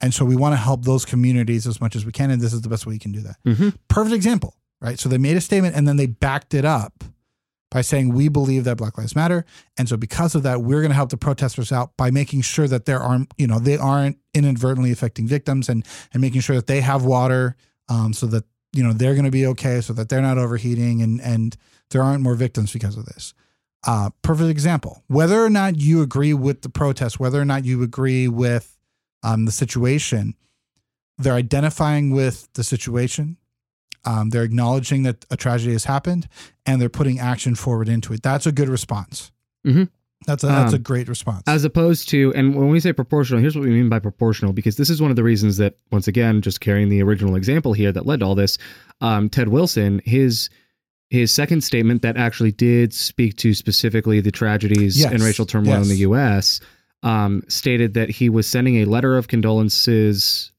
And 0.00 0.12
so 0.12 0.24
we 0.24 0.36
want 0.36 0.52
to 0.52 0.56
help 0.56 0.84
those 0.84 1.04
communities 1.04 1.66
as 1.66 1.80
much 1.80 1.96
as 1.96 2.04
we 2.04 2.12
can, 2.12 2.30
and 2.30 2.40
this 2.40 2.52
is 2.52 2.62
the 2.62 2.68
best 2.68 2.86
way 2.86 2.92
we 2.94 2.98
can 2.98 3.12
do 3.12 3.20
that. 3.20 3.36
Mhm. 3.44 3.74
Perfect 3.88 4.14
example, 4.14 4.54
right? 4.80 4.98
So 4.98 5.08
they 5.08 5.18
made 5.18 5.36
a 5.36 5.40
statement 5.40 5.74
and 5.76 5.88
then 5.88 5.96
they 5.96 6.06
backed 6.06 6.54
it 6.54 6.64
up 6.64 7.02
by 7.74 7.80
saying 7.80 8.14
we 8.14 8.28
believe 8.28 8.62
that 8.62 8.76
Black 8.76 8.96
Lives 8.96 9.16
Matter, 9.16 9.44
and 9.76 9.88
so 9.88 9.96
because 9.96 10.36
of 10.36 10.44
that, 10.44 10.62
we're 10.62 10.80
going 10.80 10.92
to 10.92 10.94
help 10.94 11.10
the 11.10 11.16
protesters 11.16 11.72
out 11.72 11.96
by 11.96 12.12
making 12.12 12.42
sure 12.42 12.68
that 12.68 12.84
there 12.84 13.00
aren't, 13.00 13.34
you 13.36 13.48
know, 13.48 13.58
they 13.58 13.76
aren't 13.76 14.16
inadvertently 14.32 14.92
affecting 14.92 15.26
victims, 15.26 15.68
and 15.68 15.84
and 16.12 16.20
making 16.20 16.40
sure 16.40 16.54
that 16.54 16.68
they 16.68 16.80
have 16.80 17.04
water, 17.04 17.56
um, 17.88 18.12
so 18.12 18.26
that 18.26 18.44
you 18.72 18.84
know 18.84 18.92
they're 18.92 19.14
going 19.14 19.24
to 19.24 19.30
be 19.32 19.44
okay, 19.46 19.80
so 19.80 19.92
that 19.92 20.08
they're 20.08 20.22
not 20.22 20.38
overheating, 20.38 21.02
and 21.02 21.20
and 21.20 21.56
there 21.90 22.00
aren't 22.00 22.22
more 22.22 22.36
victims 22.36 22.72
because 22.72 22.96
of 22.96 23.06
this. 23.06 23.34
Uh, 23.84 24.10
perfect 24.22 24.50
example. 24.50 25.02
Whether 25.08 25.44
or 25.44 25.50
not 25.50 25.76
you 25.76 26.00
agree 26.00 26.32
with 26.32 26.62
the 26.62 26.68
protest, 26.68 27.18
whether 27.18 27.40
or 27.40 27.44
not 27.44 27.64
you 27.64 27.82
agree 27.82 28.28
with 28.28 28.78
um, 29.24 29.46
the 29.46 29.52
situation, 29.52 30.36
they're 31.18 31.34
identifying 31.34 32.10
with 32.10 32.48
the 32.54 32.62
situation. 32.62 33.36
Um, 34.04 34.30
they're 34.30 34.44
acknowledging 34.44 35.02
that 35.04 35.24
a 35.30 35.36
tragedy 35.36 35.72
has 35.72 35.84
happened, 35.84 36.28
and 36.66 36.80
they're 36.80 36.88
putting 36.88 37.18
action 37.18 37.54
forward 37.54 37.88
into 37.88 38.12
it. 38.12 38.22
That's 38.22 38.46
a 38.46 38.52
good 38.52 38.68
response. 38.68 39.30
Mhm. 39.66 39.88
That's 40.26 40.42
a 40.42 40.46
that's 40.46 40.72
a 40.72 40.76
Um, 40.76 40.82
great 40.82 41.08
response. 41.08 41.42
As 41.46 41.64
opposed 41.64 42.08
to, 42.10 42.32
and 42.34 42.54
when 42.54 42.68
we 42.68 42.80
say 42.80 42.92
proportional, 42.94 43.40
here's 43.42 43.56
what 43.56 43.64
we 43.64 43.70
mean 43.70 43.90
by 43.90 43.98
proportional, 43.98 44.52
because 44.54 44.76
this 44.76 44.88
is 44.88 45.00
one 45.02 45.10
of 45.10 45.16
the 45.16 45.22
reasons 45.22 45.58
that, 45.58 45.76
once 45.92 46.08
again, 46.08 46.40
just 46.40 46.60
carrying 46.60 46.88
the 46.88 47.02
original 47.02 47.36
example 47.36 47.74
here 47.74 47.92
that 47.92 48.06
led 48.06 48.20
to 48.20 48.26
all 48.26 48.34
this, 48.34 48.56
um, 49.02 49.28
Ted 49.28 49.48
Wilson, 49.48 50.00
his 50.04 50.48
his 51.10 51.30
second 51.30 51.62
statement 51.62 52.00
that 52.02 52.16
actually 52.16 52.50
did 52.52 52.92
speak 52.94 53.36
to 53.36 53.52
specifically 53.54 54.20
the 54.20 54.32
tragedies 54.32 54.98
Yes, 54.98 55.12
and 55.12 55.22
racial 55.22 55.44
turmoil 55.46 55.82
in 55.82 55.88
the 55.88 55.98
U.S., 55.98 56.58
um, 57.02 57.42
stated 57.46 57.92
that 57.94 58.08
he 58.10 58.28
was 58.30 58.46
sending 58.46 58.76
a 58.76 58.86
letter 58.86 59.16
of 59.18 59.28
condolences 59.28 60.50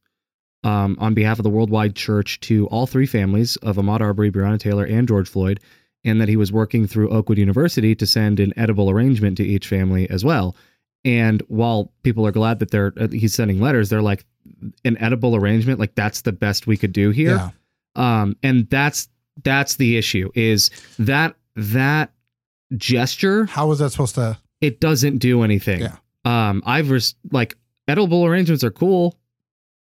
um, 0.65 0.97
on 0.99 1.13
behalf 1.13 1.39
of 1.39 1.43
the 1.43 1.49
Worldwide 1.49 1.95
Church 1.95 2.39
to 2.41 2.67
all 2.67 2.87
three 2.87 3.05
families 3.05 3.55
of 3.57 3.77
Ahmaud 3.77 4.01
Arbery, 4.01 4.31
Breonna 4.31 4.59
Taylor, 4.59 4.83
and 4.85 5.07
George 5.07 5.29
Floyd, 5.29 5.59
and 6.03 6.19
that 6.19 6.27
he 6.27 6.35
was 6.35 6.51
working 6.51 6.87
through 6.87 7.09
Oakwood 7.09 7.37
University 7.37 7.95
to 7.95 8.05
send 8.05 8.39
an 8.39 8.51
edible 8.57 8.89
arrangement 8.89 9.37
to 9.37 9.43
each 9.43 9.67
family 9.67 10.09
as 10.09 10.25
well. 10.25 10.55
And 11.03 11.43
while 11.47 11.91
people 12.03 12.25
are 12.25 12.31
glad 12.31 12.59
that 12.59 12.71
they're 12.71 12.93
uh, 12.99 13.07
he's 13.09 13.33
sending 13.35 13.61
letters, 13.61 13.89
they're 13.89 14.01
like 14.01 14.25
an 14.83 14.97
edible 14.99 15.35
arrangement, 15.35 15.79
like 15.79 15.93
that's 15.95 16.21
the 16.21 16.31
best 16.31 16.67
we 16.67 16.77
could 16.77 16.93
do 16.93 17.11
here. 17.11 17.35
yeah. 17.35 17.49
Um, 17.95 18.35
and 18.43 18.69
that's 18.69 19.07
that's 19.43 19.75
the 19.75 19.97
issue 19.97 20.31
is 20.33 20.69
that 20.97 21.35
that 21.55 22.11
gesture 22.75 23.45
How 23.45 23.67
was 23.67 23.79
that 23.79 23.91
supposed 23.91 24.15
to? 24.15 24.37
it 24.61 24.79
doesn't 24.79 25.19
do 25.19 25.43
anything. 25.43 25.81
Yeah. 25.81 25.97
Um, 26.25 26.63
I've 26.65 26.89
res- 26.89 27.15
like 27.31 27.55
edible 27.87 28.25
arrangements 28.25 28.63
are 28.63 28.71
cool. 28.71 29.15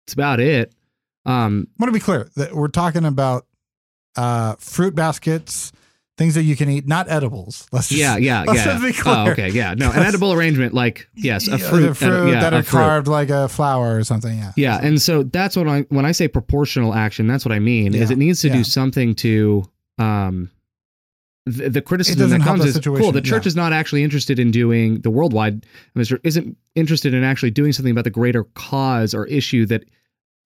It's 0.07 0.13
about 0.15 0.41
it. 0.41 0.73
Um, 1.25 1.67
I 1.79 1.83
want 1.83 1.89
to 1.89 1.99
be 1.99 2.03
clear 2.03 2.29
that 2.37 2.55
we're 2.55 2.69
talking 2.69 3.05
about 3.05 3.47
uh, 4.17 4.55
fruit 4.61 4.95
baskets, 4.95 5.73
things 6.17 6.37
that 6.37 6.45
you 6.45 6.55
can 6.55 6.71
eat, 6.71 6.87
not 6.87 7.11
edibles. 7.11 7.67
Let's 7.73 7.89
just, 7.89 8.01
yeah, 8.01 8.17
yeah, 8.17 8.43
let's 8.47 8.61
yeah. 8.61 8.65
just 8.65 8.85
be 8.85 8.93
clear. 8.93 9.15
Oh, 9.17 9.31
okay, 9.33 9.49
yeah. 9.51 9.75
No, 9.75 9.91
an 9.91 10.05
edible 10.05 10.33
arrangement, 10.33 10.75
like 10.75 11.09
yes, 11.17 11.49
a 11.49 11.53
Yeah, 11.53 11.57
fruit, 11.57 11.97
fruit 11.97 12.31
yeah, 12.31 12.41
that 12.41 12.55
are 12.55 12.63
fruit. 12.63 12.79
carved 12.79 13.09
like 13.09 13.31
a 13.31 13.49
flower 13.49 13.97
or 13.97 14.05
something. 14.05 14.39
Yeah, 14.39 14.53
Yeah, 14.57 14.79
and 14.81 15.03
so 15.03 15.25
that's 15.25 15.57
what 15.57 15.67
I 15.67 15.81
when 15.89 16.07
I 16.07 16.13
say 16.13 16.29
proportional 16.29 16.95
action, 16.95 17.27
that's 17.27 17.45
what 17.45 17.53
I 17.53 17.59
mean. 17.59 17.95
Is 17.95 18.13
it 18.13 18.19
needs 18.19 18.41
to 18.43 18.49
yeah. 18.49 18.55
do 18.55 18.65
something 18.65 19.17
to 19.17 19.65
um 19.99 20.51
the, 21.47 21.71
the 21.71 21.81
criticism 21.81 22.31
that 22.31 22.41
comes 22.43 22.65
is 22.65 22.79
cool. 22.79 23.13
The 23.13 23.23
church 23.23 23.45
yeah. 23.45 23.49
is 23.49 23.57
not 23.57 23.73
actually 23.73 24.03
interested 24.03 24.39
in 24.39 24.51
doing 24.51 25.01
the 25.01 25.11
worldwide 25.11 25.65
isn't 25.95 26.57
interested 26.75 27.15
in 27.15 27.23
actually 27.23 27.53
doing 27.53 27.73
something 27.73 27.93
about 27.93 28.05
the 28.05 28.11
greater 28.11 28.45
cause 28.55 29.15
or 29.15 29.27
issue 29.27 29.65
that 29.67 29.85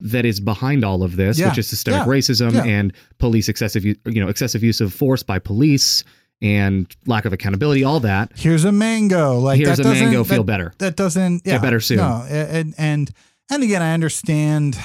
that 0.01 0.25
is 0.25 0.41
behind 0.41 0.85
all 0.85 1.03
of 1.03 1.17
this, 1.17 1.39
Yeah, 1.39 1.49
which 1.49 1.59
is 1.59 1.69
systemic 1.69 2.07
yeah, 2.07 2.13
racism 2.13 2.55
and 2.67 2.93
police 3.19 3.49
excessive 3.49 3.85
you 3.85 3.97
know 4.05 4.29
excessive 4.29 4.63
use 4.63 4.81
of 4.81 4.93
force 4.93 5.23
by 5.23 5.39
police 5.39 6.05
and 6.43 6.95
lack 7.07 7.25
of 7.25 7.33
accountability, 7.33 7.85
all 7.85 8.01
that. 8.01 8.33
Here's 8.35 8.65
a 8.65 8.73
mango. 8.73 9.39
Like 9.39 9.59
Here's 9.59 9.77
that 9.77 9.87
a 9.87 9.91
mango, 9.91 10.25
feel 10.25 10.39
that- 10.39 10.45
better. 10.45 10.75
That 10.79 10.97
doesn't 10.97 11.43
yeah, 11.45 11.55
Get 11.55 11.63
better 11.63 11.81
soon. 11.81 11.99
No, 11.99 12.27
and 12.29 12.75
and 12.77 13.11
and 13.51 13.63
again, 13.63 13.83
I 13.83 13.95
understand. 13.95 14.79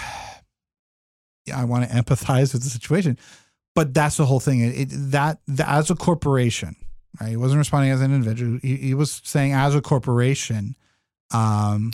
Yeah, 1.46 1.60
I 1.60 1.66
want 1.66 1.88
to 1.88 1.96
empathize 1.96 2.54
with 2.54 2.64
the 2.64 2.70
situation, 2.70 3.20
but 3.76 3.94
that's 3.94 4.18
the 4.18 4.26
whole 4.26 4.40
thing. 4.40 4.62
It, 4.62 4.70
it 4.80 4.90
that, 5.12 5.40
as 5.60 5.92
a 5.92 5.96
corporation, 5.96 6.76
right? 7.22 7.30
He 7.30 7.38
wasn't 7.38 7.60
responding 7.60 7.92
as 7.92 8.02
an 8.02 8.14
individual. 8.14 8.60
He, 8.62 8.78
he 8.78 8.94
was 8.94 9.22
saying 9.24 9.54
as 9.54 9.76
a 9.76 9.82
corporation. 9.82 10.76
Um, 11.32 11.92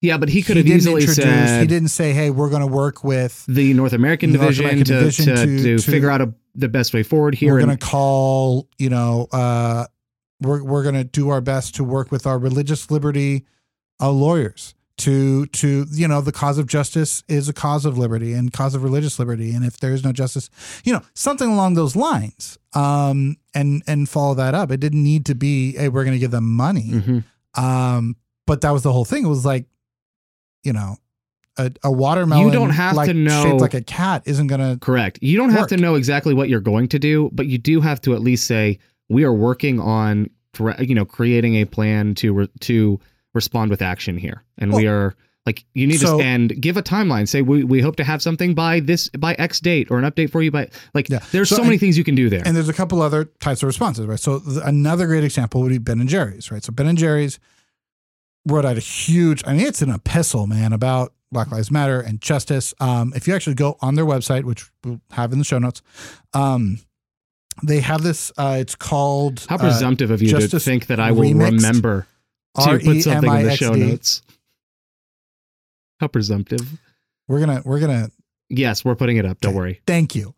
Yeah, 0.00 0.16
but 0.18 0.28
he 0.30 0.42
could 0.42 0.56
have 0.56 0.66
easily 0.66 1.06
said 1.06 1.60
he 1.60 1.66
didn't 1.66 1.88
say, 1.88 2.12
"Hey, 2.12 2.30
we're 2.30 2.50
going 2.50 2.62
to 2.62 2.66
work 2.66 3.04
with." 3.04 3.44
the 3.46 3.72
North 3.74 3.92
American 3.92 4.32
North 4.32 4.40
division, 4.40 4.64
American 4.64 4.84
to, 4.86 4.98
division 4.98 5.26
to, 5.26 5.34
to- 5.46 5.62
to, 5.62 5.78
to- 5.78 5.90
figure 5.90 6.10
out 6.10 6.20
a, 6.20 6.34
the 6.54 6.68
best 6.68 6.92
way 6.92 7.02
forward 7.02 7.34
here. 7.34 7.52
we're 7.52 7.60
going 7.64 7.76
to 7.76 7.86
call, 7.86 8.68
you 8.78 8.90
know, 8.90 9.28
uh, 9.32 9.86
we're 10.40 10.62
we're 10.64 10.82
going 10.82 10.96
to 10.96 11.04
do 11.04 11.28
our 11.28 11.40
best 11.40 11.76
to 11.76 11.84
work 11.84 12.10
with 12.10 12.26
our 12.26 12.38
religious 12.38 12.90
liberty 12.90 13.46
uh, 14.00 14.10
lawyers 14.10 14.74
to 14.98 15.46
to 15.46 15.86
you 15.90 16.06
know 16.06 16.20
the 16.20 16.32
cause 16.32 16.58
of 16.58 16.66
justice 16.66 17.22
is 17.28 17.48
a 17.48 17.52
cause 17.52 17.84
of 17.86 17.96
liberty 17.98 18.32
and 18.34 18.52
cause 18.52 18.74
of 18.74 18.82
religious 18.84 19.18
liberty. 19.18 19.52
And 19.54 19.64
if 19.64 19.78
there 19.78 19.92
is 19.92 20.04
no 20.04 20.12
justice 20.12 20.50
you 20.84 20.92
know 20.92 21.00
something 21.14 21.48
along 21.50 21.74
those 21.74 21.96
lines 21.96 22.58
um 22.74 23.36
and 23.54 23.82
and 23.86 24.08
follow 24.08 24.34
that 24.34 24.54
up. 24.54 24.70
It 24.70 24.80
didn't 24.80 25.02
need 25.02 25.26
to 25.26 25.34
be 25.34 25.72
hey 25.72 25.88
we're 25.88 26.04
going 26.04 26.14
to 26.16 26.20
give 26.20 26.30
them 26.30 26.52
money. 26.54 26.90
Mhm. 26.90 27.24
um 27.58 28.16
but 28.46 28.60
that 28.60 28.70
was 28.70 28.82
the 28.82 28.92
whole 28.92 29.04
thing. 29.04 29.24
It 29.24 29.28
was 29.28 29.44
like 29.46 29.66
you 30.62 30.72
know 30.72 30.96
a, 31.58 31.70
a 31.84 31.90
watermelon 31.92 32.46
You 32.46 32.50
don't 32.52 32.70
have 32.70 32.94
like, 32.96 33.08
to 33.08 33.14
know- 33.14 33.42
shaped 33.42 33.60
like 33.60 33.74
a 33.74 33.82
cat 33.82 34.22
isn't 34.26 34.46
going 34.46 34.60
to 34.60 34.78
Correct. 34.80 35.18
You 35.22 35.36
don't 35.36 35.50
have 35.50 35.66
to 35.68 35.76
know 35.76 35.94
exactly 35.96 36.32
what 36.34 36.48
you're 36.48 36.60
going 36.60 36.88
to 36.88 36.98
do, 36.98 37.28
but 37.32 37.46
you 37.46 37.58
do 37.58 37.80
have 37.80 38.00
to 38.02 38.14
at 38.14 38.20
least 38.22 38.46
say 38.46 38.78
we 39.10 39.24
are 39.24 39.32
working 39.34 39.78
on, 39.78 40.30
you 40.78 40.94
know, 40.94 41.04
creating 41.04 41.56
a 41.56 41.64
plan 41.66 42.14
to 42.16 42.46
to 42.60 42.98
respond 43.34 43.70
with 43.70 43.82
action 43.82 44.16
here, 44.18 44.42
and 44.58 44.72
we 44.72 44.86
are 44.86 45.14
like 45.46 45.64
you 45.74 45.86
need 45.86 45.98
So- 46.00 46.18
to 46.18 46.24
and 46.24 46.60
give 46.60 46.76
a 46.76 46.82
timeline. 46.82 47.26
Say 47.28 47.42
we, 47.42 47.64
we 47.64 47.80
hope 47.80 47.96
to 47.96 48.04
have 48.04 48.22
something 48.22 48.54
by 48.54 48.80
this 48.80 49.08
by 49.10 49.34
X 49.34 49.58
date 49.60 49.90
or 49.90 49.98
an 49.98 50.04
update 50.04 50.30
for 50.30 50.40
you 50.42 50.50
by 50.50 50.68
like. 50.94 51.08
Yeah. 51.08 51.18
There's 51.32 51.48
So- 51.48 51.56
so, 51.56 51.62
many 51.62 51.74
and- 51.74 51.80
things 51.80 51.98
you 51.98 52.04
can 52.04 52.14
do 52.14 52.28
there. 52.30 52.42
And 52.44 52.54
there's 52.54 52.68
a 52.68 52.72
couple 52.72 53.02
other 53.02 53.24
types 53.40 53.62
of 53.62 53.66
responses, 53.66 54.06
right? 54.06 54.20
So 54.20 54.38
th- 54.38 54.58
another 54.64 55.06
great 55.06 55.24
example 55.24 55.60
would 55.62 55.70
be 55.70 55.78
Ben 55.78 55.98
and 56.00 56.08
Jerry's, 56.08 56.50
right? 56.52 56.62
So 56.62 56.72
Ben 56.72 56.86
and 56.86 56.96
Jerry's 56.98 57.38
wrote 58.46 58.64
out 58.64 58.76
a 58.76 58.80
huge, 58.80 59.42
I 59.46 59.52
mean, 59.54 59.66
it's 59.66 59.82
an 59.82 59.90
epistle, 59.90 60.46
man, 60.46 60.72
about 60.72 61.12
Black 61.30 61.50
Lives 61.52 61.70
Matter 61.70 62.00
and 62.00 62.20
justice. 62.20 62.74
Um, 62.80 63.12
if 63.16 63.26
you 63.28 63.34
actually 63.34 63.54
go 63.54 63.76
on 63.80 63.94
their 63.94 64.04
website, 64.04 64.44
which 64.44 64.68
we'll 64.84 65.00
have 65.12 65.32
in 65.32 65.38
the 65.38 65.44
show 65.44 65.58
notes, 65.58 65.80
um, 66.34 66.78
they 67.62 67.80
have 67.80 68.02
this. 68.02 68.32
Uh, 68.36 68.56
it's 68.60 68.74
called 68.74 69.46
How 69.48 69.56
uh, 69.56 69.58
presumptive 69.58 70.10
of 70.10 70.22
you 70.22 70.30
to 70.38 70.58
think 70.60 70.86
that 70.86 70.98
I 71.00 71.12
will 71.12 71.22
Remixed, 71.22 71.56
remember 71.56 72.06
to 72.56 72.78
put 72.78 73.02
something 73.02 73.34
in 73.34 73.44
the 73.44 73.56
show 73.56 73.74
notes. 73.74 74.22
How 76.00 76.08
presumptive. 76.08 76.80
We're 77.28 77.40
gonna 77.40 77.62
we're 77.64 77.80
gonna 77.80 78.10
Yes, 78.48 78.84
we're 78.84 78.96
putting 78.96 79.16
it 79.16 79.24
up. 79.24 79.40
Don't 79.40 79.54
worry. 79.54 79.80
thank 79.86 80.14
you. 80.14 80.34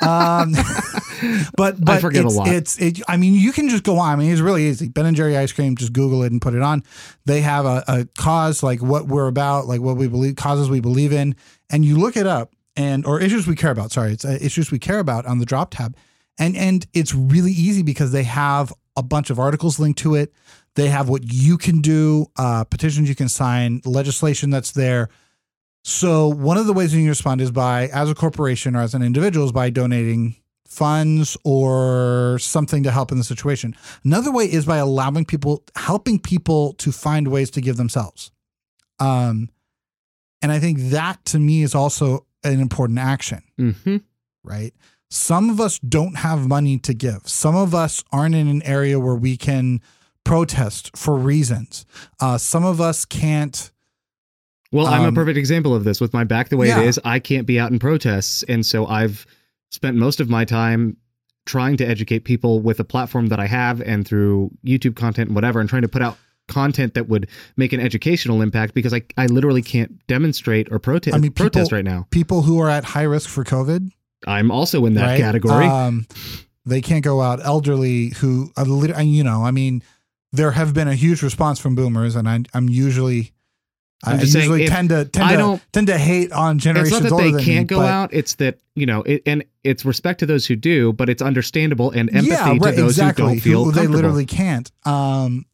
Um, 0.00 0.52
but 1.56 1.84
but 1.84 2.00
forget 2.00 2.22
a 2.22 2.26
it's, 2.26 2.36
lot. 2.36 2.48
It's 2.48 2.78
it. 2.78 3.00
I 3.08 3.16
mean, 3.16 3.34
you 3.34 3.52
can 3.52 3.68
just 3.68 3.82
go 3.82 3.98
on. 3.98 4.12
I 4.12 4.16
mean, 4.16 4.30
it's 4.30 4.40
really 4.40 4.64
easy. 4.66 4.88
Ben 4.88 5.04
and 5.04 5.16
Jerry 5.16 5.36
ice 5.36 5.52
cream. 5.52 5.76
Just 5.76 5.92
Google 5.92 6.22
it 6.22 6.32
and 6.32 6.40
put 6.40 6.54
it 6.54 6.62
on. 6.62 6.84
They 7.24 7.40
have 7.40 7.66
a, 7.66 7.82
a 7.88 8.08
cause 8.18 8.62
like 8.62 8.80
what 8.80 9.06
we're 9.08 9.26
about, 9.26 9.66
like 9.66 9.80
what 9.80 9.96
we 9.96 10.06
believe, 10.06 10.36
causes 10.36 10.70
we 10.70 10.80
believe 10.80 11.12
in, 11.12 11.34
and 11.68 11.84
you 11.84 11.98
look 11.98 12.16
it 12.16 12.26
up 12.26 12.52
and 12.76 13.04
or 13.04 13.20
issues 13.20 13.46
we 13.46 13.56
care 13.56 13.70
about. 13.70 13.90
Sorry, 13.90 14.12
it's 14.12 14.24
uh, 14.24 14.38
issues 14.40 14.70
we 14.70 14.78
care 14.78 15.00
about 15.00 15.26
on 15.26 15.38
the 15.40 15.46
drop 15.46 15.72
tab, 15.72 15.96
and 16.38 16.56
and 16.56 16.86
it's 16.94 17.14
really 17.14 17.52
easy 17.52 17.82
because 17.82 18.12
they 18.12 18.24
have 18.24 18.72
a 18.96 19.02
bunch 19.02 19.30
of 19.30 19.38
articles 19.38 19.78
linked 19.78 19.98
to 20.00 20.14
it. 20.14 20.32
They 20.74 20.88
have 20.88 21.08
what 21.08 21.22
you 21.24 21.58
can 21.58 21.80
do, 21.80 22.26
uh, 22.36 22.64
petitions 22.64 23.08
you 23.08 23.14
can 23.14 23.28
sign, 23.28 23.80
legislation 23.84 24.50
that's 24.50 24.72
there. 24.72 25.08
So 25.84 26.28
one 26.28 26.56
of 26.56 26.66
the 26.66 26.72
ways 26.72 26.92
you 26.94 27.00
can 27.00 27.08
respond 27.08 27.40
is 27.40 27.50
by, 27.50 27.86
as 27.88 28.10
a 28.10 28.14
corporation 28.14 28.74
or 28.74 28.82
as 28.82 28.94
an 28.94 29.02
individual, 29.02 29.46
is 29.46 29.52
by 29.52 29.70
donating 29.70 30.36
funds 30.66 31.36
or 31.44 32.38
something 32.40 32.82
to 32.82 32.90
help 32.90 33.12
in 33.12 33.18
the 33.18 33.24
situation. 33.24 33.74
Another 34.04 34.32
way 34.32 34.44
is 34.44 34.66
by 34.66 34.78
allowing 34.78 35.24
people, 35.24 35.62
helping 35.76 36.18
people 36.18 36.72
to 36.74 36.92
find 36.92 37.28
ways 37.28 37.50
to 37.52 37.60
give 37.60 37.76
themselves. 37.76 38.32
Um, 38.98 39.50
and 40.42 40.52
I 40.52 40.58
think 40.58 40.78
that 40.90 41.24
to 41.26 41.38
me 41.38 41.62
is 41.62 41.74
also 41.74 42.26
an 42.44 42.60
important 42.60 42.98
action, 42.98 43.42
hmm 43.56 43.96
right? 44.42 44.72
Some 45.10 45.50
of 45.50 45.60
us 45.60 45.78
don't 45.78 46.16
have 46.18 46.46
money 46.48 46.78
to 46.80 46.92
give. 46.94 47.20
Some 47.28 47.54
of 47.54 47.74
us 47.74 48.02
aren't 48.12 48.34
in 48.34 48.48
an 48.48 48.62
area 48.64 48.98
where 48.98 49.14
we 49.14 49.36
can 49.36 49.80
protest 50.24 50.96
for 50.96 51.16
reasons. 51.16 51.86
Uh, 52.20 52.38
some 52.38 52.64
of 52.64 52.80
us 52.80 53.04
can't. 53.04 53.70
Well, 54.72 54.86
I'm 54.88 55.04
a 55.04 55.08
Um, 55.08 55.14
perfect 55.14 55.38
example 55.38 55.74
of 55.74 55.84
this 55.84 56.00
with 56.00 56.12
my 56.12 56.24
back 56.24 56.48
the 56.48 56.56
way 56.56 56.68
Yeah. 56.68 56.80
it 56.80 56.88
is. 56.88 57.00
I 57.04 57.20
can't 57.20 57.46
be 57.46 57.58
out 57.60 57.70
in 57.70 57.78
protests, 57.78 58.42
and 58.48 58.66
so 58.66 58.86
I've 58.86 59.24
spent 59.70 59.96
most 59.96 60.18
of 60.20 60.28
my 60.28 60.44
time 60.44 60.96
trying 61.44 61.76
to 61.76 61.84
educate 61.88 62.20
people 62.24 62.60
with 62.60 62.80
a 62.80 62.84
platform 62.84 63.28
that 63.28 63.38
I 63.38 63.46
have 63.46 63.80
and 63.80 64.06
through 64.06 64.50
YouTube 64.66 64.96
content 64.96 65.28
and 65.28 65.36
whatever, 65.36 65.60
and 65.60 65.68
trying 65.68 65.82
to 65.82 65.88
put 65.88 66.02
out 66.02 66.18
content 66.48 66.94
that 66.94 67.08
would 67.08 67.28
make 67.56 67.72
an 67.72 67.78
educational 67.80 68.42
impact 68.42 68.74
because 68.74 68.92
I, 68.92 69.02
I 69.16 69.26
literally 69.26 69.62
can't 69.62 70.04
demonstrate 70.08 70.70
or 70.72 70.80
protest 70.80 71.14
I 71.14 71.18
mean, 71.18 71.30
people- 71.30 71.44
protest 71.50 71.70
right 71.70 71.84
now. 71.84 72.06
People 72.10 72.42
who 72.42 72.58
are 72.60 72.68
at 72.68 72.82
high 72.84 73.02
risk 73.02 73.28
for 73.28 73.44
COVID, 73.44 73.90
I'm 74.26 74.50
also 74.50 74.86
in 74.86 74.94
that 74.94 75.06
right? 75.06 75.20
category. 75.20 75.66
Um, 75.66 76.06
they 76.64 76.80
can't 76.80 77.04
go 77.04 77.20
out. 77.20 77.44
Elderly 77.44 78.08
who, 78.18 78.52
are 78.56 78.64
lit- 78.64 78.90
and, 78.90 79.12
you 79.14 79.22
know, 79.24 79.44
I 79.44 79.50
mean, 79.50 79.82
there 80.32 80.50
have 80.52 80.74
been 80.74 80.88
a 80.88 80.94
huge 80.94 81.22
response 81.22 81.58
from 81.60 81.74
boomers, 81.74 82.16
and 82.16 82.28
I, 82.28 82.42
I'm 82.54 82.68
usually, 82.68 83.32
I'm 84.04 84.18
I 84.18 84.22
usually 84.22 84.66
tend 84.66 84.88
to 84.90 85.04
tend 85.04 85.24
I 85.28 85.32
to 85.32 85.36
don't- 85.38 85.72
tend 85.72 85.86
to 85.86 85.96
hate 85.98 86.32
on 86.32 86.56
it's 86.56 86.64
generations 86.64 87.02
not 87.02 87.08
that 87.10 87.12
older 87.12 87.36
they 87.38 87.44
can't 87.44 87.70
me, 87.70 87.76
go 87.76 87.78
but- 87.78 87.90
out. 87.90 88.10
It's 88.12 88.34
that 88.36 88.58
you 88.74 88.84
know, 88.86 89.02
it, 89.02 89.22
and 89.26 89.44
it's 89.64 89.84
respect 89.84 90.20
to 90.20 90.26
those 90.26 90.44
who 90.46 90.56
do, 90.56 90.92
but 90.92 91.08
it's 91.08 91.22
understandable 91.22 91.90
and 91.92 92.10
empathy 92.10 92.28
yeah, 92.28 92.48
right, 92.60 92.74
to 92.74 92.82
those 92.82 92.98
exactly. 92.98 93.24
who 93.24 93.30
don't 93.30 93.40
feel 93.40 93.64
who 93.64 93.72
they 93.72 93.86
literally 93.86 94.26
can't. 94.26 94.70
Um, 94.84 95.46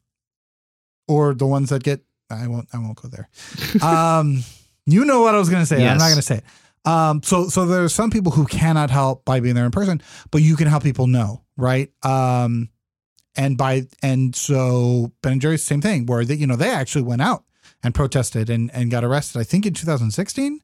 or 1.08 1.34
the 1.34 1.46
ones 1.46 1.68
that 1.70 1.82
get. 1.82 2.00
I 2.30 2.46
won't. 2.46 2.68
I 2.72 2.78
won't 2.78 2.96
go 2.96 3.08
there. 3.08 3.28
Um, 3.82 4.42
you 4.86 5.04
know 5.04 5.20
what 5.20 5.34
I 5.34 5.38
was 5.38 5.48
going 5.48 5.62
to 5.62 5.66
say. 5.66 5.86
I'm 5.86 5.98
not 5.98 6.06
going 6.06 6.16
to 6.16 6.22
say 6.22 6.36
it. 6.38 6.44
Um, 6.84 7.22
so 7.22 7.48
so 7.48 7.66
there 7.66 7.84
are 7.84 7.88
some 7.88 8.10
people 8.10 8.32
who 8.32 8.44
cannot 8.46 8.90
help 8.90 9.24
by 9.24 9.40
being 9.40 9.54
there 9.54 9.64
in 9.64 9.70
person, 9.70 10.02
but 10.30 10.42
you 10.42 10.56
can 10.56 10.66
help 10.66 10.82
people 10.82 11.06
know, 11.06 11.42
right? 11.56 11.90
Um, 12.04 12.70
and 13.36 13.56
by 13.56 13.86
and 14.02 14.34
so 14.34 15.12
Ben 15.22 15.32
and 15.32 15.40
Jerry's 15.40 15.64
same 15.64 15.80
thing, 15.80 16.06
where 16.06 16.24
they 16.24 16.34
you 16.34 16.46
know 16.46 16.56
they 16.56 16.70
actually 16.70 17.02
went 17.02 17.22
out 17.22 17.44
and 17.82 17.94
protested 17.94 18.50
and 18.50 18.70
and 18.74 18.90
got 18.90 19.04
arrested. 19.04 19.40
I 19.40 19.44
think 19.44 19.66
in 19.66 19.74
2016. 19.74 20.60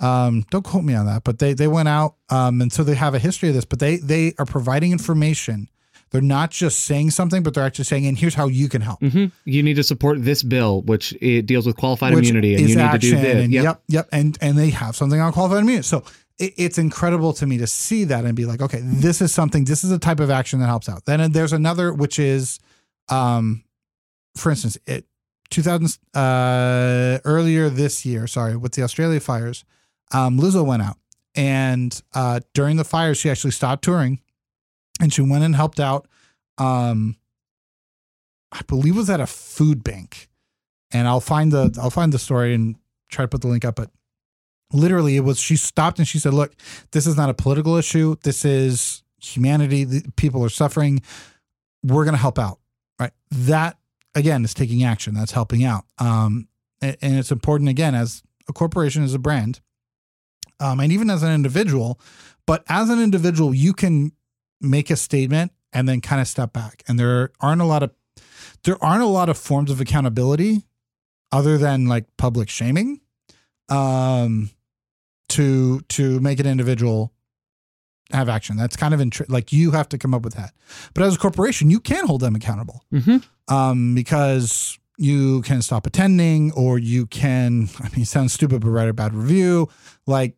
Um, 0.00 0.44
don't 0.50 0.62
quote 0.62 0.84
me 0.84 0.94
on 0.94 1.06
that, 1.06 1.24
but 1.24 1.40
they 1.40 1.54
they 1.54 1.66
went 1.66 1.88
out. 1.88 2.14
Um, 2.30 2.60
and 2.60 2.72
so 2.72 2.84
they 2.84 2.94
have 2.94 3.14
a 3.14 3.18
history 3.18 3.48
of 3.48 3.54
this, 3.54 3.64
but 3.64 3.80
they 3.80 3.96
they 3.96 4.32
are 4.38 4.46
providing 4.46 4.92
information. 4.92 5.68
They're 6.10 6.20
not 6.22 6.50
just 6.50 6.80
saying 6.80 7.10
something, 7.10 7.42
but 7.42 7.54
they're 7.54 7.64
actually 7.64 7.84
saying, 7.84 8.06
and 8.06 8.16
here's 8.18 8.34
how 8.34 8.48
you 8.48 8.68
can 8.68 8.80
help. 8.80 9.00
hmm 9.00 9.26
You 9.44 9.62
need 9.62 9.74
to 9.74 9.82
support 9.82 10.24
this 10.24 10.42
bill, 10.42 10.82
which 10.82 11.12
it 11.20 11.42
deals 11.46 11.66
with 11.66 11.76
qualified 11.76 12.14
which 12.14 12.24
immunity, 12.24 12.54
and 12.54 12.68
you 12.68 12.76
need 12.76 12.92
to 12.92 12.98
do 12.98 13.16
this. 13.16 13.44
And 13.44 13.52
Yep. 13.52 13.64
yep, 13.64 13.82
yep, 13.88 14.08
and 14.12 14.38
and 14.40 14.56
they 14.58 14.70
have 14.70 14.96
something 14.96 15.20
on 15.20 15.32
qualified 15.32 15.62
immunity. 15.62 15.82
So 15.86 16.04
it, 16.38 16.54
it's 16.56 16.78
incredible 16.78 17.32
to 17.34 17.46
me 17.46 17.58
to 17.58 17.66
see 17.66 18.04
that 18.04 18.24
and 18.24 18.34
be 18.34 18.46
like, 18.46 18.62
okay, 18.62 18.80
this 18.82 19.20
is 19.20 19.32
something. 19.34 19.64
This 19.64 19.84
is 19.84 19.90
a 19.90 19.98
type 19.98 20.20
of 20.20 20.30
action 20.30 20.60
that 20.60 20.66
helps 20.66 20.88
out. 20.88 21.04
Then 21.04 21.32
there's 21.32 21.52
another, 21.52 21.92
which 21.92 22.18
is, 22.18 22.58
um, 23.08 23.64
for 24.36 24.50
instance, 24.50 24.78
it 24.86 25.04
2000 25.50 25.98
uh 26.14 27.18
earlier 27.24 27.68
this 27.68 28.04
year. 28.06 28.26
Sorry, 28.26 28.56
with 28.56 28.72
the 28.72 28.82
Australia 28.82 29.20
fires, 29.20 29.64
um, 30.12 30.38
Lizzo 30.38 30.64
went 30.64 30.82
out 30.82 30.96
and 31.34 32.02
uh 32.14 32.40
during 32.54 32.76
the 32.76 32.84
fires 32.84 33.18
she 33.18 33.30
actually 33.30 33.50
stopped 33.52 33.82
touring, 33.84 34.20
and 35.00 35.12
she 35.12 35.22
went 35.22 35.44
and 35.44 35.54
helped 35.54 35.80
out. 35.80 36.08
Um, 36.58 37.16
I 38.50 38.60
believe 38.66 38.94
it 38.94 38.98
was 38.98 39.10
at 39.10 39.20
a 39.20 39.26
food 39.26 39.84
bank 39.84 40.28
and 40.90 41.06
I'll 41.06 41.20
find 41.20 41.52
the 41.52 41.76
I'll 41.80 41.90
find 41.90 42.12
the 42.12 42.18
story 42.18 42.54
and 42.54 42.76
try 43.08 43.24
to 43.24 43.28
put 43.28 43.42
the 43.42 43.48
link 43.48 43.64
up. 43.64 43.76
But 43.76 43.90
literally, 44.72 45.16
it 45.16 45.20
was 45.20 45.38
she 45.38 45.56
stopped 45.56 45.98
and 45.98 46.08
she 46.08 46.18
said, 46.18 46.34
"Look, 46.34 46.54
this 46.92 47.06
is 47.06 47.16
not 47.16 47.30
a 47.30 47.34
political 47.34 47.76
issue. 47.76 48.16
This 48.22 48.44
is 48.44 49.02
humanity. 49.20 49.84
The, 49.84 50.12
people 50.16 50.44
are 50.44 50.48
suffering. 50.48 51.02
We're 51.82 52.04
going 52.04 52.14
to 52.14 52.20
help 52.20 52.38
out." 52.38 52.58
Right? 52.98 53.12
That 53.30 53.78
again 54.14 54.44
is 54.44 54.54
taking 54.54 54.82
action. 54.82 55.14
That's 55.14 55.32
helping 55.32 55.64
out. 55.64 55.84
Um, 55.98 56.48
and, 56.80 56.96
and 57.02 57.18
it's 57.18 57.32
important 57.32 57.70
again 57.70 57.94
as 57.94 58.22
a 58.48 58.52
corporation, 58.52 59.02
as 59.02 59.14
a 59.14 59.18
brand, 59.18 59.60
um, 60.60 60.80
and 60.80 60.92
even 60.92 61.10
as 61.10 61.22
an 61.22 61.32
individual. 61.32 62.00
But 62.46 62.64
as 62.68 62.88
an 62.88 62.98
individual, 62.98 63.54
you 63.54 63.74
can 63.74 64.12
make 64.60 64.90
a 64.90 64.96
statement 64.96 65.52
and 65.72 65.88
then 65.88 66.00
kind 66.00 66.20
of 66.20 66.28
step 66.28 66.52
back. 66.52 66.82
And 66.88 66.98
there 66.98 67.30
aren't 67.40 67.60
a 67.60 67.64
lot 67.64 67.82
of 67.82 67.90
there 68.64 68.82
aren't 68.82 69.02
a 69.02 69.06
lot 69.06 69.28
of 69.28 69.38
forms 69.38 69.70
of 69.70 69.80
accountability 69.80 70.64
other 71.30 71.58
than 71.58 71.86
like 71.86 72.04
public 72.16 72.48
shaming 72.48 73.00
um 73.68 74.50
to 75.28 75.80
to 75.82 76.18
make 76.20 76.40
an 76.40 76.46
individual 76.46 77.12
have 78.12 78.28
action. 78.30 78.56
That's 78.56 78.74
kind 78.76 78.94
of 78.94 79.00
intri- 79.00 79.28
like 79.28 79.52
you 79.52 79.72
have 79.72 79.88
to 79.90 79.98
come 79.98 80.14
up 80.14 80.22
with 80.22 80.32
that. 80.34 80.54
But 80.94 81.04
as 81.04 81.16
a 81.16 81.18
corporation, 81.18 81.70
you 81.70 81.78
can 81.78 82.06
hold 82.06 82.22
them 82.22 82.34
accountable 82.34 82.82
Mhm. 82.90 83.22
um, 83.48 83.94
because 83.94 84.78
you 84.96 85.42
can 85.42 85.60
stop 85.60 85.86
attending 85.86 86.50
or 86.52 86.78
you 86.78 87.04
can, 87.06 87.68
I 87.80 87.90
mean, 87.90 88.02
it 88.02 88.06
sounds 88.08 88.32
stupid, 88.32 88.62
but 88.62 88.70
write 88.70 88.88
a 88.88 88.94
bad 88.94 89.12
review. 89.14 89.68
Like 90.06 90.36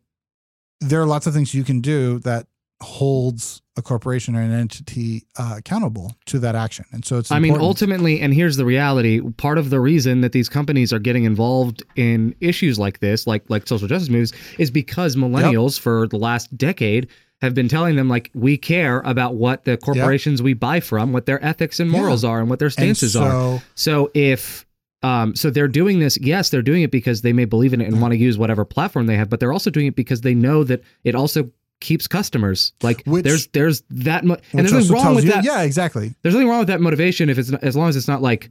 there 0.81 1.01
are 1.01 1.05
lots 1.07 1.25
of 1.27 1.33
things 1.33 1.53
you 1.53 1.63
can 1.63 1.79
do 1.79 2.19
that 2.19 2.47
holds 2.81 3.61
a 3.77 3.81
corporation 3.81 4.35
or 4.35 4.41
an 4.41 4.51
entity 4.51 5.25
uh, 5.37 5.55
accountable 5.57 6.15
to 6.25 6.39
that 6.39 6.55
action. 6.55 6.85
And 6.91 7.05
so 7.05 7.17
it's, 7.17 7.31
I 7.31 7.39
mean, 7.39 7.55
ultimately, 7.57 8.19
and 8.19 8.33
here's 8.33 8.57
the 8.57 8.65
reality: 8.65 9.21
part 9.37 9.57
of 9.57 9.69
the 9.69 9.79
reason 9.79 10.21
that 10.21 10.31
these 10.31 10.49
companies 10.49 10.91
are 10.91 10.99
getting 10.99 11.23
involved 11.23 11.83
in 11.95 12.35
issues 12.41 12.77
like 12.77 12.99
this, 12.99 13.27
like 13.27 13.43
like 13.49 13.67
social 13.67 13.87
justice 13.87 14.09
moves, 14.09 14.33
is 14.57 14.71
because 14.71 15.15
millennials 15.15 15.79
for 15.79 16.07
the 16.07 16.17
last 16.17 16.55
decade 16.57 17.07
have 17.41 17.55
been 17.55 17.67
telling 17.67 17.95
them 17.95 18.07
like 18.07 18.29
we 18.33 18.57
care 18.57 18.99
about 19.01 19.35
what 19.35 19.63
the 19.63 19.77
corporations 19.77 20.41
we 20.41 20.53
buy 20.53 20.79
from, 20.79 21.11
what 21.11 21.25
their 21.25 21.43
ethics 21.43 21.79
and 21.79 21.89
morals 21.89 22.23
are, 22.23 22.39
and 22.39 22.49
what 22.49 22.59
their 22.59 22.69
stances 22.69 23.15
are. 23.15 23.31
so, 23.31 23.61
So 23.75 24.11
if 24.13 24.65
um, 25.03 25.35
so 25.35 25.49
they're 25.49 25.67
doing 25.67 25.99
this. 25.99 26.19
Yes, 26.19 26.49
they're 26.49 26.61
doing 26.61 26.83
it 26.83 26.91
because 26.91 27.21
they 27.21 27.33
may 27.33 27.45
believe 27.45 27.73
in 27.73 27.81
it 27.81 27.85
and 27.85 28.01
want 28.01 28.11
to 28.11 28.17
use 28.17 28.37
whatever 28.37 28.65
platform 28.65 29.07
they 29.07 29.17
have, 29.17 29.29
but 29.29 29.39
they're 29.39 29.53
also 29.53 29.71
doing 29.71 29.87
it 29.87 29.95
because 29.95 30.21
they 30.21 30.35
know 30.35 30.63
that 30.63 30.83
it 31.03 31.15
also 31.15 31.49
keeps 31.81 32.07
customers. 32.07 32.71
Like 32.81 33.03
Which- 33.05 33.23
there's 33.25 33.47
there's 33.47 33.83
that 33.89 34.23
much, 34.23 34.41
and 34.53 34.59
there's 34.61 34.71
nothing 34.71 34.91
wrong 35.05 35.15
with 35.15 35.25
you, 35.25 35.31
that. 35.31 35.43
yeah, 35.43 35.63
exactly. 35.63 36.15
There's 36.21 36.33
nothing 36.33 36.47
wrong 36.47 36.59
with 36.59 36.69
that 36.69 36.79
motivation 36.79 37.29
if 37.29 37.37
it's 37.37 37.49
not, 37.49 37.61
as 37.63 37.75
long 37.75 37.89
as 37.89 37.95
it's 37.97 38.07
not 38.07 38.21
like. 38.21 38.49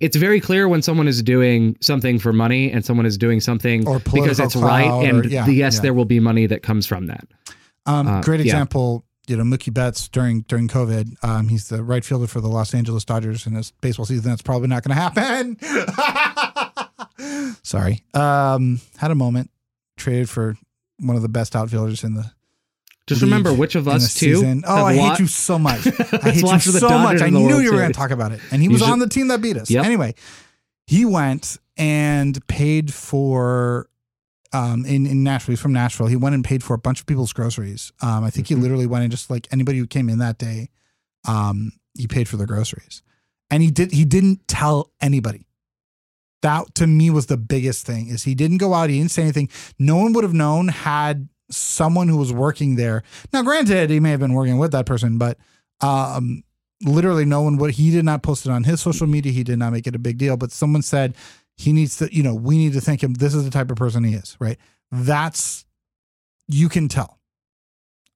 It's 0.00 0.16
very 0.16 0.40
clear 0.40 0.66
when 0.66 0.80
someone 0.80 1.06
is 1.06 1.22
doing 1.22 1.76
something 1.82 2.18
for 2.18 2.32
money 2.32 2.72
and 2.72 2.82
someone 2.82 3.04
is 3.04 3.18
doing 3.18 3.38
something 3.40 3.86
Or 3.86 3.98
because 3.98 4.40
it's 4.40 4.56
right, 4.56 4.86
clout 4.86 5.04
and 5.04 5.30
yeah, 5.30 5.46
yes, 5.46 5.74
yeah. 5.74 5.80
there 5.82 5.92
will 5.92 6.06
be 6.06 6.20
money 6.20 6.46
that 6.46 6.62
comes 6.62 6.86
from 6.86 7.04
that. 7.08 7.26
Um, 7.84 8.08
Uh, 8.08 8.22
great 8.22 8.40
yeah. 8.40 8.44
example, 8.46 9.04
you 9.26 9.36
know, 9.36 9.42
Mookie 9.44 9.74
Betts 9.74 10.08
during 10.08 10.40
during 10.48 10.68
COVID. 10.68 11.22
Um, 11.22 11.48
he's 11.48 11.68
the 11.68 11.82
right 11.84 12.02
fielder 12.02 12.26
for 12.26 12.40
the 12.40 12.48
Los 12.48 12.72
Angeles 12.72 13.04
Dodgers 13.04 13.46
in 13.46 13.52
this 13.52 13.72
baseball 13.82 14.06
season. 14.06 14.30
That's 14.30 14.40
probably 14.40 14.68
not 14.68 14.84
going 14.84 14.96
to 14.96 15.02
happen. 15.02 15.58
Sorry. 17.62 18.02
Um, 18.14 18.80
had 18.96 19.10
a 19.10 19.14
moment. 19.14 19.50
Traded 19.98 20.28
for 20.30 20.56
one 21.00 21.16
of 21.16 21.22
the 21.22 21.28
best 21.28 21.54
outfielders 21.56 22.04
in 22.04 22.14
the 22.14 22.30
Just 23.06 23.22
remember 23.22 23.52
which 23.52 23.74
of 23.74 23.86
us 23.88 24.14
two. 24.14 24.34
season. 24.36 24.62
Oh, 24.66 24.84
I 24.84 24.94
hate 24.94 25.18
you 25.18 25.26
so 25.26 25.58
much. 25.58 25.86
I 26.12 26.30
hate 26.30 26.42
you 26.42 26.58
so 26.58 26.88
much. 26.98 27.20
I 27.20 27.30
knew 27.30 27.58
you 27.60 27.72
were 27.72 27.78
going 27.78 27.92
to 27.92 27.98
talk 27.98 28.10
about 28.10 28.32
it, 28.32 28.40
and 28.50 28.60
he 28.62 28.66
You 28.66 28.72
was 28.72 28.80
should- 28.80 28.90
on 28.90 28.98
the 28.98 29.08
team 29.08 29.28
that 29.28 29.40
beat 29.42 29.56
us. 29.56 29.70
Yep. 29.70 29.84
Anyway, 29.84 30.14
he 30.86 31.04
went 31.04 31.58
and 31.76 32.46
paid 32.46 32.92
for. 32.94 33.88
Um, 34.52 34.84
in, 34.86 35.04
in 35.04 35.24
Nashville, 35.24 35.54
he's 35.54 35.60
from 35.60 35.72
Nashville. 35.72 36.06
He 36.06 36.14
went 36.14 36.36
and 36.36 36.44
paid 36.44 36.62
for 36.62 36.74
a 36.74 36.78
bunch 36.78 37.00
of 37.00 37.06
people's 37.06 37.32
groceries. 37.32 37.90
Um, 38.00 38.22
I 38.22 38.30
think 38.30 38.46
Mhm. 38.46 38.50
he 38.50 38.54
literally 38.54 38.86
went 38.86 39.02
and 39.02 39.10
just 39.10 39.28
like 39.28 39.48
anybody 39.50 39.78
who 39.78 39.86
came 39.88 40.08
in 40.08 40.18
that 40.20 40.38
day, 40.38 40.70
um, 41.26 41.72
he 41.98 42.06
paid 42.06 42.28
for 42.28 42.36
their 42.36 42.46
groceries, 42.46 43.02
and 43.50 43.64
he 43.64 43.72
did. 43.72 43.90
He 43.90 44.04
didn't 44.04 44.46
tell 44.46 44.92
anybody. 45.00 45.48
That 46.44 46.74
to 46.76 46.86
me 46.86 47.08
was 47.08 47.26
the 47.26 47.38
biggest 47.38 47.86
thing. 47.86 48.08
Is 48.08 48.22
he 48.24 48.34
didn't 48.34 48.58
go 48.58 48.74
out. 48.74 48.90
He 48.90 48.98
didn't 48.98 49.10
say 49.12 49.22
anything. 49.22 49.48
No 49.78 49.96
one 49.96 50.12
would 50.12 50.24
have 50.24 50.34
known 50.34 50.68
had 50.68 51.28
someone 51.50 52.06
who 52.08 52.18
was 52.18 52.32
working 52.32 52.76
there. 52.76 53.02
Now, 53.32 53.42
granted, 53.42 53.88
he 53.88 53.98
may 53.98 54.10
have 54.10 54.20
been 54.20 54.34
working 54.34 54.58
with 54.58 54.72
that 54.72 54.84
person, 54.86 55.16
but 55.16 55.38
um, 55.80 56.42
literally 56.84 57.24
no 57.24 57.40
one 57.40 57.56
would. 57.56 57.70
He 57.72 57.90
did 57.90 58.04
not 58.04 58.22
post 58.22 58.44
it 58.44 58.50
on 58.52 58.64
his 58.64 58.80
social 58.82 59.06
media. 59.06 59.32
He 59.32 59.42
did 59.42 59.58
not 59.58 59.72
make 59.72 59.86
it 59.86 59.94
a 59.96 59.98
big 59.98 60.18
deal. 60.18 60.36
But 60.36 60.52
someone 60.52 60.82
said 60.82 61.14
he 61.56 61.72
needs 61.72 61.96
to. 61.96 62.14
You 62.14 62.22
know, 62.22 62.34
we 62.34 62.58
need 62.58 62.74
to 62.74 62.80
thank 62.82 63.02
him. 63.02 63.14
This 63.14 63.34
is 63.34 63.44
the 63.44 63.50
type 63.50 63.70
of 63.70 63.76
person 63.78 64.04
he 64.04 64.14
is. 64.14 64.36
Right. 64.38 64.58
That's 64.92 65.64
you 66.48 66.68
can 66.68 66.88
tell. 66.88 67.18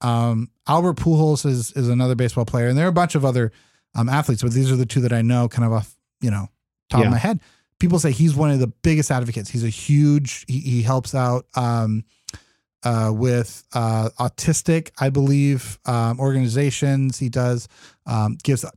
Um, 0.00 0.50
Albert 0.68 0.96
Pujols 0.96 1.44
is 1.46 1.72
is 1.72 1.88
another 1.88 2.14
baseball 2.14 2.44
player, 2.44 2.68
and 2.68 2.76
there 2.78 2.84
are 2.86 2.90
a 2.90 2.92
bunch 2.92 3.14
of 3.14 3.24
other 3.24 3.52
um, 3.94 4.08
athletes, 4.08 4.42
but 4.42 4.52
these 4.52 4.70
are 4.70 4.76
the 4.76 4.86
two 4.86 5.00
that 5.00 5.12
I 5.12 5.22
know, 5.22 5.48
kind 5.48 5.64
of 5.66 5.72
off, 5.72 5.96
you 6.20 6.30
know, 6.30 6.48
top 6.90 7.00
Yeah. 7.00 7.06
of 7.06 7.12
my 7.12 7.18
head. 7.18 7.40
People 7.78 7.98
say 7.98 8.10
he's 8.10 8.34
one 8.34 8.50
of 8.50 8.58
the 8.58 8.66
biggest 8.66 9.10
advocates. 9.10 9.50
He's 9.50 9.64
a 9.64 9.68
huge. 9.68 10.44
He, 10.48 10.60
he 10.60 10.82
helps 10.82 11.14
out 11.14 11.46
um, 11.54 12.04
uh, 12.82 13.12
with 13.14 13.64
uh, 13.72 14.10
autistic, 14.18 14.90
I 14.98 15.10
believe, 15.10 15.78
um, 15.86 16.18
organizations. 16.18 17.18
He 17.18 17.28
does 17.28 17.68
um, 18.06 18.36
gives 18.42 18.64
a 18.64 18.70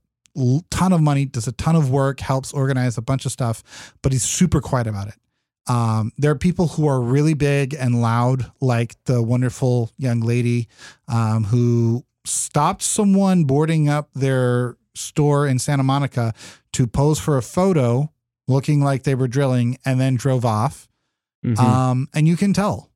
ton 0.69 0.93
of 0.93 1.01
money, 1.01 1.25
does 1.25 1.47
a 1.47 1.51
ton 1.51 1.75
of 1.75 1.89
work, 1.89 2.19
helps 2.19 2.53
organize 2.53 2.97
a 2.97 3.01
bunch 3.01 3.25
of 3.25 3.31
stuff, 3.31 3.93
but 4.01 4.11
he's 4.11 4.23
super 4.23 4.61
quiet 4.61 4.87
about 4.87 5.07
it. 5.07 5.15
Um, 5.67 6.11
there 6.17 6.31
are 6.31 6.37
people 6.37 6.67
who 6.67 6.87
are 6.87 6.99
really 6.99 7.33
big 7.33 7.73
and 7.73 8.01
loud, 8.01 8.51
like 8.59 8.95
the 9.05 9.21
wonderful 9.21 9.91
young 9.97 10.21
lady 10.21 10.67
um, 11.07 11.43
who 11.45 12.03
stopped 12.25 12.81
someone 12.81 13.43
boarding 13.43 13.87
up 13.87 14.09
their 14.13 14.77
store 14.95 15.47
in 15.47 15.59
Santa 15.59 15.83
Monica 15.83 16.33
to 16.73 16.87
pose 16.87 17.19
for 17.19 17.37
a 17.37 17.41
photo 17.41 18.11
looking 18.51 18.81
like 18.81 19.03
they 19.03 19.15
were 19.15 19.27
drilling 19.27 19.77
and 19.85 19.99
then 19.99 20.15
drove 20.15 20.45
off. 20.45 20.87
Mhm. 21.45 21.57
Um, 21.57 22.07
and 22.13 22.27
you 22.27 22.37
can 22.37 22.53
tell. 22.53 22.91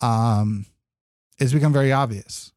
Um, 0.00 0.66
it's 1.38 1.52
become 1.52 1.72
very 1.72 1.92
obvious, 1.92 2.52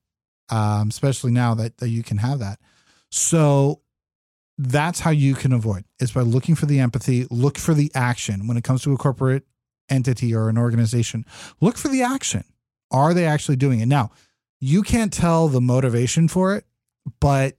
um, 0.50 0.90
especially 0.90 1.32
now 1.32 1.54
that, 1.56 1.78
that 1.78 1.90
you 1.90 2.04
can 2.04 2.18
have 2.18 2.40
that. 2.40 2.60
So 3.12 3.82
that's 4.58 5.00
how 5.00 5.12
you 5.12 5.36
can 5.36 5.54
avoid 5.54 5.86
is 6.00 6.12
by 6.12 6.22
looking 6.22 6.56
for 6.56 6.66
the 6.66 6.80
empathy, 6.80 7.26
look 7.30 7.58
for 7.58 7.74
the 7.74 7.92
action 7.96 8.48
when 8.48 8.58
it 8.58 8.64
comes 8.64 8.82
to 8.84 8.94
a 8.94 8.98
corporate 8.98 9.46
entity 9.90 10.36
or 10.36 10.50
an 10.50 10.58
organization. 10.58 11.26
Look 11.62 11.78
for 11.78 11.88
the 11.88 12.04
action. 12.04 12.44
Are 12.92 13.14
they 13.14 13.26
actually 13.26 13.56
doing 13.56 13.80
it? 13.80 13.88
Now, 13.88 14.12
you 14.60 14.84
can't 14.84 15.14
tell 15.14 15.48
the 15.48 15.62
motivation 15.62 16.28
for 16.28 16.56
it, 16.56 16.66
but 17.20 17.58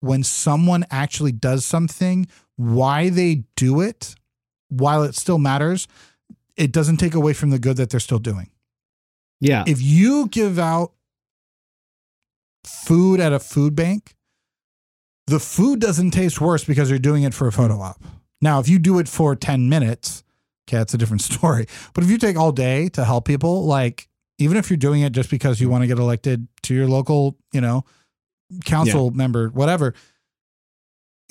when 0.00 0.22
someone 0.22 0.84
actually 0.90 1.32
does 1.32 1.64
something, 1.64 2.26
why 2.56 3.08
they 3.10 3.44
do 3.56 3.80
it, 3.80 4.14
while 4.68 5.02
it 5.02 5.14
still 5.14 5.38
matters, 5.38 5.88
it 6.56 6.72
doesn't 6.72 6.98
take 6.98 7.14
away 7.14 7.32
from 7.32 7.50
the 7.50 7.58
good 7.58 7.76
that 7.76 7.90
they're 7.90 8.00
still 8.00 8.18
doing. 8.18 8.50
yeah. 9.40 9.64
If 9.66 9.82
you 9.82 10.28
give 10.28 10.58
out 10.58 10.92
food 12.64 13.20
at 13.20 13.32
a 13.32 13.38
food 13.38 13.74
bank, 13.74 14.14
the 15.26 15.40
food 15.40 15.80
doesn't 15.80 16.12
taste 16.12 16.40
worse 16.40 16.64
because 16.64 16.90
you're 16.90 16.98
doing 16.98 17.22
it 17.22 17.34
for 17.34 17.46
a 17.46 17.52
photo 17.52 17.80
op. 17.80 18.02
Now, 18.40 18.60
if 18.60 18.68
you 18.68 18.78
do 18.78 18.98
it 18.98 19.08
for 19.08 19.34
10 19.34 19.68
minutes, 19.68 20.22
okay, 20.68 20.78
that's 20.78 20.94
a 20.94 20.98
different 20.98 21.22
story. 21.32 21.66
But 21.94 22.04
if 22.04 22.10
you 22.10 22.18
take 22.18 22.36
all 22.36 22.52
day 22.52 22.88
to 22.90 23.04
help 23.04 23.26
people, 23.26 23.64
like 23.64 24.08
even 24.38 24.56
if 24.56 24.70
you're 24.70 24.76
doing 24.76 25.02
it 25.02 25.12
just 25.12 25.30
because 25.30 25.60
you 25.60 25.68
want 25.68 25.82
to 25.82 25.86
get 25.86 25.98
elected 25.98 26.46
to 26.64 26.74
your 26.74 26.86
local, 26.86 27.36
you 27.52 27.60
know, 27.60 27.84
council 28.64 29.10
member, 29.10 29.48
whatever, 29.48 29.94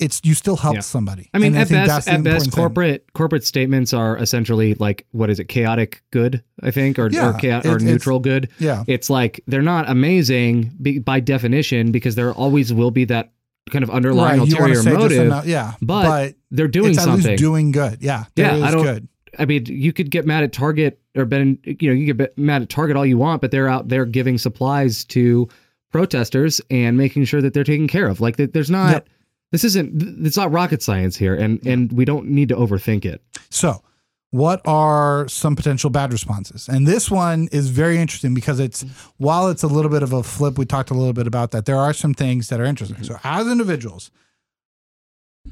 it's 0.00 0.20
you 0.24 0.34
still 0.34 0.56
help 0.56 0.74
Yeah. 0.74 0.80
somebody. 0.80 1.30
I 1.32 1.38
mean, 1.38 1.52
And 1.54 1.58
at 1.62 1.68
think 1.68 1.78
best, 1.86 1.88
that's 1.88 2.04
the 2.06 2.12
at 2.12 2.22
best, 2.24 2.46
important 2.46 2.54
thing. 2.54 2.60
corporate 2.62 3.12
corporate 3.12 3.44
statements 3.46 3.92
are 3.94 4.16
essentially 4.18 4.74
like 4.74 5.06
what 5.12 5.30
is 5.30 5.38
it, 5.38 5.48
chaotic 5.48 6.02
good? 6.10 6.42
I 6.62 6.70
think, 6.72 6.98
or 6.98 7.08
Yeah, 7.10 7.30
or, 7.30 7.40
cha- 7.40 7.58
it- 7.58 7.66
or 7.66 7.78
neutral 7.78 8.18
good. 8.18 8.48
Yeah. 8.58 8.82
It's 8.88 9.08
like 9.08 9.40
they're 9.46 9.62
not 9.62 9.88
amazing 9.88 10.72
by 11.04 11.20
definition 11.20 11.92
because 11.92 12.16
there 12.16 12.32
always 12.32 12.72
will 12.72 12.90
be 12.90 13.04
that 13.06 13.32
kind 13.70 13.82
of 13.82 13.90
underlying 13.90 14.40
Right. 14.40 14.48
Ulterior 14.52 14.74
to 14.74 14.82
say 14.82 14.90
just 14.90 15.00
motive. 15.02 15.26
enough, 15.26 15.46
yeah. 15.46 15.72
but 15.80 16.34
they're 16.50 16.68
doing 16.68 16.94
something. 16.94 17.36
doing 17.36 17.70
good. 17.72 17.98
Yeah. 18.02 18.24
Yeah, 18.36 18.56
I 18.64 18.70
don't- 18.72 18.82
good. 18.82 19.08
I 19.38 19.46
mean, 19.46 19.64
you 19.66 19.92
could 19.92 20.10
get 20.12 20.26
mad 20.26 20.44
at 20.44 20.52
Target 20.52 21.00
or 21.16 21.24
been, 21.24 21.58
you 21.64 21.88
know, 21.88 21.94
you 21.94 22.12
get 22.12 22.36
mad 22.38 22.62
at 22.62 22.68
Target 22.68 22.96
all 22.96 23.04
you 23.06 23.18
want, 23.18 23.40
but 23.40 23.50
they're 23.50 23.68
out 23.68 23.88
there 23.88 24.04
giving 24.06 24.38
supplies 24.38 25.04
to 25.06 25.48
protesters 25.90 26.60
and 26.70 26.96
making 26.96 27.24
sure 27.24 27.40
that 27.42 27.54
they're 27.54 27.64
taken 27.64 27.88
care 27.88 28.06
of. 28.06 28.20
Like, 28.20 28.36
there's 28.36 28.70
not, 28.70 28.92
Yep. 28.92 29.08
This 29.54 29.62
isn't 29.62 30.26
it's 30.26 30.36
not 30.36 30.50
rocket 30.50 30.82
science 30.82 31.16
here, 31.16 31.32
and 31.32 31.64
and 31.64 31.92
we 31.92 32.04
don't 32.04 32.26
need 32.26 32.48
to 32.48 32.56
overthink 32.56 33.04
it. 33.04 33.22
So, 33.50 33.84
what 34.32 34.60
are 34.66 35.28
some 35.28 35.54
potential 35.54 35.90
bad 35.90 36.12
responses? 36.12 36.68
And 36.68 36.88
this 36.88 37.08
one 37.08 37.48
is 37.52 37.70
very 37.70 37.98
interesting 37.98 38.34
because 38.34 38.58
it's 38.58 38.82
while 39.18 39.48
it's 39.48 39.62
a 39.62 39.68
little 39.68 39.92
bit 39.92 40.02
of 40.02 40.12
a 40.12 40.24
flip, 40.24 40.58
we 40.58 40.64
talked 40.64 40.90
a 40.90 40.94
little 40.94 41.12
bit 41.12 41.28
about 41.28 41.52
that. 41.52 41.66
There 41.66 41.78
are 41.78 41.92
some 41.92 42.14
things 42.14 42.48
that 42.48 42.58
are 42.58 42.64
interesting. 42.64 43.00
So, 43.04 43.16
as 43.22 43.46
individuals, 43.46 44.10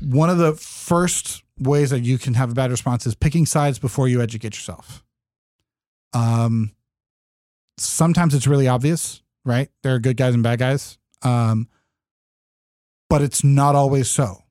one 0.01 0.31
of 0.31 0.39
the 0.39 0.55
first 0.55 1.45
ways 1.61 1.91
that 1.91 2.01
you 2.01 2.19
can 2.19 2.35
have 2.35 2.51
a 2.51 2.55
bad 2.55 2.73
response 2.73 3.07
is 3.07 3.15
picking 3.15 3.47
sides 3.47 3.79
before 3.79 4.09
you 4.09 4.21
educate 4.21 4.57
yourself. 4.57 5.05
Um, 6.13 6.73
sometimes 7.79 8.35
it's 8.35 8.49
really 8.49 8.67
obvious, 8.67 9.23
right? 9.45 9.71
There 9.85 9.95
are 9.95 10.01
good 10.01 10.17
guys 10.17 10.35
and 10.35 10.43
bad 10.43 10.59
guys. 10.59 10.99
Um, 11.23 11.69
but 13.13 13.21
it's 13.21 13.45
not 13.45 13.75
always 13.75 14.09
so. 14.09 14.43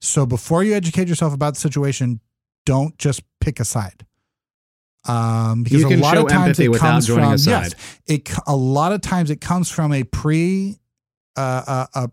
So 0.00 0.24
before 0.24 0.62
you 0.62 0.74
educate 0.74 1.08
yourself 1.08 1.34
about 1.34 1.54
the 1.54 1.60
situation, 1.60 2.20
don't 2.64 2.96
just 2.98 3.20
pick 3.40 3.58
a 3.58 3.64
side. 3.64 4.06
Um, 5.08 5.64
because 5.64 5.82
a 5.82 5.96
lot 5.96 6.16
of 6.16 6.28
times 6.28 6.50
empathy 6.50 6.66
it 6.66 6.68
without 6.68 6.88
comes 6.88 7.06
joining 7.08 7.24
from 7.24 7.32
a 7.32 7.38
side. 7.38 7.74
yes, 7.74 8.00
it 8.06 8.30
a 8.46 8.54
lot 8.54 8.92
of 8.92 9.00
times 9.00 9.28
it 9.28 9.40
comes 9.40 9.72
from 9.72 9.92
a 9.92 10.04
pre 10.04 10.78
uh, 11.36 11.62
uh, 11.66 11.86
a 11.94 12.10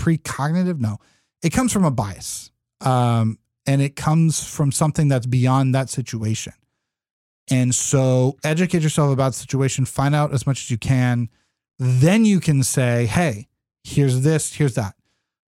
precognitive 0.00 0.80
no, 0.80 0.96
it 1.42 1.50
comes 1.50 1.70
from 1.70 1.84
a 1.84 1.90
bias, 1.90 2.50
um, 2.80 3.38
and 3.66 3.82
it 3.82 3.96
comes 3.96 4.48
from 4.48 4.72
something 4.72 5.08
that's 5.08 5.26
beyond 5.26 5.74
that 5.74 5.90
situation. 5.90 6.54
And 7.50 7.74
so 7.74 8.38
educate 8.42 8.80
yourself 8.80 9.12
about 9.12 9.32
the 9.32 9.38
situation, 9.40 9.84
find 9.84 10.14
out 10.14 10.32
as 10.32 10.46
much 10.46 10.62
as 10.62 10.70
you 10.70 10.78
can. 10.78 11.28
Then 11.78 12.24
you 12.24 12.40
can 12.40 12.62
say, 12.62 13.04
hey, 13.04 13.47
here's 13.88 14.20
this, 14.20 14.52
here's 14.54 14.74
that. 14.74 14.94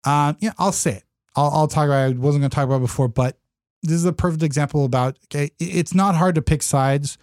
Um, 0.05 0.37
yeah, 0.41 0.53
I'll 0.59 0.73
say 0.73 0.93
it. 0.97 1.05
I'll, 1.35 1.51
I'll 1.51 1.69
talk 1.69 1.87
about 1.87 2.11
it. 2.11 2.17
I 2.17 2.19
wasn't 2.19 2.43
going 2.43 2.51
to 2.51 2.55
talk 2.55 2.65
about 2.65 2.77
it 2.77 2.81
before, 2.81 3.09
but 3.09 3.39
this 3.83 3.93
is 3.95 4.05
a 4.05 4.13
perfect 4.13 4.43
example 4.43 4.85
about, 4.85 5.19
okay, 5.27 5.51
it's 5.59 5.95
not 5.95 6.15
hard 6.15 6.35
to 6.37 6.43
pick 6.43 6.63
sides 6.63 7.19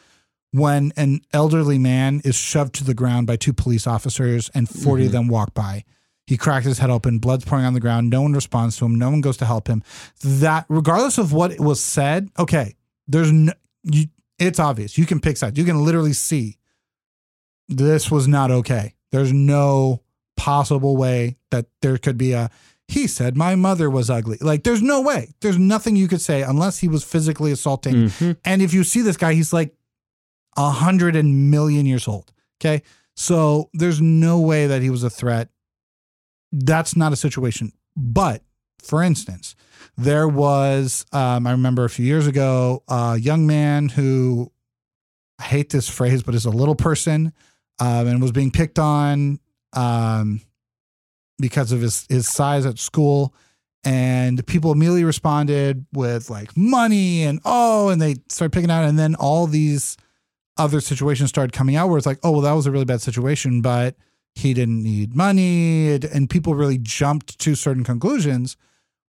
when 0.51 0.91
an 0.97 1.21
elderly 1.33 1.77
man 1.79 2.21
is 2.23 2.35
shoved 2.35 2.75
to 2.75 2.83
the 2.83 2.93
ground 2.93 3.25
by 3.27 3.35
two 3.35 3.53
police 3.53 3.87
officers 3.87 4.49
and 4.53 4.69
40 4.69 5.05
of 5.05 5.09
Mhm. 5.09 5.13
them 5.13 5.27
walk 5.27 5.53
by. 5.53 5.83
He 6.27 6.37
cracks 6.37 6.65
his 6.65 6.77
head 6.77 6.89
open, 6.89 7.19
blood's 7.19 7.43
pouring 7.43 7.65
on 7.65 7.73
the 7.73 7.79
ground. 7.79 8.09
No 8.09 8.21
one 8.21 8.33
responds 8.33 8.77
to 8.77 8.85
him. 8.85 8.95
No 8.95 9.09
one 9.09 9.19
goes 9.21 9.35
to 9.37 9.45
help 9.45 9.67
him. 9.67 9.83
That, 10.23 10.65
regardless 10.69 11.17
of 11.17 11.33
what 11.33 11.59
was 11.59 11.81
said, 11.83 12.29
okay, 12.39 12.75
there's 13.07 13.31
no, 13.31 13.51
you, 13.83 14.05
it's 14.39 14.59
obvious. 14.59 14.97
You 14.97 15.05
can 15.05 15.19
pick 15.19 15.37
sides. 15.37 15.57
You 15.57 15.65
can 15.65 15.83
literally 15.83 16.13
see 16.13 16.57
this 17.67 18.09
was 18.11 18.27
not 18.27 18.51
okay. 18.51 18.93
There's 19.11 19.33
no 19.33 20.01
possible 20.43 20.97
way 20.97 21.37
that 21.51 21.65
there 21.81 21.97
could 21.97 22.17
be 22.17 22.33
a, 22.33 22.49
he 22.87 23.07
said 23.07 23.37
my 23.37 23.55
mother 23.55 23.89
was 23.89 24.09
ugly. 24.09 24.37
Like, 24.41 24.63
there's 24.63 24.81
no 24.81 24.99
way. 25.01 25.33
There's 25.41 25.57
nothing 25.57 25.95
you 25.95 26.07
could 26.09 26.21
say 26.21 26.41
unless 26.41 26.79
he 26.79 26.87
was 26.89 27.03
physically 27.03 27.51
assaulting 27.51 27.95
Mhm. 28.09 28.35
and 28.43 28.61
if 28.61 28.73
you 28.73 28.83
see 28.83 29.01
this 29.01 29.15
guy, 29.17 29.33
he's 29.35 29.53
like 29.53 29.73
a 30.57 30.69
hundred 30.69 31.15
and 31.15 31.49
million 31.49 31.85
years 31.85 32.07
old. 32.07 32.33
Okay. 32.59 32.83
So 33.15 33.69
there's 33.73 34.01
no 34.01 34.39
way 34.39 34.67
that 34.67 34.81
he 34.81 34.89
was 34.89 35.03
a 35.03 35.09
threat. 35.09 35.49
That's 36.51 36.95
not 36.95 37.13
a 37.13 37.15
situation. 37.15 37.71
But 37.95 38.43
for 38.81 39.01
instance, 39.01 39.55
there 39.97 40.27
was, 40.27 41.05
um, 41.11 41.47
I 41.47 41.51
remember 41.51 41.85
a 41.85 41.89
few 41.89 42.05
years 42.05 42.27
ago, 42.27 42.83
a 42.89 43.17
young 43.17 43.47
man 43.47 43.89
who, 43.89 44.51
I 45.39 45.43
hate 45.43 45.69
this 45.69 45.87
phrase, 45.89 46.21
but 46.23 46.35
is 46.35 46.45
a 46.45 46.49
little 46.51 46.75
person 46.75 47.31
um, 47.79 48.07
and 48.07 48.21
was 48.21 48.31
being 48.31 48.51
picked 48.51 48.77
on 48.79 49.39
um, 49.73 50.41
because 51.39 51.71
of 51.71 51.81
his, 51.81 52.05
his 52.09 52.27
size 52.27 52.65
at 52.65 52.79
school. 52.79 53.33
And 53.83 54.45
people 54.47 54.71
immediately 54.71 55.03
responded 55.03 55.85
with 55.91 56.29
like 56.29 56.55
money 56.55 57.23
and 57.23 57.41
oh 57.43 57.89
and 57.89 58.01
they 58.01 58.15
started 58.29 58.53
picking 58.53 58.71
out. 58.71 58.85
And 58.85 58.97
then 58.97 59.15
all 59.15 59.45
these 59.45 59.97
other 60.57 60.79
situations 60.79 61.29
started 61.29 61.51
coming 61.51 61.75
out 61.75 61.89
where 61.89 61.97
it's 61.97 62.07
like 62.07 62.19
oh 62.23 62.31
well 62.31 62.41
that 62.41 62.53
was 62.53 62.65
a 62.65 62.71
really 62.71 62.85
bad 62.85 63.01
situation 63.01 63.61
but 63.61 63.95
he 64.35 64.53
didn't 64.53 64.81
need 64.81 65.15
money. 65.15 65.95
And- 65.95 66.29
people 66.29 66.55
really 66.55 66.77
jumped 66.77 67.37
to 67.39 67.55
certain 67.55 67.83
conclusions 67.83 68.55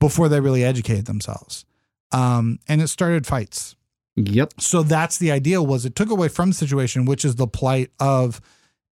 before 0.00 0.28
they 0.28 0.40
really 0.40 0.64
educated 0.64 1.06
themselves. 1.06 1.64
Um, 2.12 2.58
and 2.68 2.80
it 2.82 2.88
started 2.88 3.26
fights. 3.26 3.74
Yep. 4.16 4.54
so 4.60 4.82
that's 4.82 5.18
the 5.18 5.30
idea 5.30 5.62
was 5.62 5.84
it 5.86 5.94
took 5.94 6.10
away 6.10 6.26
from 6.26 6.48
the 6.50 6.54
situation 6.54 7.04
which 7.04 7.24
is 7.24 7.36
the 7.36 7.46
plight 7.46 7.92
of 8.00 8.40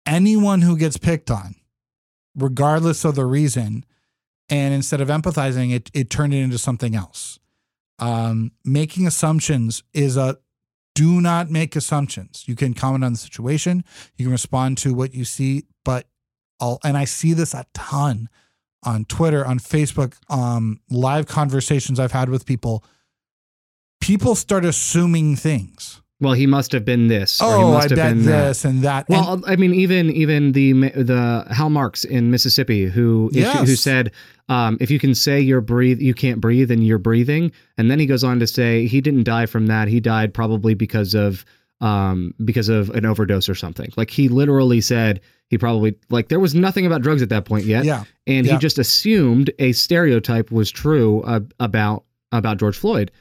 anyone 0.06 0.62
who 0.62 0.78
gets 0.78 0.97
picked 0.97 1.30
on 1.30 1.56
regardless 2.36 3.04
of 3.06 3.16
the 3.16 3.26
reason 3.26 3.86
and 4.50 4.74
instead 4.74 5.02
of 5.02 5.08
empathizing 5.10 5.74
it 5.74 5.89
it 5.93 6.10
turned 6.10 6.34
it 6.34 6.38
into 6.38 6.58
something 6.58 6.95
else. 6.95 7.39
Um, 8.00 8.52
making 8.64 9.06
assumptions 9.08 9.84
is 9.93 10.16
a 10.18 10.38
do 10.95 11.22
not 11.22 11.50
make 11.50 11.76
assumptions. 11.76 12.43
You 12.47 12.56
can 12.56 12.74
comment 12.74 13.04
on 13.04 13.14
the 13.14 13.18
situation 13.18 13.84
you 14.18 14.26
can 14.26 14.32
respond 14.32 14.78
to 14.80 14.93
what 14.93 15.14
you 15.14 15.26
see 15.26 15.64
but 15.86 16.08
all 16.60 16.80
and 16.84 16.97
i 16.97 17.06
see 17.06 17.34
this 17.34 17.54
a 17.54 17.66
ton 17.74 18.30
on 18.84 19.06
twitter 19.06 19.45
on 19.45 19.60
facebook 19.60 20.16
um, 20.30 20.80
live 20.89 21.28
conversations 21.28 22.00
i've 22.00 22.12
had 22.12 22.30
with 22.30 22.45
people. 22.45 22.84
People 24.02 24.34
start 24.34 24.66
assuming 24.66 25.36
things 25.36 26.02
Well, 26.22 26.34
he 26.34 26.48
must 26.48 26.74
have 26.74 26.84
been 26.84 27.08
this. 27.08 27.42
or 27.42 27.56
he 27.58 27.64
oh 27.64 27.68
i 27.70 27.72
must 27.76 27.90
have 27.92 27.98
bet 27.98 28.14
been 28.16 28.26
that. 28.26 28.48
this 28.50 28.66
and 28.66 28.82
that 28.84 29.06
And- 29.10 29.18
Well, 29.18 29.42
I 29.48 29.56
mean, 29.56 29.74
even 29.74 30.10
even 30.12 30.52
the 30.52 30.74
the 30.74 31.46
Hal 31.50 31.70
Marx 31.70 32.04
in 32.04 32.30
Mississippi, 32.32 32.86
who 32.86 33.30
Yes. 33.34 33.68
who 33.70 33.76
said, 33.76 34.12
um, 34.50 34.78
if 34.82 34.92
you 34.92 35.00
can 35.00 35.16
say 35.16 35.40
you're 35.40 35.62
breathe, 35.62 36.02
you 36.02 36.14
can't 36.14 36.42
breathe, 36.42 36.72
and 36.72 36.86
you're 36.86 36.98
breathing, 36.98 37.52
and 37.78 37.90
then 37.90 38.00
he 38.00 38.06
goes 38.06 38.24
on 38.24 38.40
to 38.40 38.48
say 38.48 38.86
he 38.88 39.00
didn't 39.02 39.24
die 39.24 39.46
from 39.46 39.68
that. 39.68 39.88
He 39.88 40.00
died 40.00 40.34
probably 40.34 40.74
because 40.74 41.14
of 41.14 41.46
um 41.82 42.34
because 42.44 42.68
of 42.68 42.90
an 42.90 43.06
overdose 43.06 43.48
or 43.48 43.56
something. 43.56 43.90
Like 43.96 44.10
he 44.10 44.28
literally 44.28 44.82
said 44.82 45.22
he 45.48 45.58
probably 45.58 45.96
like 46.10 46.28
there 46.28 46.40
was 46.42 46.54
nothing 46.54 46.86
about 46.86 47.02
drugs 47.02 47.22
at 47.22 47.30
that 47.30 47.46
point 47.46 47.64
yet, 47.66 47.86
yeah 47.86 48.04
and 48.28 48.46
Yeah. 48.46 48.54
he 48.54 48.60
just 48.60 48.78
assumed 48.78 49.50
a 49.60 49.72
stereotype 49.72 50.52
was 50.52 50.70
true 50.70 51.22
uh, 51.22 51.40
about 51.62 52.04
about 52.34 52.58
George 52.58 52.78
Floyd, 52.78 53.12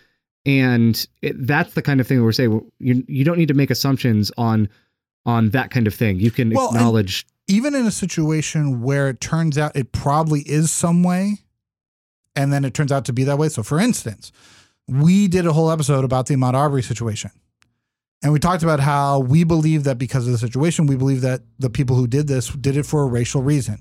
and 0.47 1.07
it, 1.23 1.47
that's 1.47 1.75
the 1.75 1.83
kind 1.83 2.01
of 2.01 2.07
thing 2.07 2.23
we're 2.23 2.33
saying. 2.33 2.71
You 2.79 3.05
you 3.09 3.25
don't 3.25 3.39
need 3.39 3.49
to 3.49 3.55
make 3.55 3.71
assumptions 3.71 4.31
on 4.39 4.69
on 5.27 5.51
that 5.51 5.71
kind 5.71 5.87
of 5.87 5.95
thing. 5.95 6.19
You 6.21 6.31
can 6.31 6.51
Well, 6.51 6.69
acknowledge. 6.69 7.27
even 7.49 7.75
in 7.75 7.85
a 7.87 7.91
situation 7.91 8.81
where 8.83 9.09
it 9.09 9.21
turns 9.21 9.59
out 9.59 9.77
it 9.77 9.93
probably 9.93 10.41
is 10.41 10.71
some 10.71 11.03
way 11.03 11.39
and 12.37 12.53
then 12.53 12.65
it 12.65 12.73
turns 12.73 12.93
out 12.93 13.05
to 13.07 13.13
be 13.13 13.25
that 13.25 13.37
way 13.39 13.49
so 13.49 13.63
for 13.63 13.81
instance 13.81 14.31
we 14.87 15.29
did 15.29 15.45
a 15.47 15.53
whole 15.53 15.71
episode 15.71 16.05
about 16.05 16.27
the 16.27 16.35
Ahmaud 16.35 16.55
Arbery 16.55 16.83
situation 16.83 17.31
and 18.23 18.33
we 18.33 18.39
talked 18.39 18.63
about 18.63 18.81
how 18.81 19.19
we 19.19 19.45
believe 19.45 19.85
that 19.85 19.99
because 19.99 20.27
of 20.27 20.33
the 20.33 20.39
situation 20.39 20.87
we 20.87 20.97
believe 20.97 21.21
that 21.23 21.41
the 21.59 21.69
people 21.71 21.97
who 21.97 22.07
did 22.07 22.27
this 22.29 22.49
did 22.51 22.77
it 22.77 22.87
for 22.87 23.03
a 23.03 23.07
racial 23.07 23.43
reason 23.43 23.79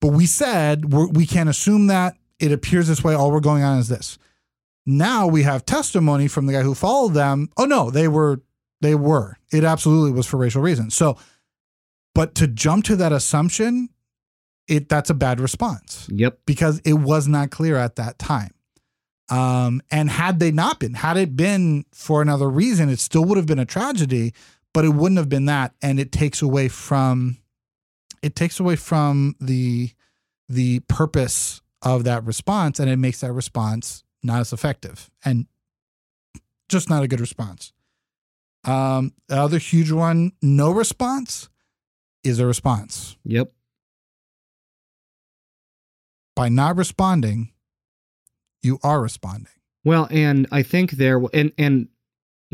but 0.00 0.08
we 0.08 0.26
said 0.26 0.92
we're, 0.92 1.08
we 1.08 1.26
can't 1.26 1.48
assume 1.48 1.86
that 1.86 2.16
it 2.38 2.50
appears 2.52 2.88
this 2.88 3.04
way 3.04 3.14
all 3.14 3.30
we're 3.30 3.40
going 3.40 3.62
on 3.62 3.78
is 3.78 3.88
this 3.88 4.18
now 4.90 5.26
we 5.26 5.42
have 5.42 5.64
testimony 5.64 6.28
from 6.28 6.46
the 6.46 6.52
guy 6.52 6.62
who 6.62 6.74
followed 6.74 7.14
them. 7.14 7.48
Oh 7.56 7.64
no 7.64 7.90
they 7.90 8.08
were 8.08 8.42
they 8.80 8.94
were. 8.94 9.36
It 9.52 9.64
absolutely 9.64 10.12
was 10.12 10.26
for 10.26 10.36
racial 10.36 10.62
reasons. 10.62 10.94
So 10.94 11.16
but 12.14 12.34
to 12.36 12.48
jump 12.48 12.84
to 12.86 12.96
that 12.96 13.12
assumption 13.12 13.88
it 14.68 14.88
that's 14.88 15.10
a 15.10 15.14
bad 15.14 15.40
response. 15.40 16.08
Yep. 16.10 16.40
because 16.46 16.80
it 16.84 16.94
was 16.94 17.26
not 17.26 17.50
clear 17.50 17.76
at 17.76 17.96
that 17.96 18.18
time. 18.18 18.52
Um, 19.28 19.80
and 19.92 20.10
had 20.10 20.40
they 20.40 20.50
not 20.50 20.80
been 20.80 20.94
had 20.94 21.16
it 21.16 21.36
been 21.36 21.84
for 21.92 22.20
another 22.20 22.48
reason 22.50 22.88
it 22.88 22.98
still 22.98 23.24
would 23.24 23.36
have 23.36 23.46
been 23.46 23.60
a 23.60 23.64
tragedy 23.64 24.34
but 24.72 24.84
it 24.84 24.90
wouldn't 24.90 25.18
have 25.18 25.28
been 25.28 25.46
that. 25.46 25.74
And 25.82 25.98
it 25.98 26.12
takes 26.12 26.42
away 26.42 26.68
from 26.68 27.38
it 28.22 28.34
takes 28.34 28.60
away 28.60 28.76
from 28.76 29.36
the 29.40 29.90
the 30.48 30.80
purpose 30.80 31.60
of 31.82 32.04
that 32.04 32.24
response 32.24 32.78
and 32.78 32.90
it 32.90 32.96
makes 32.96 33.20
that 33.20 33.32
response 33.32 34.04
not 34.22 34.40
as 34.40 34.52
effective 34.52 35.10
and 35.24 35.46
just 36.68 36.88
not 36.90 37.02
a 37.02 37.08
good 37.08 37.20
response 37.20 37.72
um 38.64 39.12
the 39.28 39.36
other 39.36 39.58
huge 39.58 39.90
one 39.90 40.32
no 40.42 40.70
response 40.70 41.48
is 42.22 42.38
a 42.38 42.46
response 42.46 43.16
Yep. 43.24 43.50
by 46.36 46.48
not 46.48 46.76
responding 46.76 47.50
you 48.62 48.78
are 48.82 49.00
responding 49.00 49.52
Well, 49.84 50.06
and 50.10 50.46
I 50.52 50.62
think 50.62 50.92
there 50.92 51.20
and 51.32 51.52
and 51.56 51.88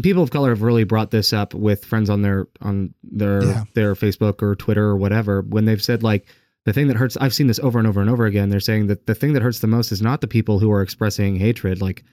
people 0.03 0.23
of 0.23 0.31
color 0.31 0.51
have 0.51 0.63
really 0.63 0.85
brought 0.85 1.11
this 1.11 1.33
up 1.33 1.53
with 1.55 1.85
friends 1.85 2.09
on 2.11 2.23
their 2.23 2.47
on 2.61 2.95
their 3.03 3.43
Yeah. 3.45 3.65
their 3.75 3.95
Facebook 3.95 4.43
or 4.43 4.55
Twitter 4.55 4.85
or 4.85 4.97
whatever 4.97 5.43
when 5.43 5.65
they've 5.65 5.83
said 5.83 6.03
like 6.03 6.27
the 6.67 6.73
thing 6.75 6.89
that 6.89 6.97
hurts 6.99 7.17
I've 7.17 7.33
seen 7.33 7.47
this 7.47 7.59
over 7.61 7.79
and 7.79 7.89
over 7.89 8.01
and 8.03 8.11
over 8.11 8.27
again. 8.27 8.51
They're 8.51 8.61
saying 8.61 8.89
that 8.89 9.07
the 9.07 9.15
thing 9.15 9.33
that 9.33 9.43
hurts 9.43 9.61
the 9.61 9.67
most 9.67 9.91
is 9.93 10.03
not 10.03 10.21
the 10.21 10.29
people 10.29 10.59
who 10.59 10.71
are 10.71 10.83
expressing 10.83 11.37
hatred 11.37 11.81
like 11.81 12.05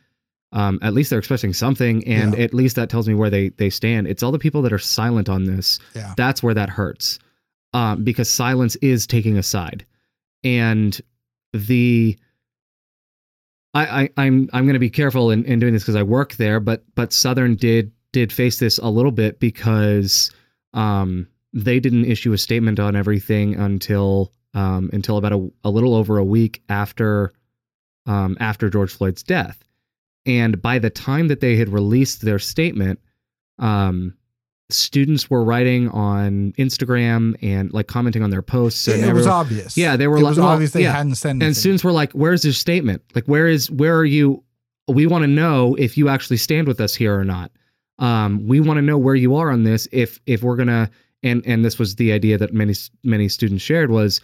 um, 0.53 0.77
at 0.83 0.93
least 0.93 1.09
they're 1.09 1.19
expressing 1.19 1.51
something 1.51 2.07
and 2.07 2.37
Yeah. 2.37 2.43
at 2.43 2.53
least 2.53 2.75
that 2.75 2.89
tells 2.89 3.07
me 3.07 3.15
where 3.15 3.29
they 3.31 3.49
they 3.49 3.69
stand. 3.69 4.07
It's 4.07 4.23
all 4.23 4.31
the 4.31 4.39
people 4.39 4.61
that 4.61 4.71
are 4.71 4.79
silent 4.79 5.27
on 5.27 5.43
this. 5.45 5.79
Yeah. 5.95 6.13
That's 6.15 6.41
where 6.43 6.53
that 6.53 6.69
hurts 6.69 7.19
um, 7.73 8.03
because 8.03 8.29
silence 8.29 8.75
is 8.77 9.07
taking 9.07 9.37
a 9.37 9.43
side. 9.43 9.85
And 10.43 10.99
the 11.53 12.17
I, 13.73 14.03
I 14.03 14.09
I'm 14.17 14.49
I'm 14.53 14.65
going 14.65 14.73
to 14.75 14.79
be 14.79 14.91
careful 14.91 15.31
in, 15.31 15.45
in 15.45 15.57
doing 15.59 15.73
this 15.73 15.81
because 15.83 15.95
I 15.95 16.03
work 16.03 16.35
there, 16.35 16.59
but 16.59 16.83
but 16.93 17.11
Southern 17.11 17.55
did 17.55 17.91
did 18.11 18.31
face 18.31 18.59
this 18.59 18.77
a 18.77 18.87
little 18.87 19.11
bit 19.11 19.39
because 19.39 20.29
um, 20.75 21.27
they 21.53 21.79
didn't 21.79 22.05
issue 22.05 22.33
a 22.33 22.37
statement 22.37 22.79
on 22.79 22.95
everything 22.95 23.55
until 23.55 24.31
um, 24.53 24.89
until 24.93 25.17
about 25.17 25.33
a, 25.33 25.51
a 25.63 25.69
little 25.69 25.95
over 25.95 26.17
a 26.17 26.23
week 26.23 26.61
after 26.69 27.33
um, 28.05 28.37
after 28.39 28.69
George 28.69 28.91
Floyd's 28.93 29.23
death, 29.23 29.63
and 30.25 30.61
by 30.61 30.79
the 30.79 30.89
time 30.89 31.27
that 31.29 31.39
they 31.39 31.55
had 31.55 31.69
released 31.69 32.21
their 32.21 32.39
statement, 32.39 32.99
um, 33.59 34.13
students 34.69 35.29
were 35.29 35.43
writing 35.43 35.89
on 35.89 36.53
Instagram 36.57 37.35
and 37.41 37.71
like 37.73 37.87
commenting 37.87 38.23
on 38.23 38.29
their 38.29 38.41
posts. 38.41 38.87
And 38.87 38.95
it, 39.03 39.13
was 39.13 39.25
everyone- 39.27 39.29
obvious 39.31 39.77
Yeah, 39.77 39.95
they 39.95 40.07
were 40.07 40.17
it 40.17 40.21
like- 40.21 40.31
was 40.31 40.39
well, 40.39 40.47
obvious 40.49 40.71
they 40.71 40.83
yeah. 40.83 40.93
hadn't 40.93 41.15
said 41.15 41.31
anything 41.31 41.47
and 41.47 41.57
students 41.57 41.83
were 41.83 41.91
like, 41.91 42.11
"Where's 42.13 42.43
your 42.43 42.53
statement? 42.53 43.01
Like, 43.15 43.25
where 43.25 43.47
is 43.47 43.69
where 43.71 43.95
are 43.97 44.05
you? 44.05 44.43
We 44.87 45.05
want 45.07 45.23
to 45.23 45.27
know 45.27 45.75
if 45.75 45.97
you 45.97 46.09
actually 46.09 46.37
stand 46.37 46.67
with 46.67 46.81
us 46.81 46.93
here 46.95 47.17
or 47.17 47.23
not. 47.23 47.51
Um, 47.99 48.47
we 48.47 48.59
want 48.59 48.77
to 48.79 48.81
know 48.81 48.97
where 48.97 49.15
you 49.15 49.35
are 49.35 49.49
on 49.51 49.63
this. 49.63 49.87
If 49.91 50.19
if 50.25 50.43
we're 50.43 50.55
gonna 50.57 50.89
and 51.21 51.41
and 51.45 51.63
this 51.63 51.77
was 51.79 51.95
the 51.95 52.11
idea 52.11 52.37
that 52.37 52.53
many 52.53 52.73
many 53.03 53.29
students 53.29 53.63
shared 53.63 53.91
was, 53.91 54.19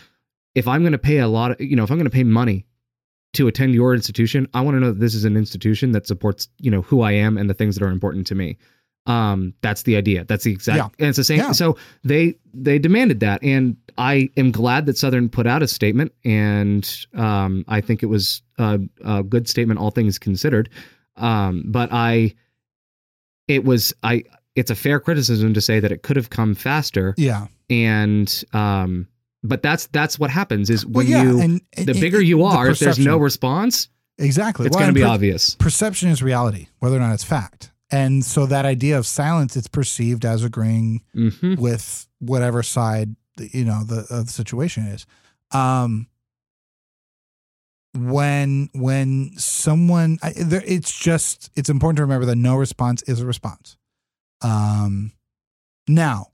if 0.56 0.68
I'm 0.68 0.84
gonna 0.84 0.98
pay 0.98 1.20
a 1.20 1.28
lot 1.28 1.52
of 1.52 1.62
you 1.62 1.76
know 1.76 1.84
if 1.84 1.92
I'm 1.92 1.98
gonna 1.98 2.10
pay 2.10 2.24
money 2.24 2.66
to 3.34 3.48
attend 3.48 3.74
your 3.76 3.94
institution, 3.94 4.48
I 4.54 4.62
want 4.62 4.76
to 4.76 4.80
know 4.80 4.88
that 4.92 5.00
this 5.00 5.14
is 5.14 5.24
an 5.26 5.38
institution 5.38 5.92
that 5.92 6.08
supports 6.08 6.48
you 6.60 6.72
know 6.72 6.82
who 6.82 7.02
I 7.02 7.12
am 7.14 7.38
and 7.38 7.50
the 7.50 7.54
things 7.54 7.76
that 7.76 7.84
are 7.86 7.92
important 7.92 8.28
to 8.28 8.36
me. 8.36 8.58
Um, 9.06 9.54
that's 9.62 9.84
the 9.84 9.96
idea. 9.96 10.26
That's 10.26 10.44
the 10.44 10.52
exact. 10.52 10.78
Yeah. 10.78 10.86
And 11.00 11.08
it's 11.10 11.18
the 11.18 11.24
same. 11.24 11.38
Yeah. 11.40 11.52
So 11.54 11.78
they 12.04 12.36
they 12.54 12.78
demanded 12.80 13.22
that, 13.22 13.44
and 13.44 13.78
I 13.98 14.30
am 14.38 14.52
glad 14.52 14.86
that 14.88 14.98
Southern 14.98 15.30
put 15.30 15.48
out 15.48 15.64
a 15.64 15.68
statement, 15.68 16.12
and 16.26 16.88
um, 17.16 17.66
I 17.68 17.82
think 17.82 18.04
it 18.04 18.08
was 18.08 18.42
a, 18.58 18.80
a 19.04 19.24
good 19.24 19.48
statement, 19.48 19.80
all 19.80 19.90
things 19.92 20.20
considered. 20.20 20.70
Um, 21.16 21.64
but 21.68 21.90
I, 21.92 22.36
it 23.48 23.64
was 23.64 23.94
I. 24.04 24.24
It's 24.56 24.70
a 24.72 24.76
fair 24.76 25.00
criticism 25.00 25.54
to 25.54 25.62
say 25.62 25.80
that 25.80 25.92
it 25.92 26.04
could 26.04 26.16
have 26.18 26.30
come 26.30 26.54
faster, 26.54 27.14
Yeah. 27.18 27.48
and 27.70 28.44
um, 28.54 29.08
but 29.44 29.62
that's 29.64 29.88
that's 29.88 30.18
what 30.20 30.30
happens 30.30 30.70
is 30.70 30.86
Well, 30.86 31.06
when 31.06 31.08
yeah. 31.08 31.24
you 31.24 31.40
and, 31.42 31.62
the 31.78 31.92
and- 31.92 32.00
bigger 32.02 32.18
and 32.20 32.28
you 32.28 32.38
the 32.40 32.44
are, 32.44 32.70
if 32.70 32.80
there's 32.80 33.00
no 33.00 33.18
response, 33.18 33.90
exactly, 34.18 34.66
it's 34.68 34.76
Well, 34.76 34.86
going 34.86 34.94
to 34.94 35.00
be 35.00 35.06
per- 35.06 35.14
obvious. 35.14 35.56
Perception 35.56 36.10
is 36.10 36.22
reality, 36.22 36.68
whether 36.80 36.98
or 36.98 37.00
not 37.00 37.14
it's 37.14 37.24
fact. 37.24 37.72
And 37.92 38.24
so 38.24 38.46
that 38.46 38.66
idea 38.66 38.98
of 39.00 39.08
silence, 39.08 39.56
it's 39.58 39.68
perceived 39.68 40.24
as 40.26 40.44
agreeing 40.44 41.02
hmm 41.14 41.56
with 41.56 42.08
whatever 42.20 42.62
side 42.64 43.16
the- 43.38 43.50
you 43.54 43.66
know 43.66 43.84
the, 43.84 44.06
uh, 44.10 44.24
the 44.24 44.32
situation 44.32 44.84
is. 44.88 45.06
Um, 45.52 46.08
when 47.96 48.70
when 48.74 49.32
someone, 49.38 50.20
I, 50.22 50.34
there, 50.38 50.64
it's 50.66 50.98
just 50.98 51.50
it's 51.56 51.70
important 51.70 51.98
to 51.98 52.04
remember 52.04 52.26
that 52.28 52.36
no 52.36 52.56
response 52.56 53.02
is 53.04 53.20
a 53.20 53.26
response. 53.26 53.78
Um, 54.42 55.12
now, 55.88 56.28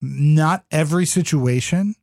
not 0.00 0.64
every 0.70 1.04
situation 1.04 1.94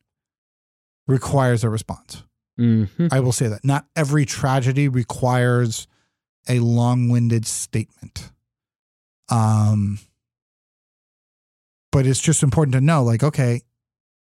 requires 1.08 1.64
a 1.64 1.70
response. 1.70 2.24
hmm 2.58 2.86
I 3.12 3.20
will 3.20 3.32
say 3.32 3.48
that 3.48 3.64
not 3.64 3.86
every 3.96 4.26
tragedy 4.26 4.88
requires 4.88 5.88
a 6.50 6.60
long-winded 6.60 7.46
statement. 7.46 8.32
Um 9.30 10.00
but 11.92 12.06
it's 12.06 12.20
just 12.20 12.44
important 12.44 12.74
to 12.74 12.82
know 12.82 13.04
like 13.04 13.24
okay, 13.24 13.62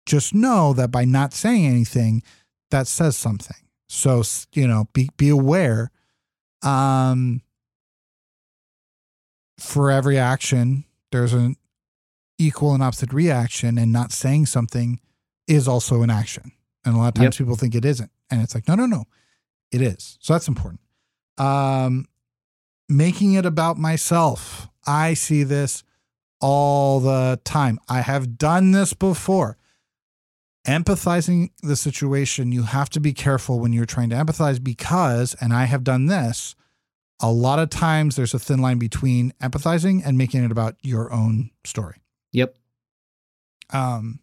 just 0.05 0.33
know 0.33 0.73
that 0.73 0.91
by 0.91 1.05
not 1.05 1.33
saying 1.33 1.65
anything 1.65 2.23
that 2.71 2.87
says 2.87 3.17
something. 3.17 3.57
So, 3.87 4.23
you 4.53 4.67
know, 4.67 4.87
be 4.93 5.09
be 5.17 5.29
aware 5.29 5.91
um 6.61 7.41
for 9.57 9.91
every 9.91 10.17
action 10.17 10.85
there's 11.11 11.33
an 11.33 11.55
equal 12.37 12.73
and 12.73 12.83
opposite 12.83 13.11
reaction 13.11 13.77
and 13.77 13.91
not 13.91 14.11
saying 14.11 14.45
something 14.45 14.99
is 15.47 15.67
also 15.67 16.03
an 16.03 16.09
action. 16.09 16.51
And 16.85 16.95
a 16.95 16.97
lot 16.97 17.09
of 17.09 17.13
times 17.15 17.37
people 17.37 17.55
think 17.55 17.75
it 17.75 17.85
isn't. 17.85 18.11
And 18.31 18.41
it's 18.41 18.55
like, 18.55 18.67
no, 18.67 18.75
no, 18.75 18.85
no, 18.85 19.05
it 19.71 19.81
is. 19.81 20.17
So 20.21 20.33
that's 20.33 20.47
important. 20.47 20.79
Um, 21.37 22.05
making 22.87 23.33
it 23.33 23.45
about 23.45 23.77
myself. 23.77 24.67
I 24.87 25.13
see 25.13 25.43
this 25.43 25.83
all 26.41 26.99
the 26.99 27.39
time. 27.43 27.79
I 27.87 28.01
have 28.01 28.37
done 28.37 28.71
this 28.71 28.93
before. 28.93 29.57
Empathizing 30.67 31.49
the 31.63 31.75
situation, 31.75 32.51
you 32.51 32.63
have 32.63 32.89
to 32.91 32.99
be 32.99 33.13
careful 33.13 33.59
when 33.59 33.73
you're 33.73 33.85
trying 33.85 34.09
to 34.09 34.15
empathize 34.15 34.61
because, 34.63 35.35
and 35.39 35.53
I 35.53 35.65
have 35.65 35.83
done 35.83 36.07
this, 36.07 36.55
a 37.21 37.31
lot 37.31 37.59
of 37.59 37.69
times 37.69 38.15
there's 38.15 38.33
a 38.33 38.39
thin 38.39 38.59
line 38.59 38.77
between 38.77 39.33
empathizing 39.41 40.01
and 40.05 40.17
making 40.17 40.43
it 40.43 40.51
about 40.51 40.75
your 40.81 41.11
own 41.11 41.51
story 41.65 41.97
Yep. 42.33 42.55
um, 43.71 44.19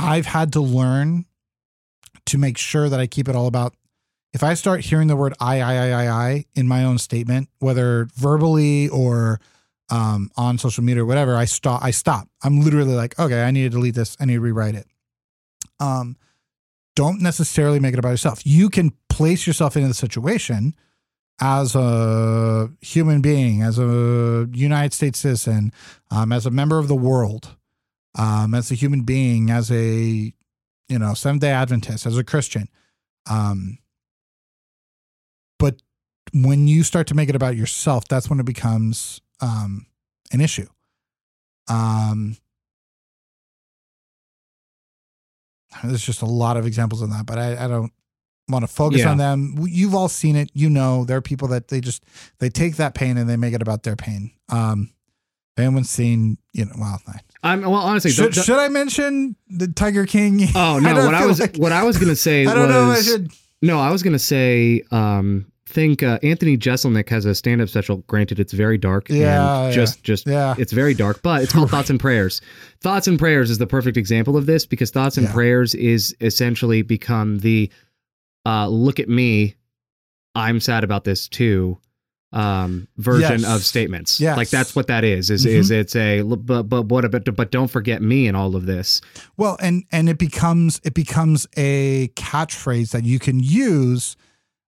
I've 0.00 0.26
had 0.26 0.52
to 0.54 0.60
learn 0.60 1.26
to 2.26 2.38
make 2.38 2.56
sure 2.56 2.88
that 2.88 2.98
I 2.98 3.06
keep 3.06 3.28
it 3.28 3.36
all 3.36 3.46
about. 3.46 3.74
If 4.32 4.42
I 4.42 4.54
start 4.54 4.80
hearing 4.80 5.08
the 5.08 5.16
word 5.16 5.34
I, 5.40 5.60
I, 5.60 5.74
I, 5.74 5.90
I, 5.90 6.08
I 6.08 6.44
in 6.54 6.68
my 6.68 6.84
own 6.84 6.98
statement, 6.98 7.48
whether 7.58 8.08
verbally 8.14 8.88
or 8.88 9.40
um, 9.90 10.30
on 10.36 10.56
social 10.56 10.84
media 10.84 11.02
or 11.02 11.06
whatever, 11.06 11.36
I 11.36 11.44
stop. 11.44 11.82
I 11.82 11.90
stop. 11.90 12.28
I'm 12.42 12.60
literally 12.60 12.94
like, 12.94 13.18
okay, 13.18 13.42
I 13.42 13.50
need 13.50 13.64
to 13.64 13.70
delete 13.70 13.94
this. 13.94 14.16
I 14.20 14.24
need 14.24 14.34
to 14.34 14.40
rewrite 14.40 14.76
it. 14.76 14.86
Um, 15.80 16.16
don't 16.94 17.20
necessarily 17.20 17.80
make 17.80 17.92
it 17.92 17.98
about 17.98 18.10
yourself. 18.10 18.46
You 18.46 18.70
can 18.70 18.92
place 19.08 19.46
yourself 19.46 19.76
into 19.76 19.88
the 19.88 19.94
situation 19.94 20.74
as 21.40 21.74
a 21.74 22.70
human 22.80 23.20
being, 23.20 23.62
as 23.62 23.78
a 23.78 24.48
United 24.52 24.92
States 24.92 25.18
citizen, 25.18 25.72
um, 26.10 26.32
as 26.32 26.46
a 26.46 26.50
member 26.50 26.78
of 26.78 26.86
the 26.86 26.94
world, 26.94 27.56
um, 28.18 28.54
as 28.54 28.70
a 28.70 28.74
human 28.74 29.02
being, 29.02 29.50
as 29.50 29.70
a 29.70 30.32
you 30.88 30.98
know 30.98 31.14
Seventh 31.14 31.40
Day 31.42 31.50
Adventist, 31.50 32.06
as 32.06 32.16
a 32.18 32.24
Christian. 32.24 32.68
Um, 33.28 33.78
but 35.58 35.80
when 36.32 36.66
you 36.68 36.82
start 36.82 37.06
to 37.08 37.14
make 37.14 37.28
it 37.28 37.36
about 37.36 37.56
yourself, 37.56 38.08
that's 38.08 38.28
when 38.30 38.40
it 38.40 38.46
becomes 38.46 39.20
um, 39.40 39.86
an 40.32 40.40
issue. 40.40 40.66
Um, 41.68 42.36
there's 45.84 46.04
just 46.04 46.22
a 46.22 46.26
lot 46.26 46.56
of 46.56 46.66
examples 46.66 47.00
of 47.02 47.10
that, 47.10 47.26
but 47.26 47.38
I, 47.38 47.64
I 47.64 47.68
don't 47.68 47.92
want 48.48 48.64
to 48.64 48.66
focus 48.68 49.00
Yeah. 49.00 49.10
on 49.12 49.18
them. 49.18 49.56
You've 49.68 49.94
all 49.94 50.08
seen 50.08 50.34
it. 50.36 50.50
You 50.52 50.68
know, 50.68 51.04
there 51.04 51.16
are 51.16 51.22
people 51.22 51.48
that 51.48 51.68
they 51.68 51.80
just 51.80 52.04
they 52.38 52.48
take 52.50 52.76
that 52.76 52.94
pain 52.94 53.16
and 53.16 53.28
they 53.30 53.36
make 53.36 53.54
it 53.54 53.62
about 53.62 53.84
their 53.84 53.96
pain. 53.96 54.32
Um, 54.48 54.90
if 55.56 55.64
anyone's 55.64 55.90
seen, 55.90 56.38
you 56.52 56.64
know, 56.64 56.72
well, 56.78 57.00
I- 57.06 57.20
I'm 57.42 57.62
well, 57.62 57.74
honestly. 57.74 58.10
should, 58.10 58.32
don't- 58.32 58.44
should 58.44 58.58
I 58.58 58.68
mention 58.68 59.36
the 59.48 59.68
Tiger 59.68 60.06
King? 60.06 60.42
oh 60.54 60.78
no, 60.82 60.94
don't 60.94 61.06
what 61.06 61.14
I 61.14 61.26
was 61.26 61.40
like- 61.40 61.56
what 61.56 61.72
I 61.72 61.84
was 61.84 61.96
gonna 61.98 62.16
say 62.28 62.46
I 62.46 62.54
don't 62.54 62.68
was 62.68 62.70
know. 62.70 62.90
I 62.90 63.00
should. 63.02 63.32
no, 63.62 63.78
I 63.80 63.90
was 63.90 64.02
gonna 64.02 64.18
say. 64.18 64.82
Um, 64.90 65.46
think 65.66 66.02
uh, 66.02 66.18
Anthony 66.24 66.58
Jeselnik 66.58 67.08
has 67.10 67.24
a 67.26 67.32
stand-up 67.32 67.68
special. 67.68 67.98
Granted, 68.08 68.40
it's 68.40 68.52
very 68.52 68.76
dark. 68.76 69.08
Yeah, 69.08 69.66
and 69.66 69.72
just 69.72 70.02
just 70.02 70.26
Yeah, 70.26 70.56
it's 70.58 70.72
very 70.72 70.94
dark, 70.94 71.22
but 71.22 71.42
it's 71.44 71.52
called 71.52 71.70
Thoughts 71.70 71.90
and 71.90 72.00
Prayers. 72.00 72.40
Thoughts 72.80 73.06
and 73.06 73.16
Prayers 73.20 73.50
is 73.50 73.58
the 73.58 73.68
perfect 73.68 73.96
example 73.96 74.36
of 74.36 74.46
this 74.46 74.66
because 74.66 74.90
Thoughts 74.90 75.16
and 75.16 75.28
Yeah. 75.28 75.32
Prayers 75.32 75.76
is 75.76 76.12
essentially 76.20 76.82
become 76.82 77.38
the 77.38 77.70
uh, 78.44 78.66
look 78.66 78.98
at 78.98 79.08
me, 79.08 79.54
I'm 80.34 80.58
sad 80.58 80.82
about 80.82 81.04
this 81.04 81.28
too 81.28 81.78
um 82.32 82.86
version 82.96 83.40
Yes. 83.40 83.50
of 83.56 83.64
statements 83.64 84.20
Yes. 84.20 84.36
like 84.36 84.50
that's 84.50 84.76
what 84.76 84.86
that 84.86 85.02
is 85.02 85.30
is 85.30 85.44
Mhm. 85.44 85.48
is 85.50 85.70
it's 85.72 85.96
a 85.96 86.22
but 86.22 86.62
but 86.64 86.82
what 86.86 87.04
about 87.04 87.24
but 87.34 87.50
don't 87.50 87.68
forget 87.70 88.02
me 88.02 88.28
in 88.28 88.36
all 88.36 88.54
of 88.54 88.66
this 88.66 89.00
Well, 89.36 89.56
and 89.60 89.82
and 89.90 90.08
it 90.08 90.16
becomes 90.18 90.80
it 90.84 90.94
becomes 90.94 91.46
a 91.56 92.08
catchphrase 92.14 92.90
that 92.92 93.04
you 93.04 93.18
can 93.18 93.40
use, 93.40 94.16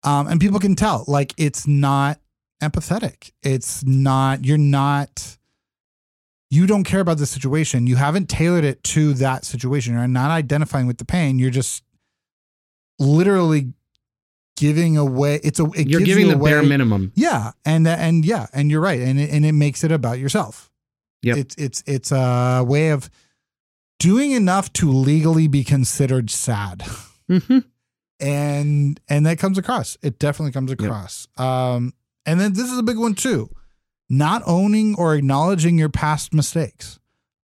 um, 0.03 0.27
and 0.27 0.39
people 0.39 0.59
can 0.59 0.75
tell 0.75 1.03
like 1.07 1.33
it's 1.37 1.65
not 1.65 2.19
empathetic. 2.61 3.31
It's 3.43 3.83
not. 3.85 4.45
You're 4.45 4.57
not. 4.59 5.37
You 6.49 6.65
don't 6.67 6.83
care 6.85 7.01
about 7.01 7.17
the 7.17 7.25
situation. 7.25 7.87
You 7.87 7.95
haven't 7.97 8.29
tailored 8.29 8.63
it 8.65 8.83
to 8.85 9.13
that 9.15 9.45
situation. 9.45 9.93
You're 9.95 10.07
not 10.07 10.29
identifying 10.31 10.85
with 10.87 10.97
the 10.97 11.05
pain. 11.05 11.39
You're 11.39 11.49
just 11.51 11.83
literally 12.99 13.73
giving 14.57 14.97
away. 14.97 15.39
It's 15.43 15.61
a. 15.61 15.65
It 15.67 15.87
you're 15.87 15.99
gives 15.99 16.09
giving 16.09 16.27
you 16.27 16.33
the 16.33 16.43
bare 16.43 16.61
minimum 16.61 17.13
Yeah, 17.15 17.51
and 17.63 17.87
and 17.87 18.25
yeah, 18.25 18.47
and 18.51 18.69
you're 18.69 18.81
right, 18.81 18.99
and 18.99 19.17
it, 19.17 19.29
and 19.29 19.45
it 19.45 19.53
makes 19.53 19.85
it 19.85 19.91
about 19.93 20.19
yourself. 20.19 20.69
yeah 21.21 21.35
It's 21.37 21.55
it's 21.55 21.83
it's 21.87 22.11
a 22.11 22.65
way 22.67 22.89
of 22.89 23.09
doing 23.99 24.31
enough 24.31 24.73
to 24.73 24.91
legally 24.91 25.47
be 25.47 25.63
considered 25.63 26.29
sad, 26.29 26.83
hmm 27.29 27.59
and 28.19 28.99
and 29.07 29.25
that 29.25 29.39
comes 29.39 29.57
across. 29.57 29.97
It 30.01 30.19
definitely 30.19 30.51
comes 30.51 30.71
across. 30.71 31.27
Um, 31.37 31.93
and 32.25 32.41
then 32.41 32.53
this 32.53 32.69
is 32.69 32.77
a 32.77 32.83
big 32.83 32.97
one 32.97 33.13
too, 33.15 33.49
not 34.09 34.41
owning 34.45 34.95
or 34.97 35.15
acknowledging 35.15 35.77
your 35.77 35.89
past 35.89 36.33
mistakes. 36.33 36.99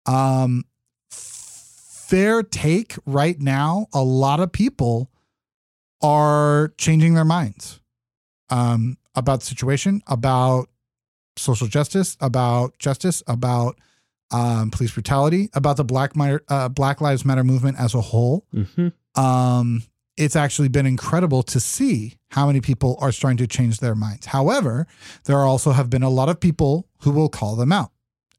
Um, 0.06 0.64
fair 1.10 2.42
take 2.42 2.96
right 3.06 3.38
now, 3.38 3.86
a 3.92 4.02
lot 4.02 4.40
of 4.40 4.50
people 4.50 5.11
are 6.03 6.72
changing 6.78 7.14
their 7.14 7.24
minds 7.24 7.80
um, 8.50 8.96
about 9.14 9.40
the 9.40 9.46
situation, 9.46 10.03
about 10.07 10.68
social 11.36 11.66
justice, 11.66 12.16
about 12.20 12.78
justice, 12.78 13.22
about 13.26 13.78
um, 14.30 14.70
police 14.70 14.92
brutality, 14.92 15.50
about 15.55 15.76
the 15.76 15.84
Black 15.84 16.12
uh, 16.48 16.68
Black 16.68 17.00
Lives 17.00 17.24
Matter 17.24 17.44
movement 17.44 17.78
as 17.78 17.94
a 17.94 18.00
whole. 18.00 18.46
hmm 18.53 18.88
Um, 19.14 19.82
it's 20.16 20.36
actually 20.36 20.68
been 20.68 20.86
incredible 20.86 21.42
to 21.42 21.59
see 21.59 22.18
how 22.30 22.46
many 22.46 22.61
people 22.61 22.96
are 23.00 23.12
starting 23.12 23.38
to 23.38 23.46
change 23.46 23.78
their 23.78 23.94
minds. 23.94 24.26
However, 24.26 24.86
there 25.24 25.38
also 25.38 25.72
have 25.72 25.88
been 25.88 26.03
a 26.03 26.11
lot 26.11 26.28
of 26.28 26.38
people 26.38 26.86
who 27.00 27.11
will 27.11 27.28
call 27.28 27.57
them 27.57 27.72
out, 27.72 27.90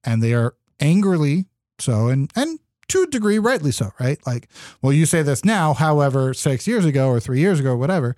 and 0.03 0.21
they 0.21 0.33
are 0.33 0.55
angrily 0.79 1.45
so, 1.79 2.07
and 2.07 2.31
and 2.35 2.59
to 2.93 3.03
a 3.03 3.07
degree, 3.07 3.37
rightly 3.39 3.71
so, 3.71 3.91
right? 3.99 4.17
Like, 4.25 4.47
well, 4.81 4.93
you 4.93 5.05
say 5.05 5.21
this 5.21 5.43
now, 5.45 5.73
however, 5.73 6.33
six 6.33 6.67
years 6.67 6.85
ago 6.85 7.09
or 7.09 7.19
three 7.19 7.39
years 7.39 7.59
ago, 7.59 7.71
or 7.71 7.77
whatever. 7.77 8.15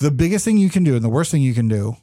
The 0.00 0.10
biggest 0.10 0.44
thing 0.44 0.58
you 0.58 0.68
can 0.70 0.84
do, 0.84 0.94
and 0.96 1.04
the 1.04 1.08
worst 1.08 1.30
thing 1.30 1.42
you 1.42 1.54
can 1.54 1.68
do, 1.68 1.96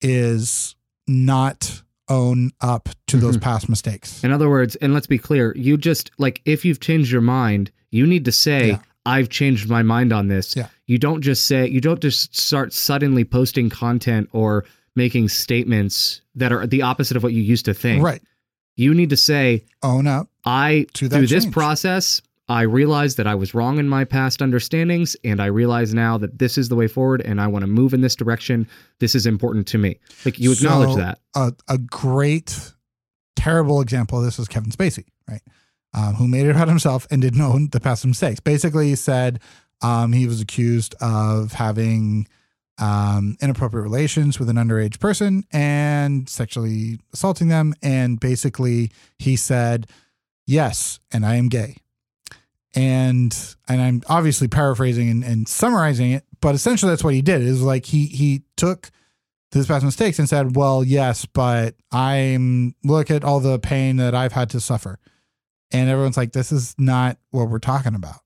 is 0.00 0.74
not 1.06 1.82
own 2.08 2.50
up 2.60 2.88
to 3.06 3.16
those 3.16 3.36
Mhm. 3.36 3.42
past 3.42 3.68
mistakes. 3.68 4.22
in 4.24 4.32
other 4.32 4.48
words 4.50 4.74
and 4.76 4.92
let's 4.92 5.06
be 5.06 5.18
clear 5.18 5.52
you 5.56 5.76
just 5.76 6.10
like 6.18 6.42
if 6.44 6.64
you've 6.64 6.80
changed 6.80 7.10
your 7.12 7.20
mind 7.20 7.70
you 7.90 8.06
need 8.06 8.24
to 8.24 8.32
say 8.32 8.70
Yeah. 8.70 8.78
i've 9.06 9.28
changed 9.28 9.68
my 9.68 9.82
mind 9.82 10.12
on 10.12 10.26
this 10.28 10.54
Yeah. 10.56 10.66
you 10.86 10.98
don't 10.98 11.22
just 11.22 11.46
say 11.46 11.68
you 11.68 11.80
don't 11.80 12.00
just 12.00 12.36
start 12.36 12.72
suddenly 12.72 13.24
posting 13.24 13.70
content 13.70 14.28
or 14.32 14.64
making 14.96 15.28
statements 15.28 16.20
that 16.34 16.52
are 16.52 16.66
the 16.66 16.82
opposite 16.82 17.16
of 17.16 17.22
what 17.22 17.32
you 17.32 17.42
used 17.42 17.64
to 17.66 17.72
think. 17.74 18.02
Right. 18.04 18.20
You 18.76 18.92
need 18.94 19.10
to 19.10 19.16
say, 19.16 19.64
Own 19.82 20.06
up. 20.06 20.28
I 20.44 20.86
through 20.94 21.08
this 21.08 21.46
process, 21.46 22.22
I 22.48 22.62
realized 22.62 23.16
that 23.16 23.26
I 23.26 23.34
was 23.34 23.54
wrong 23.54 23.78
in 23.78 23.88
my 23.88 24.04
past 24.04 24.42
understandings, 24.42 25.16
and 25.24 25.40
I 25.40 25.46
realize 25.46 25.94
now 25.94 26.18
that 26.18 26.38
this 26.38 26.58
is 26.58 26.68
the 26.68 26.74
way 26.74 26.88
forward, 26.88 27.20
and 27.20 27.40
I 27.40 27.46
want 27.46 27.62
to 27.62 27.66
move 27.66 27.94
in 27.94 28.00
this 28.00 28.16
direction. 28.16 28.68
This 28.98 29.14
is 29.14 29.26
important 29.26 29.66
to 29.68 29.78
me. 29.78 29.98
Like 30.24 30.38
you 30.38 30.52
acknowledge 30.52 30.90
So, 30.90 30.96
that. 30.96 31.18
A, 31.34 31.52
a 31.68 31.78
great, 31.78 32.72
terrible 33.36 33.80
example 33.80 34.18
of 34.18 34.24
this 34.24 34.38
is 34.38 34.48
Kevin 34.48 34.70
Spacey, 34.70 35.06
right? 35.28 35.42
Um, 35.94 36.14
who 36.14 36.26
made 36.26 36.46
it 36.46 36.50
about 36.50 36.68
himself 36.68 37.06
and 37.10 37.22
didn't 37.22 37.40
own 37.40 37.68
the 37.70 37.80
past 37.80 38.04
mistakes. 38.04 38.40
Basically, 38.40 38.88
he 38.88 38.96
said 38.96 39.40
um, 39.82 40.12
he 40.12 40.26
was 40.26 40.40
accused 40.40 40.94
of 41.00 41.52
having 41.52 42.26
um, 42.78 43.36
inappropriate 43.40 43.82
relations 43.82 44.38
with 44.38 44.48
an 44.48 44.56
underage 44.56 44.98
person 44.98 45.44
and 45.52 46.28
sexually 46.28 46.98
assaulting 47.12 47.48
them. 47.48 47.74
And 47.82 48.18
basically, 48.18 48.90
he 49.18 49.36
said, 49.36 49.86
"Yes, 50.46 51.00
and 51.12 51.24
I 51.24 51.36
am 51.36 51.48
gay." 51.48 51.76
And 52.74 53.36
and 53.68 53.80
I'm 53.82 54.02
obviously 54.08 54.48
paraphrasing 54.48 55.10
and, 55.10 55.22
and 55.24 55.46
summarizing 55.48 56.12
it, 56.12 56.24
but 56.40 56.54
essentially 56.54 56.90
that's 56.90 57.04
what 57.04 57.14
he 57.14 57.20
did. 57.22 57.42
Is 57.42 57.62
like 57.62 57.84
he 57.86 58.06
he 58.06 58.42
took 58.56 58.90
his 59.50 59.66
past 59.66 59.84
mistakes 59.84 60.18
and 60.18 60.28
said, 60.28 60.56
"Well, 60.56 60.82
yes, 60.82 61.26
but 61.26 61.74
I'm 61.90 62.74
look 62.82 63.10
at 63.10 63.24
all 63.24 63.40
the 63.40 63.58
pain 63.58 63.96
that 63.96 64.14
I've 64.14 64.32
had 64.32 64.48
to 64.50 64.60
suffer," 64.60 64.98
and 65.70 65.90
everyone's 65.90 66.16
like, 66.16 66.32
"This 66.32 66.50
is 66.50 66.74
not 66.78 67.18
what 67.30 67.50
we're 67.50 67.58
talking 67.58 67.94
about." 67.94 68.20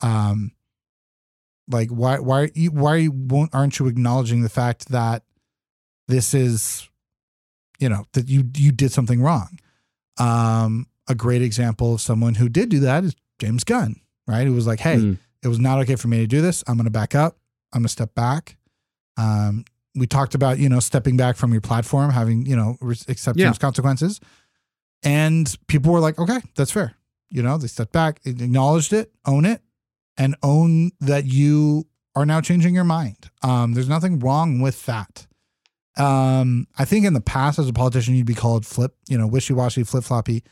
Um, 0.00 0.52
like 1.68 1.90
why 1.90 2.18
why 2.20 2.50
you- 2.54 2.70
why 2.70 3.06
won't 3.08 3.54
aren't 3.54 3.78
you 3.78 3.86
acknowledging 3.86 4.40
the 4.42 4.48
fact 4.48 4.88
that 4.88 5.24
this 6.08 6.32
is, 6.32 6.88
you 7.78 7.90
know, 7.90 8.06
that 8.14 8.28
you 8.28 8.50
you 8.56 8.72
did 8.72 8.92
something 8.92 9.20
wrong? 9.20 9.58
Um, 10.18 10.86
a 11.08 11.14
great 11.14 11.42
example 11.42 11.94
of 11.94 12.00
someone 12.00 12.34
who 12.34 12.48
did 12.48 12.68
do 12.68 12.80
that 12.80 13.04
is 13.04 13.14
James 13.38 13.64
Gunn, 13.64 13.96
right? 14.26 14.46
Who 14.46 14.52
was 14.54 14.66
like, 14.66 14.80
"Hey, 14.80 14.96
Mm. 14.96 15.18
it 15.42 15.48
was 15.48 15.58
not 15.58 15.78
okay 15.80 15.96
for 15.96 16.08
me 16.08 16.18
to 16.18 16.26
do 16.26 16.40
this. 16.40 16.64
I'm 16.66 16.76
going 16.76 16.84
to 16.86 16.90
back 16.90 17.14
up. 17.14 17.36
I'm 17.72 17.80
going 17.80 17.86
to 17.86 17.92
step 17.92 18.14
back. 18.14 18.56
Um, 19.16 19.64
we 19.94 20.06
talked 20.06 20.34
about, 20.34 20.58
you 20.58 20.68
know, 20.68 20.80
stepping 20.80 21.16
back 21.16 21.36
from 21.36 21.52
your 21.52 21.60
platform, 21.60 22.10
having, 22.10 22.46
you 22.46 22.56
know, 22.56 22.76
accepting 23.08 23.42
Yeah. 23.42 23.52
consequences. 23.52 24.18
And 25.02 25.54
people 25.66 25.92
were 25.92 26.00
like, 26.00 26.18
okay, 26.18 26.40
that's 26.56 26.70
fair. 26.70 26.94
You 27.30 27.42
know, 27.42 27.58
they 27.58 27.66
stepped 27.66 27.92
back, 27.92 28.20
acknowledged 28.24 28.92
it, 28.92 29.12
own 29.26 29.44
it, 29.44 29.60
and 30.16 30.34
own 30.42 30.92
that 31.00 31.26
you 31.26 31.86
are 32.16 32.24
now 32.24 32.40
changing 32.40 32.74
your 32.74 32.84
mind. 32.84 33.30
Um, 33.42 33.74
there's 33.74 33.88
nothing 33.88 34.18
wrong 34.20 34.60
with 34.60 34.86
that. 34.86 35.26
Um, 35.96 36.66
I 36.78 36.84
think 36.84 37.04
in 37.06 37.12
the 37.12 37.20
past, 37.20 37.58
as 37.58 37.68
a 37.68 37.72
politician, 37.72 38.14
you'd 38.14 38.26
be 38.26 38.34
called 38.34 38.66
flip, 38.66 38.96
you 39.08 39.16
know, 39.18 39.26
wishy 39.26 39.52
washy, 39.52 39.84
flip 39.84 40.04
floppy. 40.04 40.42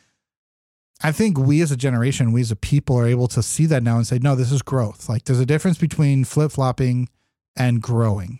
I 1.04 1.10
think 1.12 1.36
we 1.38 1.60
as 1.62 1.72
a 1.72 1.76
generation, 1.76 2.32
we 2.32 2.40
as 2.42 2.50
a 2.50 2.56
people 2.56 2.96
are 2.96 3.06
able 3.06 3.26
to 3.28 3.42
see 3.42 3.66
that 3.66 3.82
now 3.82 3.96
and 3.96 4.06
say, 4.06 4.18
no, 4.20 4.34
this 4.36 4.52
is 4.52 4.62
growth. 4.62 5.08
Like 5.08 5.24
there's 5.24 5.40
a 5.40 5.46
difference 5.46 5.78
between 5.78 6.24
flip 6.24 6.52
flopping 6.52 7.08
and 7.56 7.82
growing. 7.82 8.38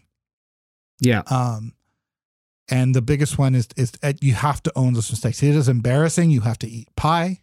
Yeah. 1.01 1.23
Um, 1.29 1.75
and 2.69 2.95
the 2.95 3.03
biggest 3.03 3.37
one 3.39 3.55
is 3.57 3.67
is 3.77 3.91
that 4.03 4.23
you 4.23 4.35
have 4.35 4.63
to 4.63 4.73
own 4.77 4.93
those 4.95 5.11
mistakes. 5.11 5.43
It 5.43 5.57
is 5.57 5.69
embarrassing. 5.69 6.31
You 6.31 6.43
have 6.43 6.59
to 6.61 6.69
eat 6.69 6.89
pie, 6.97 7.41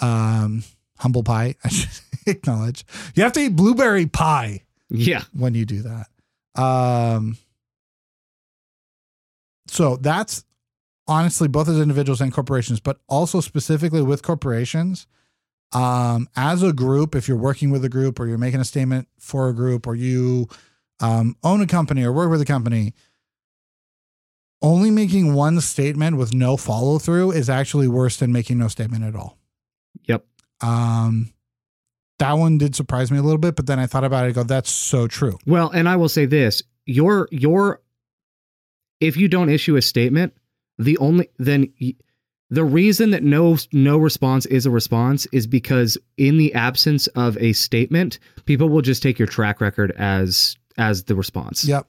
um, 0.00 0.62
humble 0.98 1.22
pie. 1.24 1.54
I 1.64 1.68
should 1.68 1.88
acknowledge 2.26 2.84
you 3.14 3.22
have 3.22 3.32
to 3.32 3.40
eat 3.40 3.56
blueberry 3.56 4.06
pie 4.06 4.64
Yeah. 4.90 5.22
when 5.32 5.54
you 5.54 5.64
do 5.64 5.82
that. 5.82 6.60
Um, 6.62 7.38
so 9.68 9.96
that's 9.96 10.44
honestly 11.10 11.48
both 11.48 11.68
as 11.68 11.78
individuals 11.80 12.20
and 12.20 12.32
corporations, 12.32 12.78
but 12.78 13.00
also 13.08 13.40
specifically 13.40 14.00
with 14.00 14.22
corporations. 14.22 15.08
Um, 15.72 16.28
as 16.36 16.62
a 16.62 16.72
group, 16.72 17.14
if 17.14 17.28
you're 17.28 17.36
working 17.36 17.70
with 17.70 17.84
a 17.84 17.88
group 17.88 18.18
or 18.18 18.26
you're 18.26 18.38
making 18.38 18.60
a 18.60 18.64
statement 18.64 19.08
for 19.18 19.48
a 19.48 19.52
group 19.52 19.86
or 19.86 19.94
you 19.94 20.48
um, 21.00 21.36
own 21.42 21.60
a 21.60 21.66
company 21.66 22.04
or 22.04 22.12
work 22.12 22.30
with 22.30 22.40
a 22.40 22.44
company, 22.44 22.94
only 24.62 24.90
making 24.90 25.34
one 25.34 25.60
statement 25.60 26.16
with 26.16 26.32
no 26.32 26.56
follow 26.56 26.98
through 26.98 27.32
is 27.32 27.50
actually 27.50 27.88
worse 27.88 28.16
than 28.16 28.32
making 28.32 28.58
no 28.58 28.68
statement 28.68 29.02
at 29.04 29.16
all. 29.16 29.36
Yep. 30.06 30.24
Um, 30.60 31.32
that 32.20 32.34
one 32.34 32.58
did 32.58 32.76
surprise 32.76 33.10
me 33.10 33.18
a 33.18 33.22
little 33.22 33.38
bit, 33.38 33.56
but 33.56 33.66
then 33.66 33.78
I 33.78 33.86
thought 33.86 34.04
about 34.04 34.26
it. 34.26 34.28
I 34.28 34.32
go, 34.32 34.42
that's 34.44 34.70
so 34.70 35.08
true. 35.08 35.38
Well, 35.46 35.70
and 35.70 35.88
I 35.88 35.96
will 35.96 36.08
say 36.08 36.26
this: 36.26 36.62
your 36.84 37.28
your 37.32 37.80
if 39.00 39.16
you 39.16 39.28
don't 39.28 39.48
issue 39.48 39.76
a 39.76 39.82
statement, 39.82 40.34
the 40.80 40.96
only 40.98 41.28
then 41.38 41.72
the 42.48 42.64
reason 42.64 43.10
that 43.10 43.22
no 43.22 43.56
no 43.72 43.96
response 43.98 44.46
is 44.46 44.66
a 44.66 44.70
response 44.70 45.26
is 45.26 45.46
because 45.46 45.96
in 46.16 46.36
the 46.36 46.52
absence 46.54 47.06
of 47.08 47.38
a 47.38 47.52
statement, 47.52 48.18
people 48.44 48.68
will 48.68 48.82
just 48.82 49.02
take 49.02 49.18
your 49.18 49.28
track 49.28 49.60
record 49.60 49.92
as 49.92 50.56
as 50.78 51.04
the 51.04 51.14
response. 51.14 51.64
Yep. 51.64 51.86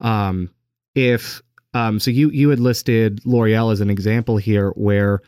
Um, 0.00 0.50
if 0.94 1.42
um, 1.74 2.00
so 2.00 2.10
you 2.10 2.30
you 2.30 2.48
had 2.48 2.60
listed 2.60 3.20
L'Oreal 3.26 3.72
as 3.72 3.80
an 3.80 3.90
example 3.90 4.36
here 4.36 4.70
where 4.70 5.20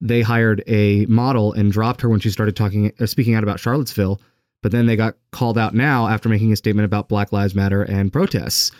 they 0.00 0.22
hired 0.22 0.64
a 0.66 1.04
model 1.06 1.52
and 1.52 1.70
dropped 1.70 2.00
her 2.00 2.08
when 2.08 2.20
she 2.20 2.30
started 2.30 2.56
talking 2.56 2.92
uh, 3.00 3.06
speaking 3.06 3.34
out 3.34 3.42
about 3.42 3.60
Charlottesville, 3.60 4.20
but 4.62 4.72
then 4.72 4.86
they 4.86 4.96
got 4.96 5.16
called 5.32 5.58
out 5.58 5.74
now 5.74 6.06
after 6.08 6.28
making 6.28 6.52
a 6.52 6.56
statement 6.56 6.86
about 6.86 7.08
Black 7.08 7.32
Lives 7.32 7.54
Matter 7.54 7.82
and 7.82 8.12
protests. 8.12 8.72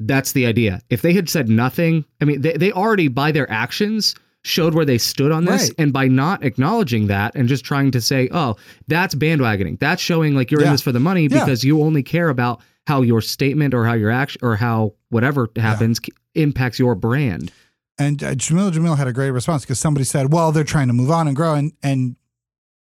That's 0.00 0.32
the 0.32 0.46
idea. 0.46 0.80
If 0.90 1.02
they 1.02 1.12
had 1.12 1.28
said 1.28 1.48
nothing, 1.48 2.04
I 2.20 2.24
mean, 2.24 2.40
they, 2.40 2.52
they 2.52 2.72
already 2.72 3.08
by 3.08 3.32
their 3.32 3.50
actions 3.50 4.14
showed 4.44 4.72
where 4.74 4.84
they 4.84 4.98
stood 4.98 5.32
on 5.32 5.44
this, 5.44 5.62
Right. 5.64 5.74
and 5.78 5.92
by 5.92 6.06
not 6.06 6.44
acknowledging 6.44 7.08
that 7.08 7.34
and 7.34 7.48
just 7.48 7.64
trying 7.64 7.90
to 7.90 8.00
say, 8.00 8.28
"Oh, 8.30 8.56
that's 8.86 9.14
bandwagoning," 9.16 9.80
that's 9.80 10.00
showing 10.00 10.34
like 10.36 10.50
you're 10.52 10.62
in 10.62 10.70
this 10.70 10.80
for 10.82 10.92
the 10.92 11.00
money 11.00 11.22
Yeah. 11.22 11.40
because 11.44 11.64
you 11.64 11.82
only 11.82 12.02
care 12.04 12.28
about 12.28 12.60
how 12.86 13.02
your 13.02 13.20
statement 13.20 13.74
or 13.74 13.84
how 13.84 13.94
your 13.94 14.10
action 14.10 14.38
or 14.42 14.54
how 14.56 14.94
whatever 15.10 15.48
happens 15.56 16.00
c- 16.04 16.12
impacts 16.34 16.78
your 16.78 16.94
brand. 16.94 17.50
And 17.98 18.22
uh, 18.22 18.30
Jameela 18.36 18.70
Jamil 18.72 18.96
had 18.96 19.08
a 19.08 19.12
great 19.12 19.32
response 19.32 19.64
because 19.64 19.80
somebody 19.80 20.04
said, 20.04 20.32
"Well, 20.32 20.52
they're 20.52 20.62
trying 20.64 20.86
to 20.86 20.94
move 20.94 21.10
on 21.10 21.26
and 21.26 21.34
grow." 21.36 21.54
And 21.54 21.72
and 21.82 22.14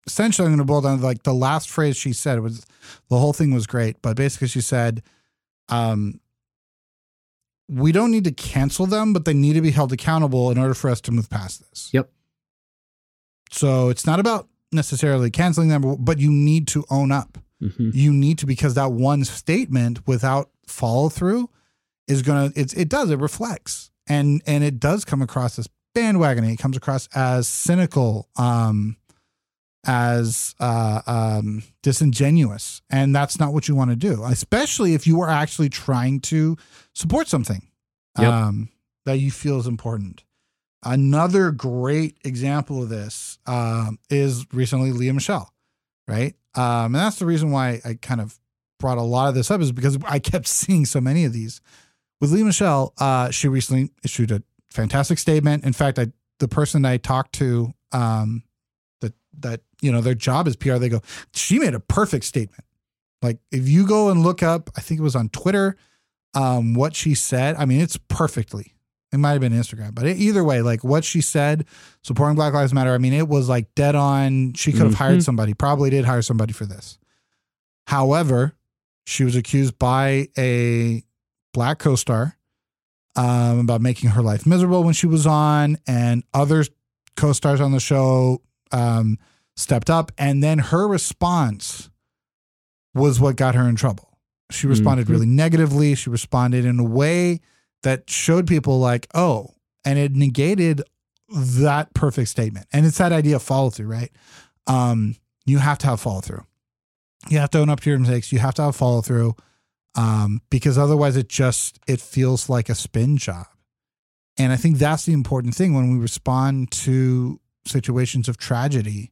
essentially, 0.05 0.45
I'm 0.47 0.51
going 0.51 0.59
to 0.59 0.65
boil 0.65 0.81
down 0.81 1.01
like 1.01 1.23
the 1.23 1.33
last 1.33 1.69
phrase 1.69 1.95
she 1.95 2.11
said 2.11 2.41
was 2.41 2.65
the 3.09 3.17
whole 3.17 3.33
thing 3.33 3.53
was 3.53 3.65
great, 3.65 4.01
but 4.01 4.17
basically 4.17 4.49
she 4.49 4.61
said, 4.61 5.01
um, 5.69 6.19
"We 7.67 7.91
don't 7.91 8.11
need 8.11 8.23
to 8.25 8.31
cancel 8.31 8.85
them, 8.85 9.13
but 9.13 9.25
they 9.25 9.33
need 9.33 9.53
to 9.53 9.61
be 9.61 9.71
held 9.71 9.91
accountable 9.93 10.51
in 10.51 10.57
order 10.57 10.73
for 10.73 10.89
us 10.89 11.01
to 11.01 11.11
move 11.11 11.29
past 11.29 11.63
this." 11.69 11.89
Yep. 11.93 12.09
So 13.51 13.89
it's 13.89 14.05
not 14.05 14.19
about 14.19 14.47
necessarily 14.71 15.29
canceling 15.31 15.69
them, 15.69 15.95
but 15.99 16.19
you 16.19 16.31
need 16.31 16.67
to 16.69 16.83
own 16.89 17.11
up. 17.11 17.37
Mhm. 17.59 17.91
you 17.91 18.13
need 18.13 18.37
to 18.37 18.45
because 18.45 18.75
that 18.75 18.91
one 18.91 19.23
statement 19.25 20.05
without 20.05 20.51
follow 20.67 21.09
through 21.09 21.49
is 22.07 22.21
gonna 22.21 22.51
it's 22.55 22.71
it 22.73 22.87
does 22.87 23.09
it 23.09 23.17
reflects 23.17 23.89
and 24.07 24.43
and 24.45 24.63
it 24.63 24.79
does 24.79 25.03
come 25.03 25.23
across 25.23 25.57
as 25.57 25.67
bandwagoning 25.95 26.53
it 26.53 26.59
comes 26.59 26.77
across 26.77 27.09
as 27.15 27.47
cynical 27.47 28.29
um 28.35 28.95
as 29.87 30.53
uh 30.59 31.01
um 31.07 31.63
disingenuous 31.81 32.81
and 32.89 33.15
that's 33.15 33.39
not 33.39 33.53
what 33.53 33.67
you 33.67 33.75
want 33.75 33.89
to 33.89 33.95
do 33.95 34.23
especially 34.25 34.93
if 34.93 35.07
you 35.07 35.21
are 35.21 35.29
actually 35.29 35.69
trying 35.69 36.19
to 36.19 36.55
support 36.93 37.27
something 37.27 37.67
Yep. 38.19 38.31
um 38.31 38.69
that 39.05 39.19
you 39.19 39.31
feel 39.31 39.59
is 39.59 39.67
important 39.67 40.23
another 40.83 41.51
great 41.51 42.17
example 42.23 42.83
of 42.83 42.89
this 42.89 43.39
um 43.45 43.97
is 44.09 44.45
recently 44.53 44.91
lea 44.91 45.11
michele 45.11 45.53
right? 46.07 46.35
Um, 46.55 46.85
and 46.85 46.95
that's 46.95 47.19
the 47.19 47.25
reason 47.25 47.51
why 47.51 47.81
I 47.83 47.95
kind 48.01 48.21
of 48.21 48.39
brought 48.79 48.97
a 48.97 49.01
lot 49.01 49.27
of 49.27 49.35
this 49.35 49.51
up 49.51 49.59
is 49.59 49.71
because 49.73 49.97
I 50.05 50.19
kept 50.19 50.47
seeing 50.59 50.85
so 50.85 51.01
many 51.01 51.25
of 51.25 51.33
these. 51.33 51.59
With 52.21 52.31
Lea 52.31 52.43
Michele, 52.43 52.93
uh, 52.97 53.29
she 53.29 53.47
recently 53.47 53.91
issued 54.03 54.31
a 54.31 54.41
fantastic 54.69 55.19
statement. 55.19 55.65
In 55.65 55.73
fact, 55.73 55.99
I 55.99 56.07
the 56.39 56.47
person 56.47 56.85
I 56.85 56.95
talked 56.97 57.33
to, 57.35 57.73
um, 57.91 58.43
that 59.01 59.13
that 59.39 59.61
you 59.81 59.91
know 59.91 60.01
their 60.01 60.15
job 60.15 60.47
is 60.47 60.55
PR, 60.55 60.75
they 60.75 60.89
go, 60.89 61.01
she 61.33 61.59
made 61.59 61.73
a 61.73 61.79
perfect 61.79 62.25
statement. 62.25 62.63
Like 63.21 63.39
if 63.51 63.67
you 63.67 63.87
go 63.87 64.09
and 64.09 64.21
look 64.23 64.43
up, 64.43 64.69
I 64.77 64.81
think 64.81 64.99
it 64.99 65.03
was 65.03 65.15
on 65.15 65.29
Twitter, 65.29 65.75
um, 66.35 66.73
what 66.73 66.95
she 66.95 67.15
said. 67.15 67.55
I 67.57 67.65
mean, 67.65 67.81
it's 67.81 67.97
perfectly. 68.07 68.73
It 69.13 69.17
might 69.17 69.31
have 69.31 69.41
been 69.41 69.53
Instagram, 69.53 69.95
but 69.95 70.05
either 70.05 70.43
way, 70.43 70.61
like 70.61 70.83
what 70.83 71.05
she 71.05 71.21
said, 71.21 71.65
supporting 72.03 72.35
Black 72.35 72.53
Lives 72.53 72.73
Matter. 72.73 72.93
I 72.93 72.97
mean, 72.97 73.13
it 73.13 73.27
was 73.27 73.47
like 73.47 73.73
dead 73.73 73.95
on. 73.95 74.53
She 74.53 74.71
could 74.73 74.81
have 74.81 74.95
hired 74.95 75.19
Mhm. 75.19 75.23
somebody, 75.23 75.53
probably 75.53 75.89
did 75.89 76.03
hire 76.05 76.21
somebody 76.21 76.51
for 76.53 76.65
this. 76.65 76.97
However, 77.87 78.53
she 79.05 79.23
was 79.23 79.35
accused 79.35 79.79
by 79.79 80.27
a 80.37 81.03
black 81.53 81.79
co 81.79 81.95
star 81.95 82.37
um, 83.15 83.59
about 83.59 83.81
making 83.81 84.11
her 84.11 84.21
life 84.21 84.45
miserable 84.45 84.83
when 84.83 84.93
she 84.93 85.07
was 85.07 85.25
on, 85.25 85.77
and 85.87 86.23
other 86.33 86.65
co 87.15 87.33
stars 87.33 87.61
on 87.61 87.71
the 87.71 87.79
show 87.79 88.41
um, 88.71 89.17
stepped 89.57 89.89
up. 89.89 90.11
And 90.17 90.41
then 90.41 90.59
her 90.59 90.87
response 90.87 91.89
was 92.95 93.19
what 93.19 93.35
got 93.35 93.55
her 93.55 93.67
in 93.67 93.75
trouble. 93.75 94.17
She 94.51 94.65
responded 94.67 95.07
Mhm. 95.07 95.09
really 95.09 95.25
negatively. 95.25 95.93
She 95.95 96.09
responded 96.09 96.63
in 96.63 96.79
a 96.79 96.83
way 96.83 97.41
that 97.83 98.09
showed 98.09 98.47
people 98.47 98.79
like, 98.79 99.07
oh, 99.13 99.55
and 99.83 99.99
it 99.99 100.13
negated 100.15 100.81
that 101.29 101.93
perfect 101.93 102.29
statement. 102.29 102.67
And 102.71 102.85
it's 102.85 102.97
that 102.99 103.11
idea 103.11 103.35
of 103.35 103.43
follow 103.43 103.69
through, 103.69 103.87
right? 103.87 104.11
Um, 104.67 105.15
you 105.45 105.57
have 105.57 105.77
to 105.79 105.87
have 105.87 105.99
follow 105.99 106.21
through. 106.21 106.43
You 107.29 107.39
have 107.39 107.49
to 107.51 107.59
own 107.59 107.69
up 107.69 107.81
to 107.81 107.89
your 107.89 107.99
mistakes. 107.99 108.31
You 108.31 108.39
have 108.39 108.53
to 108.55 108.61
have 108.63 108.75
follow 108.75 109.01
through, 109.01 109.35
um, 109.95 110.41
because 110.49 110.77
otherwise 110.77 111.17
it 111.17 111.27
just 111.27 111.79
it 111.87 111.99
feels 111.99 112.47
like 112.47 112.69
a 112.69 112.75
spin 112.75 113.17
job. 113.17 113.47
And 114.37 114.53
I 114.53 114.55
think 114.55 114.77
that's 114.77 115.05
the 115.05 115.13
important 115.13 115.55
thing 115.55 115.73
when 115.73 115.91
we 115.91 115.97
respond 115.99 116.71
to 116.71 117.39
situations 117.65 118.29
of 118.29 118.37
tragedy. 118.37 119.11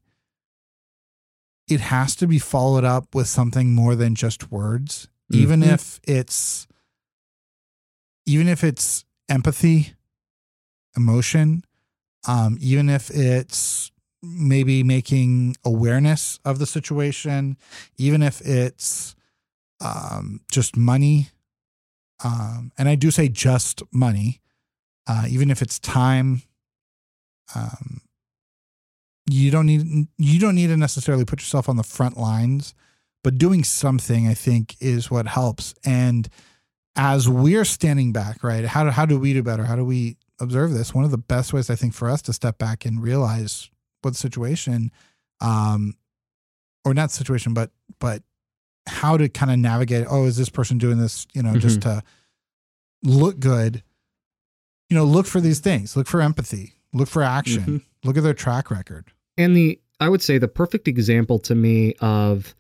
It 1.68 1.82
has 1.82 2.16
to 2.18 2.28
be 2.28 2.40
followed 2.40 2.84
up 2.84 3.16
with 3.16 3.28
something 3.28 3.74
more 3.74 3.96
than 3.96 4.14
just 4.16 4.52
words, 4.52 5.08
even 5.32 5.62
Mhm. 5.62 5.74
if 5.74 6.00
it's 6.04 6.68
even 8.28 8.48
if 8.48 8.64
it's 8.64 9.06
empathy, 9.30 9.94
emotion, 10.96 11.64
um, 12.28 12.58
even 12.60 12.90
if 12.90 13.12
it's 13.12 13.92
maybe 14.24 14.82
making 14.84 15.56
awareness 15.64 16.40
of 16.44 16.58
the 16.58 16.66
situation, 16.66 17.58
even 17.98 18.24
if 18.24 18.42
it's 18.42 19.16
um, 19.82 20.40
just 20.52 20.76
money. 20.78 21.30
Um, 22.24 22.72
and 22.78 22.88
I 22.90 22.96
do 22.96 23.12
say 23.12 23.28
just 23.28 23.84
money, 23.92 24.42
uh, 25.06 25.26
even 25.30 25.52
if 25.52 25.62
it's 25.62 25.78
time. 25.80 26.42
Um, 27.54 28.02
you 29.30 29.52
don't 29.52 29.66
need 29.66 30.08
you 30.18 30.40
don't 30.40 30.56
need 30.56 30.68
to 30.68 30.78
necessarily 30.78 31.26
put 31.26 31.40
yourself 31.40 31.68
on 31.70 31.78
the 31.78 31.84
front 31.84 32.18
lines, 32.18 32.74
but 33.24 33.38
doing 33.38 33.64
something 33.64 34.28
I 34.28 34.34
think 34.34 34.76
is 34.80 35.10
what 35.10 35.28
helps. 35.28 35.74
And 35.86 36.30
as 36.96 37.28
we're 37.28 37.66
standing 37.66 38.14
back, 38.14 38.44
right? 38.44 38.66
How 38.66 38.84
do 38.84 38.90
how 38.92 39.06
do 39.06 39.20
we 39.20 39.34
do 39.34 39.44
better? 39.44 39.64
How 39.66 39.76
do 39.76 39.84
we 39.86 40.18
observe 40.40 40.74
this? 40.74 40.94
One 40.94 41.06
of 41.06 41.12
the 41.12 41.18
best 41.18 41.54
ways 41.54 41.70
I 41.70 41.76
think 41.76 41.94
for 41.94 42.10
us 42.10 42.22
to 42.24 42.34
step 42.34 42.58
back 42.58 42.86
and 42.86 43.02
realize 43.02 43.70
what 44.02 44.12
the 44.12 44.18
situation, 44.18 44.92
um, 45.42 45.96
or 46.86 46.94
not 46.94 47.12
situation, 47.12 47.54
but 47.54 47.72
but 48.00 48.22
how 48.88 49.18
to 49.18 49.28
kind 49.28 49.52
of 49.52 49.58
navigate. 49.58 50.06
Oh, 50.10 50.26
is 50.26 50.38
this 50.38 50.50
person 50.50 50.78
doing 50.78 51.00
this? 51.00 51.26
You 51.34 51.42
know, 51.42 51.58
just 51.58 51.82
to 51.82 52.04
look 53.04 53.40
good. 53.40 53.82
You 54.90 54.96
know, 54.98 55.04
look 55.06 55.26
for 55.26 55.42
these 55.42 55.60
things. 55.60 55.98
Look 55.98 56.08
for 56.08 56.22
empathy. 56.22 56.76
Look 56.94 57.08
for 57.10 57.24
action. 57.24 57.64
Mhm. 57.64 57.82
Look 58.04 58.18
at 58.18 58.24
their 58.24 58.36
track 58.36 58.70
record. 58.70 59.12
And 59.38 59.56
the 59.56 59.80
i 60.00 60.10
would 60.10 60.22
say 60.22 60.38
the 60.38 60.48
perfect 60.48 60.88
example 60.88 61.40
to 61.40 61.56
me 61.56 61.94
of 62.00 62.56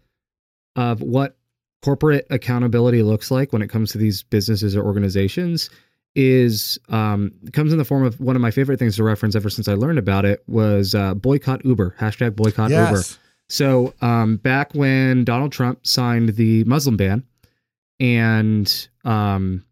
of 0.75 1.01
what 1.01 1.37
corporate 1.81 2.25
accountability 2.29 3.03
looks 3.03 3.29
like 3.31 3.53
when 3.53 3.61
it 3.61 3.69
comes 3.69 3.91
to 3.91 3.97
these 3.97 4.23
businesses 4.23 4.75
or 4.75 4.83
organizations 4.83 5.69
is 6.15 6.79
um 6.89 7.31
comes 7.53 7.71
in 7.71 7.77
the 7.77 7.85
form 7.85 8.03
of 8.03 8.19
one 8.19 8.35
of 8.35 8.41
my 8.41 8.51
favorite 8.51 8.79
things 8.79 8.95
to 8.95 9.03
reference 9.03 9.35
ever 9.35 9.49
since 9.49 9.67
i 9.67 9.73
learned 9.73 9.99
about 9.99 10.25
it 10.25 10.43
was 10.47 10.95
uh, 10.95 11.13
boycott 11.13 11.63
uber 11.65 11.95
hashtag 11.99 12.35
boycott 12.35 12.71
uber. 12.89 13.03
So 13.47 13.93
um 14.01 14.37
back 14.37 14.73
when 14.73 15.23
donald 15.23 15.51
trump 15.51 15.85
signed 15.85 16.29
the 16.29 16.63
muslim 16.63 16.97
ban 16.97 17.23
and 17.99 18.87
um 19.03 19.63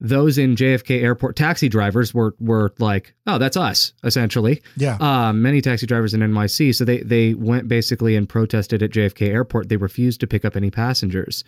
those 0.00 0.38
in 0.38 0.56
JFK 0.56 1.02
airport 1.02 1.36
taxi 1.36 1.68
drivers 1.68 2.12
were 2.12 2.34
were 2.38 2.72
like, 2.78 3.14
oh, 3.26 3.38
that's 3.38 3.56
us 3.56 3.92
essentially. 4.02 4.62
Yeah. 4.76 4.96
Um, 5.00 5.42
many 5.42 5.60
taxi 5.60 5.86
drivers 5.86 6.14
in 6.14 6.20
NYC, 6.20 6.74
so 6.74 6.84
they 6.84 6.98
they 6.98 7.34
went 7.34 7.68
basically 7.68 8.16
and 8.16 8.28
protested 8.28 8.82
at 8.82 8.90
JFK 8.90 9.28
airport. 9.28 9.68
They 9.68 9.76
refused 9.76 10.20
to 10.20 10.26
pick 10.26 10.44
up 10.44 10.56
any 10.56 10.70
passengers, 10.70 11.44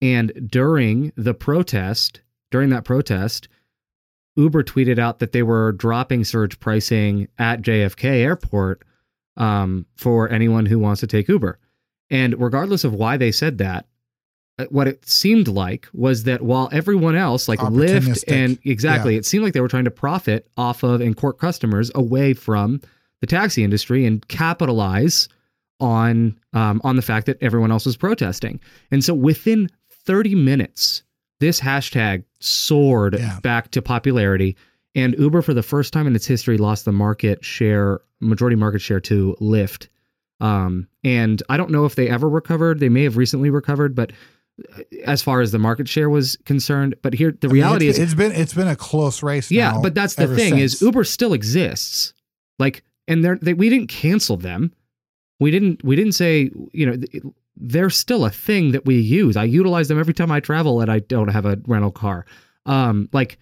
and 0.00 0.32
during 0.50 1.12
the 1.16 1.34
protest, 1.34 2.20
during 2.50 2.70
that 2.70 2.84
protest, 2.84 3.48
Uber 4.36 4.62
tweeted 4.62 4.98
out 4.98 5.18
that 5.18 5.32
they 5.32 5.42
were 5.42 5.72
dropping 5.72 6.24
surge 6.24 6.60
pricing 6.60 7.28
at 7.38 7.62
JFK 7.62 8.04
airport 8.04 8.84
um, 9.36 9.86
for 9.96 10.28
anyone 10.30 10.66
who 10.66 10.78
wants 10.78 11.00
to 11.00 11.06
take 11.06 11.28
Uber. 11.28 11.58
And 12.10 12.40
regardless 12.40 12.84
of 12.84 12.94
why 12.94 13.16
they 13.16 13.32
said 13.32 13.58
that, 13.58 13.84
uh, 13.84 13.86
what 14.70 14.88
it 14.88 15.08
seemed 15.08 15.48
like 15.48 15.88
was 15.92 16.24
that 16.24 16.42
while 16.42 16.68
everyone 16.72 17.14
else, 17.16 17.48
like 17.48 17.60
Lyft 17.60 18.24
and 18.28 18.58
exactly, 18.64 19.16
it 19.16 19.24
seemed 19.26 19.44
like 19.44 19.52
they 19.52 19.60
were 19.60 19.68
trying 19.68 19.84
to 19.84 19.90
profit 19.90 20.48
off 20.56 20.82
of 20.82 21.00
and 21.00 21.16
court 21.16 21.38
customers 21.38 21.90
away 21.94 22.34
from 22.34 22.80
the 23.20 23.26
taxi 23.26 23.62
industry 23.64 24.04
and 24.06 24.26
capitalize 24.28 25.28
on 25.80 26.38
um, 26.52 26.80
on 26.84 26.96
the 26.96 27.02
fact 27.02 27.26
that 27.26 27.40
everyone 27.40 27.70
else 27.70 27.86
was 27.86 27.96
protesting. 27.96 28.58
And 28.90 29.04
so 29.04 29.14
within 29.14 29.68
30 30.06 30.34
minutes, 30.34 31.02
this 31.40 31.60
hashtag 31.60 32.24
soared 32.40 33.16
Yeah. 33.18 33.38
back 33.42 33.70
to 33.72 33.82
popularity. 33.82 34.56
And 34.94 35.14
Uber, 35.18 35.42
for 35.42 35.54
the 35.54 35.62
first 35.62 35.92
time 35.92 36.06
in 36.08 36.16
its 36.16 36.26
history, 36.26 36.58
lost 36.58 36.84
the 36.84 36.92
market 36.92 37.44
share, 37.44 38.00
majority 38.20 38.56
market 38.56 38.80
share 38.80 39.00
to 39.00 39.36
Lyft. 39.40 39.86
Um, 40.40 40.88
and 41.04 41.42
I 41.48 41.56
don't 41.56 41.70
know 41.70 41.84
if 41.84 41.94
they 41.94 42.08
ever 42.08 42.28
recovered. 42.28 42.80
They 42.80 42.88
may 42.88 43.04
have 43.04 43.16
recently 43.16 43.50
recovered, 43.50 43.94
but 43.94 44.10
uh, 44.10 44.14
as 45.04 45.22
far 45.22 45.40
as 45.40 45.52
the 45.52 45.58
market 45.58 45.88
share 45.88 46.10
was 46.10 46.36
concerned, 46.44 46.94
but 47.02 47.14
here 47.14 47.32
the 47.32 47.48
I 47.48 47.52
mean, 47.52 47.62
reality 47.62 47.88
it's, 47.88 47.98
is 47.98 48.04
it's 48.04 48.14
been 48.14 48.32
it's 48.32 48.54
been 48.54 48.68
a 48.68 48.76
close 48.76 49.22
race. 49.22 49.50
yeah, 49.50 49.78
but 49.82 49.94
that's 49.94 50.14
the 50.14 50.28
thing 50.28 50.58
is. 50.58 50.80
Uber 50.82 51.04
still 51.04 51.32
exists. 51.32 52.14
Like, 52.58 52.82
and 53.06 53.24
they're 53.24 53.38
they, 53.40 53.54
we 53.54 53.68
didn't 53.68 53.88
cancel 53.88 54.36
them. 54.36 54.72
We 55.40 55.50
didn't 55.50 55.84
we 55.84 55.96
didn't 55.96 56.12
say 56.12 56.50
you 56.72 56.86
know 56.86 56.96
they're 57.56 57.90
still 57.90 58.24
a 58.24 58.30
thing 58.30 58.72
that 58.72 58.84
we 58.84 58.96
use. 58.96 59.36
I 59.36 59.44
utilize 59.44 59.88
them 59.88 59.98
every 59.98 60.14
time 60.14 60.30
I 60.30 60.40
travel 60.40 60.80
and 60.80 60.90
I 60.90 61.00
don't 61.00 61.28
have 61.28 61.46
a 61.46 61.58
rental 61.66 61.90
car. 61.90 62.26
Um, 62.66 63.08
like 63.12 63.38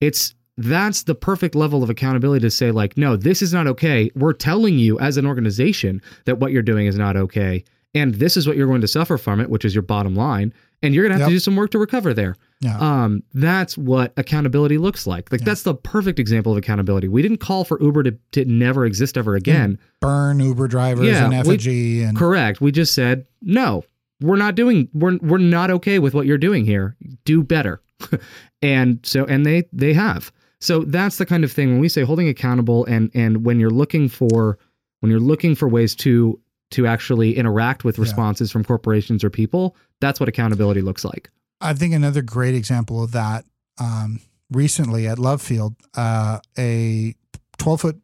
it's 0.00 0.34
that's 0.56 1.04
the 1.04 1.14
perfect 1.14 1.54
level 1.54 1.82
of 1.82 1.88
accountability 1.88 2.42
to 2.42 2.50
say 2.50 2.70
like 2.70 2.96
no 2.98 3.16
this 3.16 3.40
is 3.40 3.54
not 3.54 3.66
okay 3.66 4.10
we're 4.14 4.34
telling 4.34 4.78
you 4.78 4.98
as 4.98 5.16
an 5.16 5.24
organization 5.24 6.02
that 6.26 6.38
what 6.38 6.52
you're 6.52 6.60
doing 6.60 6.86
is 6.86 6.98
not 6.98 7.16
okay 7.16 7.64
and 7.94 8.14
this 8.14 8.36
is 8.36 8.46
what 8.46 8.56
you're 8.56 8.66
going 8.68 8.80
to 8.80 8.88
suffer 8.88 9.18
from 9.18 9.40
it 9.40 9.50
which 9.50 9.64
is 9.64 9.74
your 9.74 9.82
bottom 9.82 10.14
line 10.14 10.52
and 10.82 10.94
you're 10.94 11.04
going 11.06 11.12
to 11.16 11.18
have 11.18 11.28
to 11.28 11.34
do 11.34 11.38
some 11.40 11.56
work 11.56 11.70
to 11.70 11.78
recover 11.78 12.14
there 12.14 12.34
Yeah. 12.60 12.78
um, 12.78 13.22
that's 13.34 13.76
what 13.76 14.12
accountability 14.16 14.78
looks 14.78 15.06
like. 15.06 15.30
Like 15.30 15.40
Yeah. 15.42 15.44
that's 15.46 15.62
the 15.62 15.74
perfect 15.74 16.18
example 16.18 16.52
of 16.52 16.58
accountability. 16.58 17.08
We 17.08 17.20
didn't 17.20 17.38
call 17.38 17.64
for 17.64 17.80
Uber 17.82 18.02
to, 18.04 18.16
to 18.32 18.44
never 18.46 18.86
exist 18.86 19.18
ever 19.18 19.34
again. 19.34 19.78
burn 20.00 20.40
Uber 20.40 20.68
drivers 20.68 21.06
Yeah, 21.06 21.24
and 21.24 21.30
we- 21.32 21.36
effigy 21.54 22.02
and 22.02 22.16
Correct. 22.16 22.60
We 22.62 22.72
just 22.72 22.94
said 22.94 23.26
no. 23.42 23.84
We're 24.22 24.36
not 24.36 24.54
doing. 24.54 24.88
We're 24.92 25.16
we're 25.22 25.38
not 25.38 25.70
okay 25.70 25.98
with 25.98 26.12
what 26.14 26.26
you're 26.26 26.36
doing 26.38 26.64
here. 26.66 26.94
Do 27.24 27.42
better. 27.42 27.80
and 28.62 29.00
so 29.02 29.24
and 29.26 29.44
they 29.46 29.64
they 29.72 29.92
have. 29.94 30.30
So 30.60 30.80
that's 30.82 31.16
the 31.16 31.24
kind 31.26 31.42
of 31.44 31.50
thing 31.52 31.70
when 31.72 31.78
we 31.80 31.88
say 31.88 32.02
holding 32.02 32.28
accountable 32.28 32.84
and 32.86 33.10
and 33.14 33.44
when 33.44 33.58
you're 33.60 33.70
looking 33.70 34.08
for 34.08 34.58
when 35.00 35.10
you're 35.10 35.20
looking 35.20 35.54
for 35.54 35.68
ways 35.68 35.94
to 35.96 36.38
to 36.70 36.86
actually 36.86 37.36
interact 37.36 37.84
with 37.84 37.98
Yeah. 37.98 38.02
responses 38.02 38.50
from 38.52 38.64
corporations 38.64 39.22
or 39.24 39.30
people, 39.30 39.76
that's 40.00 40.20
what 40.20 40.28
accountability 40.28 40.82
looks 40.82 41.04
like. 41.04 41.30
I 41.60 41.74
think 41.74 41.94
another 41.94 42.22
great 42.22 42.54
example 42.54 43.02
of 43.02 43.12
that 43.12 43.44
um, 43.78 44.20
recently 44.50 45.06
at 45.06 45.18
Love 45.18 45.42
Field, 45.42 45.74
uh, 45.94 46.38
a 46.58 47.14
twelve 47.58 47.80
foot, 47.82 48.00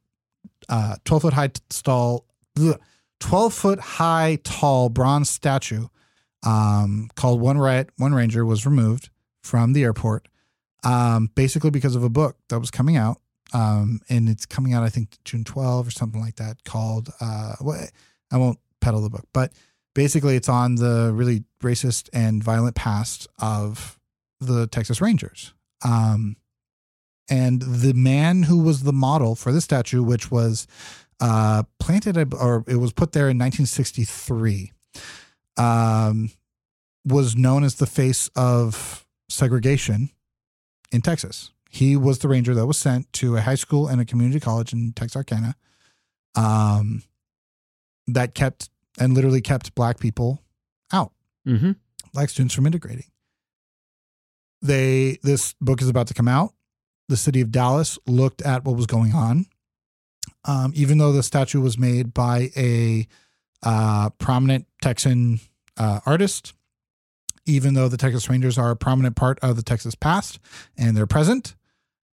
uh, 0.69 0.97
twelve 1.05 1.23
foot 1.23 1.33
high 1.35 1.51
stall, 1.71 2.27
twelve 3.21 3.55
foot 3.55 3.79
high 3.81 4.39
tall 4.45 4.89
bronze 4.89 5.31
statue 5.31 5.87
um, 6.45 7.09
called 7.15 7.41
One 7.41 7.59
Riot, 7.59 7.91
One 7.97 8.15
Ranger 8.15 8.45
was 8.45 8.67
removed 8.67 9.11
from 9.43 9.73
the 9.73 9.85
airport, 9.85 10.29
um, 10.85 11.31
basically 11.35 11.71
because 11.71 11.95
of 11.97 12.03
a 12.03 12.09
book 12.11 12.37
that 12.49 12.59
was 12.59 12.71
coming 12.71 12.97
out, 12.97 13.21
um, 13.53 14.01
and 14.09 14.29
it's 14.29 14.47
coming 14.47 14.73
out 14.75 14.83
I 14.83 14.89
think 14.89 15.17
June 15.25 15.45
twelve 15.45 15.87
or 15.89 15.91
something 15.91 16.21
like 16.21 16.37
that. 16.37 16.65
Called 16.65 17.11
uh, 17.21 17.55
what? 17.61 17.91
I 18.33 18.39
won't 18.39 18.59
peddle 18.81 19.01
the 19.01 19.11
book, 19.11 19.27
but 19.33 19.53
basically 19.95 20.37
it's 20.37 20.49
on 20.49 20.77
the 20.77 21.11
really 21.15 21.45
racist 21.63 22.09
and 22.13 22.43
violent 22.43 22.75
past 22.75 23.27
of 23.39 23.99
the 24.41 24.67
Texas 24.67 25.01
Rangers. 25.01 25.55
Um, 25.85 26.37
and 27.29 27.61
the 27.63 27.93
man 27.95 28.45
who 28.45 28.59
was 28.59 28.83
the 28.83 28.93
model 28.93 29.35
for 29.35 29.53
this 29.53 29.65
statue, 29.65 30.03
which 30.03 30.31
was 30.31 30.67
uh, 31.21 31.65
planted 31.81 32.35
or 32.35 32.65
it 32.69 32.77
was 32.77 32.93
put 32.93 33.13
there 33.13 33.29
in 33.29 33.39
1963, 33.39 34.73
um, 35.57 36.31
was 37.05 37.37
known 37.37 37.65
as 37.65 37.77
the 37.77 37.87
face 37.87 38.29
of 38.37 39.07
segregation 39.29 40.11
in 40.93 41.01
Texas. 41.01 41.53
He 41.71 41.97
was 41.97 42.21
the 42.21 42.29
ranger 42.29 42.55
that 42.55 42.67
was 42.67 42.79
sent 42.79 43.13
to 43.15 43.37
a 43.37 43.41
high 43.41 43.55
school 43.55 43.89
and 43.89 44.01
a 44.01 44.05
community 44.05 44.41
college 44.41 44.73
in 44.73 44.93
Texarkana 44.93 45.57
um, 46.37 47.03
that 48.07 48.35
kept 48.35 48.71
and 48.99 49.15
literally 49.15 49.41
kept 49.41 49.75
black 49.75 49.99
people 49.99 50.43
out 50.93 51.13
Mm-hmm. 51.47 51.73
black 52.13 52.29
students 52.29 52.55
from 52.55 52.67
integrating. 52.67 53.05
They 54.63 55.19
this 55.23 55.55
book 55.61 55.81
is 55.83 55.89
about 55.89 56.09
to 56.09 56.15
come 56.15 56.29
out. 56.29 56.55
The 57.09 57.17
city 57.17 57.41
of 57.41 57.53
Dallas 57.53 57.99
looked 58.07 58.43
at 58.43 58.65
what 58.65 58.77
was 58.77 58.87
going 58.87 59.13
on. 59.13 59.47
Um, 60.45 60.73
even 60.75 60.99
though 60.99 61.13
the 61.13 61.23
statue 61.23 61.61
was 61.61 61.79
made 61.79 62.13
by 62.15 62.51
a 62.57 63.07
uh, 63.63 64.11
prominent 64.19 64.67
Texan 64.83 65.41
uh, 65.77 66.01
artist, 66.05 66.53
even 67.47 67.75
though 67.75 67.89
the 67.89 67.97
Texas 67.97 68.29
Rangers 68.29 68.59
are 68.59 68.71
a 68.71 68.77
prominent 68.77 69.15
part 69.15 69.39
of 69.41 69.57
the 69.57 69.63
Texas 69.63 69.95
past 69.95 70.39
and 70.77 70.97
they're 70.97 71.07
present. 71.07 71.55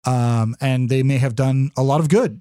Um, 0.05 0.55
and 0.61 0.89
they 0.89 1.03
may 1.03 1.19
have 1.19 1.35
done 1.35 1.73
a 1.77 1.83
lot 1.83 1.99
of 2.01 2.09
good 2.09 2.41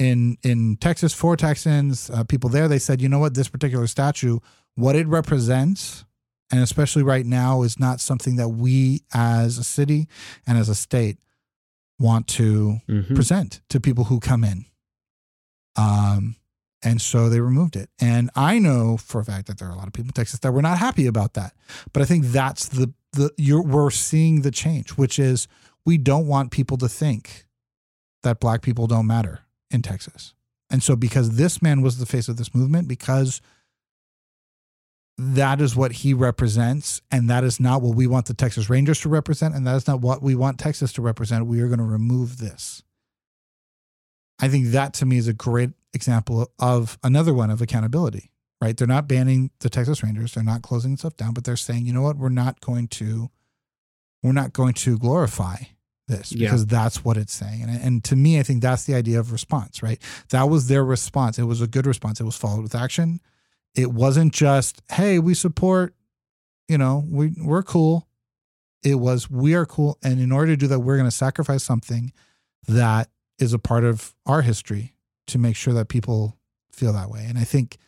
in 0.00 0.38
in 0.42 0.76
Texas 0.78 1.12
for 1.12 1.36
Texans, 1.36 2.10
uh, 2.10 2.24
people 2.24 2.48
there. 2.50 2.66
They 2.66 2.78
said, 2.78 3.00
you 3.00 3.08
know 3.08 3.18
what, 3.18 3.34
this 3.34 3.48
particular 3.48 3.86
statue, 3.86 4.38
what 4.74 4.96
it 4.96 5.06
represents, 5.06 6.04
and 6.50 6.60
especially 6.60 7.02
right 7.02 7.26
now, 7.26 7.62
is 7.62 7.78
not 7.78 8.00
something 8.00 8.36
that 8.36 8.48
we 8.48 9.02
as 9.14 9.58
a 9.58 9.64
city 9.64 10.08
and 10.46 10.56
as 10.58 10.68
a 10.68 10.74
state 10.74 11.18
want 11.98 12.26
to 12.28 12.80
Mhm. 12.88 13.14
present 13.14 13.60
to 13.68 13.78
people 13.78 14.04
who 14.04 14.18
come 14.20 14.42
in. 14.42 14.64
Um, 15.76 16.36
and 16.82 17.00
so 17.00 17.28
they 17.28 17.40
removed 17.40 17.76
it. 17.76 17.90
And 18.00 18.30
I 18.34 18.58
know 18.58 18.96
for 18.96 19.20
a 19.20 19.24
fact 19.24 19.46
that 19.48 19.58
there 19.58 19.68
are 19.68 19.72
a 19.72 19.76
lot 19.76 19.86
of 19.86 19.92
people 19.92 20.08
in 20.08 20.12
Texas 20.14 20.40
that 20.40 20.52
were 20.52 20.62
not 20.62 20.78
happy 20.78 21.06
about 21.06 21.34
that. 21.34 21.54
But 21.92 22.02
I 22.02 22.06
think 22.06 22.24
that's 22.26 22.66
the 22.68 22.92
the 23.12 23.30
you're 23.36 23.62
we're 23.62 23.90
seeing 23.90 24.42
the 24.42 24.50
change, 24.50 24.90
which 24.92 25.18
is 25.18 25.46
we 25.84 25.98
don't 25.98 26.26
want 26.26 26.52
people 26.52 26.76
to 26.78 26.88
think 26.88 27.44
that 28.22 28.40
black 28.40 28.62
people 28.62 28.86
don't 28.86 29.06
matter 29.06 29.40
in 29.70 29.82
Texas. 29.82 30.34
And 30.70 30.82
so 30.82 30.96
because 30.96 31.36
this 31.36 31.60
man 31.60 31.82
was 31.82 31.98
the 31.98 32.06
face 32.06 32.28
of 32.28 32.36
this 32.36 32.54
movement, 32.54 32.88
because 32.88 33.40
that 35.18 35.60
is 35.60 35.76
what 35.76 35.92
he 35.92 36.14
represents, 36.14 37.02
and 37.10 37.28
that 37.28 37.44
is 37.44 37.60
not 37.60 37.82
what 37.82 37.94
we 37.94 38.06
want 38.06 38.26
the 38.26 38.34
Texas 38.34 38.70
Rangers 38.70 39.00
to 39.00 39.08
represent, 39.08 39.54
and 39.54 39.66
that 39.66 39.76
is 39.76 39.86
not 39.86 40.00
what 40.00 40.22
we 40.22 40.34
want 40.34 40.58
Texas 40.58 40.92
to 40.94 41.02
represent. 41.02 41.46
We 41.46 41.60
are 41.60 41.66
going 41.66 41.78
to 41.78 41.84
remove 41.84 42.38
this. 42.38 42.82
I 44.40 44.48
think 44.48 44.68
that 44.68 44.94
to 44.94 45.06
me 45.06 45.18
is 45.18 45.28
a 45.28 45.34
great 45.34 45.70
example 45.92 46.50
of 46.58 46.98
another 47.02 47.34
one 47.34 47.50
of 47.50 47.60
accountability, 47.60 48.30
right? 48.62 48.74
They're 48.74 48.86
not 48.86 49.08
banning 49.08 49.50
the 49.60 49.68
Texas 49.68 50.02
Rangers, 50.02 50.32
they're 50.32 50.44
not 50.44 50.62
closing 50.62 50.96
stuff 50.96 51.16
down, 51.16 51.34
but 51.34 51.44
they're 51.44 51.56
saying, 51.56 51.84
you 51.84 51.92
know 51.92 52.02
what, 52.02 52.16
we're 52.16 52.30
not 52.30 52.60
going 52.60 52.88
to, 52.88 53.30
we're 54.22 54.32
not 54.32 54.54
going 54.54 54.72
to 54.74 54.96
glorify 54.96 55.56
this 56.10 56.32
Yeah. 56.32 56.46
because 56.48 56.66
that's 56.66 57.04
what 57.04 57.16
it's 57.16 57.32
saying. 57.32 57.62
And, 57.62 57.70
and 57.82 58.04
to 58.04 58.16
me, 58.16 58.38
I 58.38 58.42
think 58.42 58.60
that's 58.62 58.84
the 58.84 58.94
idea 58.94 59.18
of 59.18 59.32
response, 59.32 59.82
right? 59.82 60.00
That 60.30 60.48
was 60.50 60.68
their 60.68 60.84
response. 60.84 61.38
It 61.38 61.44
was 61.44 61.60
a 61.60 61.66
good 61.66 61.86
response. 61.86 62.20
It 62.20 62.24
was 62.24 62.36
followed 62.36 62.62
with 62.62 62.74
action. 62.74 63.20
It 63.74 63.92
wasn't 63.92 64.32
just, 64.34 64.82
hey, 64.90 65.18
we 65.18 65.34
support, 65.34 65.94
you 66.68 66.76
know, 66.78 67.04
we 67.08 67.32
we're 67.38 67.62
cool. 67.62 68.06
It 68.82 68.96
was 68.96 69.30
we 69.30 69.54
are 69.54 69.66
cool. 69.66 69.98
And 70.02 70.20
in 70.20 70.32
order 70.32 70.52
to 70.52 70.56
do 70.56 70.66
that, 70.68 70.80
we're 70.80 70.96
going 70.96 71.08
to 71.08 71.16
sacrifice 71.16 71.62
something 71.62 72.12
that 72.66 73.08
is 73.38 73.52
a 73.52 73.58
part 73.58 73.84
of 73.84 74.14
our 74.26 74.42
history 74.42 74.94
to 75.28 75.38
make 75.38 75.56
sure 75.56 75.72
that 75.74 75.88
people 75.88 76.36
feel 76.72 76.92
that 76.92 77.10
way. 77.10 77.24
And 77.28 77.38
I 77.38 77.44
think 77.44 77.78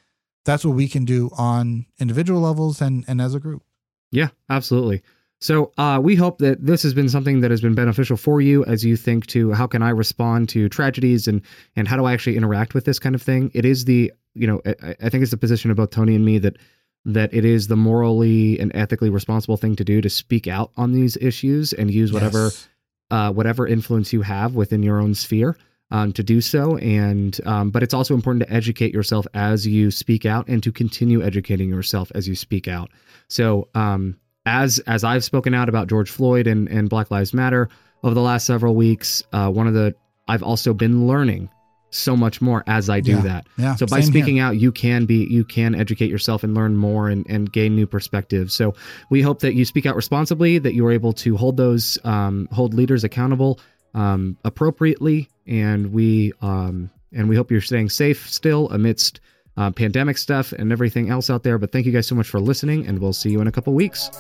that's 0.45 0.65
what 0.65 0.75
we 0.75 0.89
can 0.89 1.05
do 1.05 1.31
on 1.37 1.87
individual 1.99 2.41
levels 2.41 2.81
and 2.81 3.05
and 3.09 3.21
as 3.21 3.35
a 3.35 3.41
group. 3.41 3.63
Yeah, 4.11 4.29
absolutely. 4.51 5.03
So 5.43 5.73
uh, 5.77 5.99
we 6.01 6.15
hope 6.15 6.39
that 6.39 6.65
this 6.65 6.85
has 6.85 6.95
been 6.95 7.09
something 7.09 7.41
that 7.41 7.51
has 7.51 7.61
been 7.61 7.75
beneficial 7.75 8.17
for 8.17 8.41
you 8.41 8.65
as 8.67 8.85
you 8.85 8.97
think 8.97 9.27
to 9.29 9.51
how 9.53 9.67
can 9.67 9.83
I 9.83 9.91
respond 9.91 10.49
to 10.51 10.69
tragedies 10.69 11.27
and 11.27 11.43
and 11.75 11.89
how 11.89 11.97
do 11.97 12.05
I 12.05 12.13
actually 12.13 12.37
interact 12.37 12.75
with 12.75 12.85
this 12.85 13.01
kind 13.01 13.17
of 13.17 13.23
thing. 13.23 13.51
It 13.53 13.65
is 13.65 13.85
the 13.85 14.13
you 14.35 14.47
know 14.47 14.63
I, 14.65 14.95
I 15.03 15.09
think 15.09 15.23
it's 15.23 15.33
the 15.33 15.37
position 15.37 15.73
of 15.73 15.77
both 15.77 15.91
Tony 15.91 16.15
and 16.15 16.25
me 16.25 16.39
that 16.39 16.59
that 17.05 17.35
it 17.35 17.45
is 17.45 17.67
the 17.67 17.77
morally 17.77 18.57
and 18.61 18.71
ethically 18.77 19.11
responsible 19.11 19.57
thing 19.57 19.75
to 19.75 19.85
do 19.85 20.01
to 20.01 20.09
speak 20.09 20.47
out 20.47 20.71
on 20.77 20.93
these 20.93 21.17
issues 21.17 21.73
and 21.73 21.93
use 21.93 22.13
whatever 22.13 22.45
Yes. 22.45 22.69
uh, 23.11 23.33
whatever 23.33 23.67
influence 23.67 24.13
you 24.13 24.23
have 24.23 24.55
within 24.55 24.85
your 24.85 25.01
own 25.01 25.13
sphere 25.13 25.57
um, 25.91 26.13
to 26.13 26.23
do 26.23 26.41
so. 26.41 26.77
And 26.79 27.39
um, 27.45 27.71
but 27.71 27.83
it's 27.83 27.95
also 27.95 28.15
important 28.15 28.47
to 28.47 28.55
educate 28.55 28.95
yourself 28.95 29.27
as 29.35 29.67
you 29.67 29.91
speak 29.91 30.25
out 30.25 30.47
and 30.47 30.63
to 30.63 30.71
continue 30.71 31.21
educating 31.21 31.69
yourself 31.69 32.13
as 32.15 32.29
you 32.29 32.37
speak 32.37 32.69
out. 32.69 32.93
So 33.29 33.69
um, 33.75 34.17
as 34.47 34.79
as 34.81 35.05
I've 35.05 35.25
spoken 35.25 35.55
out 35.55 35.69
about 35.69 35.89
George 35.89 36.11
Floyd 36.11 36.47
and 36.47 36.69
and 36.69 36.89
Black 36.89 37.11
Lives 37.11 37.33
Matter 37.35 37.69
over 38.03 38.15
the 38.15 38.21
last 38.21 38.47
several 38.47 38.75
weeks, 38.75 39.23
uh, 39.33 39.51
one 39.51 39.67
of 39.67 39.75
the 39.75 39.95
I've 40.29 40.43
also 40.43 40.73
been 40.75 41.07
learning 41.07 41.49
so 41.95 42.17
much 42.17 42.41
more 42.41 42.65
as 42.67 42.89
I 42.89 43.01
do 43.01 43.13
Yeah. 43.13 43.21
that. 43.21 43.47
Yeah. 43.59 43.75
So 43.77 43.85
by 43.87 44.01
same 44.01 44.13
here. 44.13 44.23
speaking 44.23 44.39
out, 44.41 44.57
you 44.59 44.73
can 44.73 45.05
be 45.05 45.27
you 45.31 45.45
can 45.45 45.75
educate 45.75 46.11
yourself 46.11 46.43
and 46.43 46.55
learn 46.55 46.77
more 46.77 47.09
and, 47.09 47.27
and 47.29 47.53
gain 47.53 47.77
new 47.77 47.87
perspectives. 47.87 48.55
So 48.55 48.75
we 49.11 49.21
hope 49.21 49.41
that 49.41 49.55
you 49.55 49.65
speak 49.65 49.85
out 49.85 49.95
responsibly, 49.95 50.59
that 50.59 50.75
you 50.75 50.87
are 50.87 50.93
able 50.93 51.13
to 51.15 51.37
hold 51.37 51.57
those 51.59 51.99
um, 52.05 52.49
hold 52.51 52.73
leaders 52.73 53.05
accountable 53.05 53.61
um, 53.95 54.39
appropriately, 54.45 55.29
and 55.47 55.93
we 55.93 56.33
um, 56.41 56.91
and 57.13 57.29
we 57.29 57.37
hope 57.37 57.51
you're 57.51 57.61
staying 57.61 57.91
safe 57.91 58.29
still 58.31 58.71
amidst 58.71 59.21
uh, 59.57 59.71
pandemic 59.71 60.19
stuff 60.19 60.53
and 60.53 60.73
everything 60.73 61.11
else 61.11 61.31
out 61.31 61.43
there. 61.43 61.59
But 61.59 61.73
thank 61.73 61.87
you 61.87 61.93
guys 61.93 62.07
so 62.07 62.15
much 62.15 62.29
for 62.29 62.41
listening, 62.41 62.87
and 62.87 62.99
we'll 62.99 63.13
see 63.13 63.31
you 63.31 63.41
in 63.41 63.47
a 63.47 63.53
couple 63.53 63.73
weeks. 63.75 64.11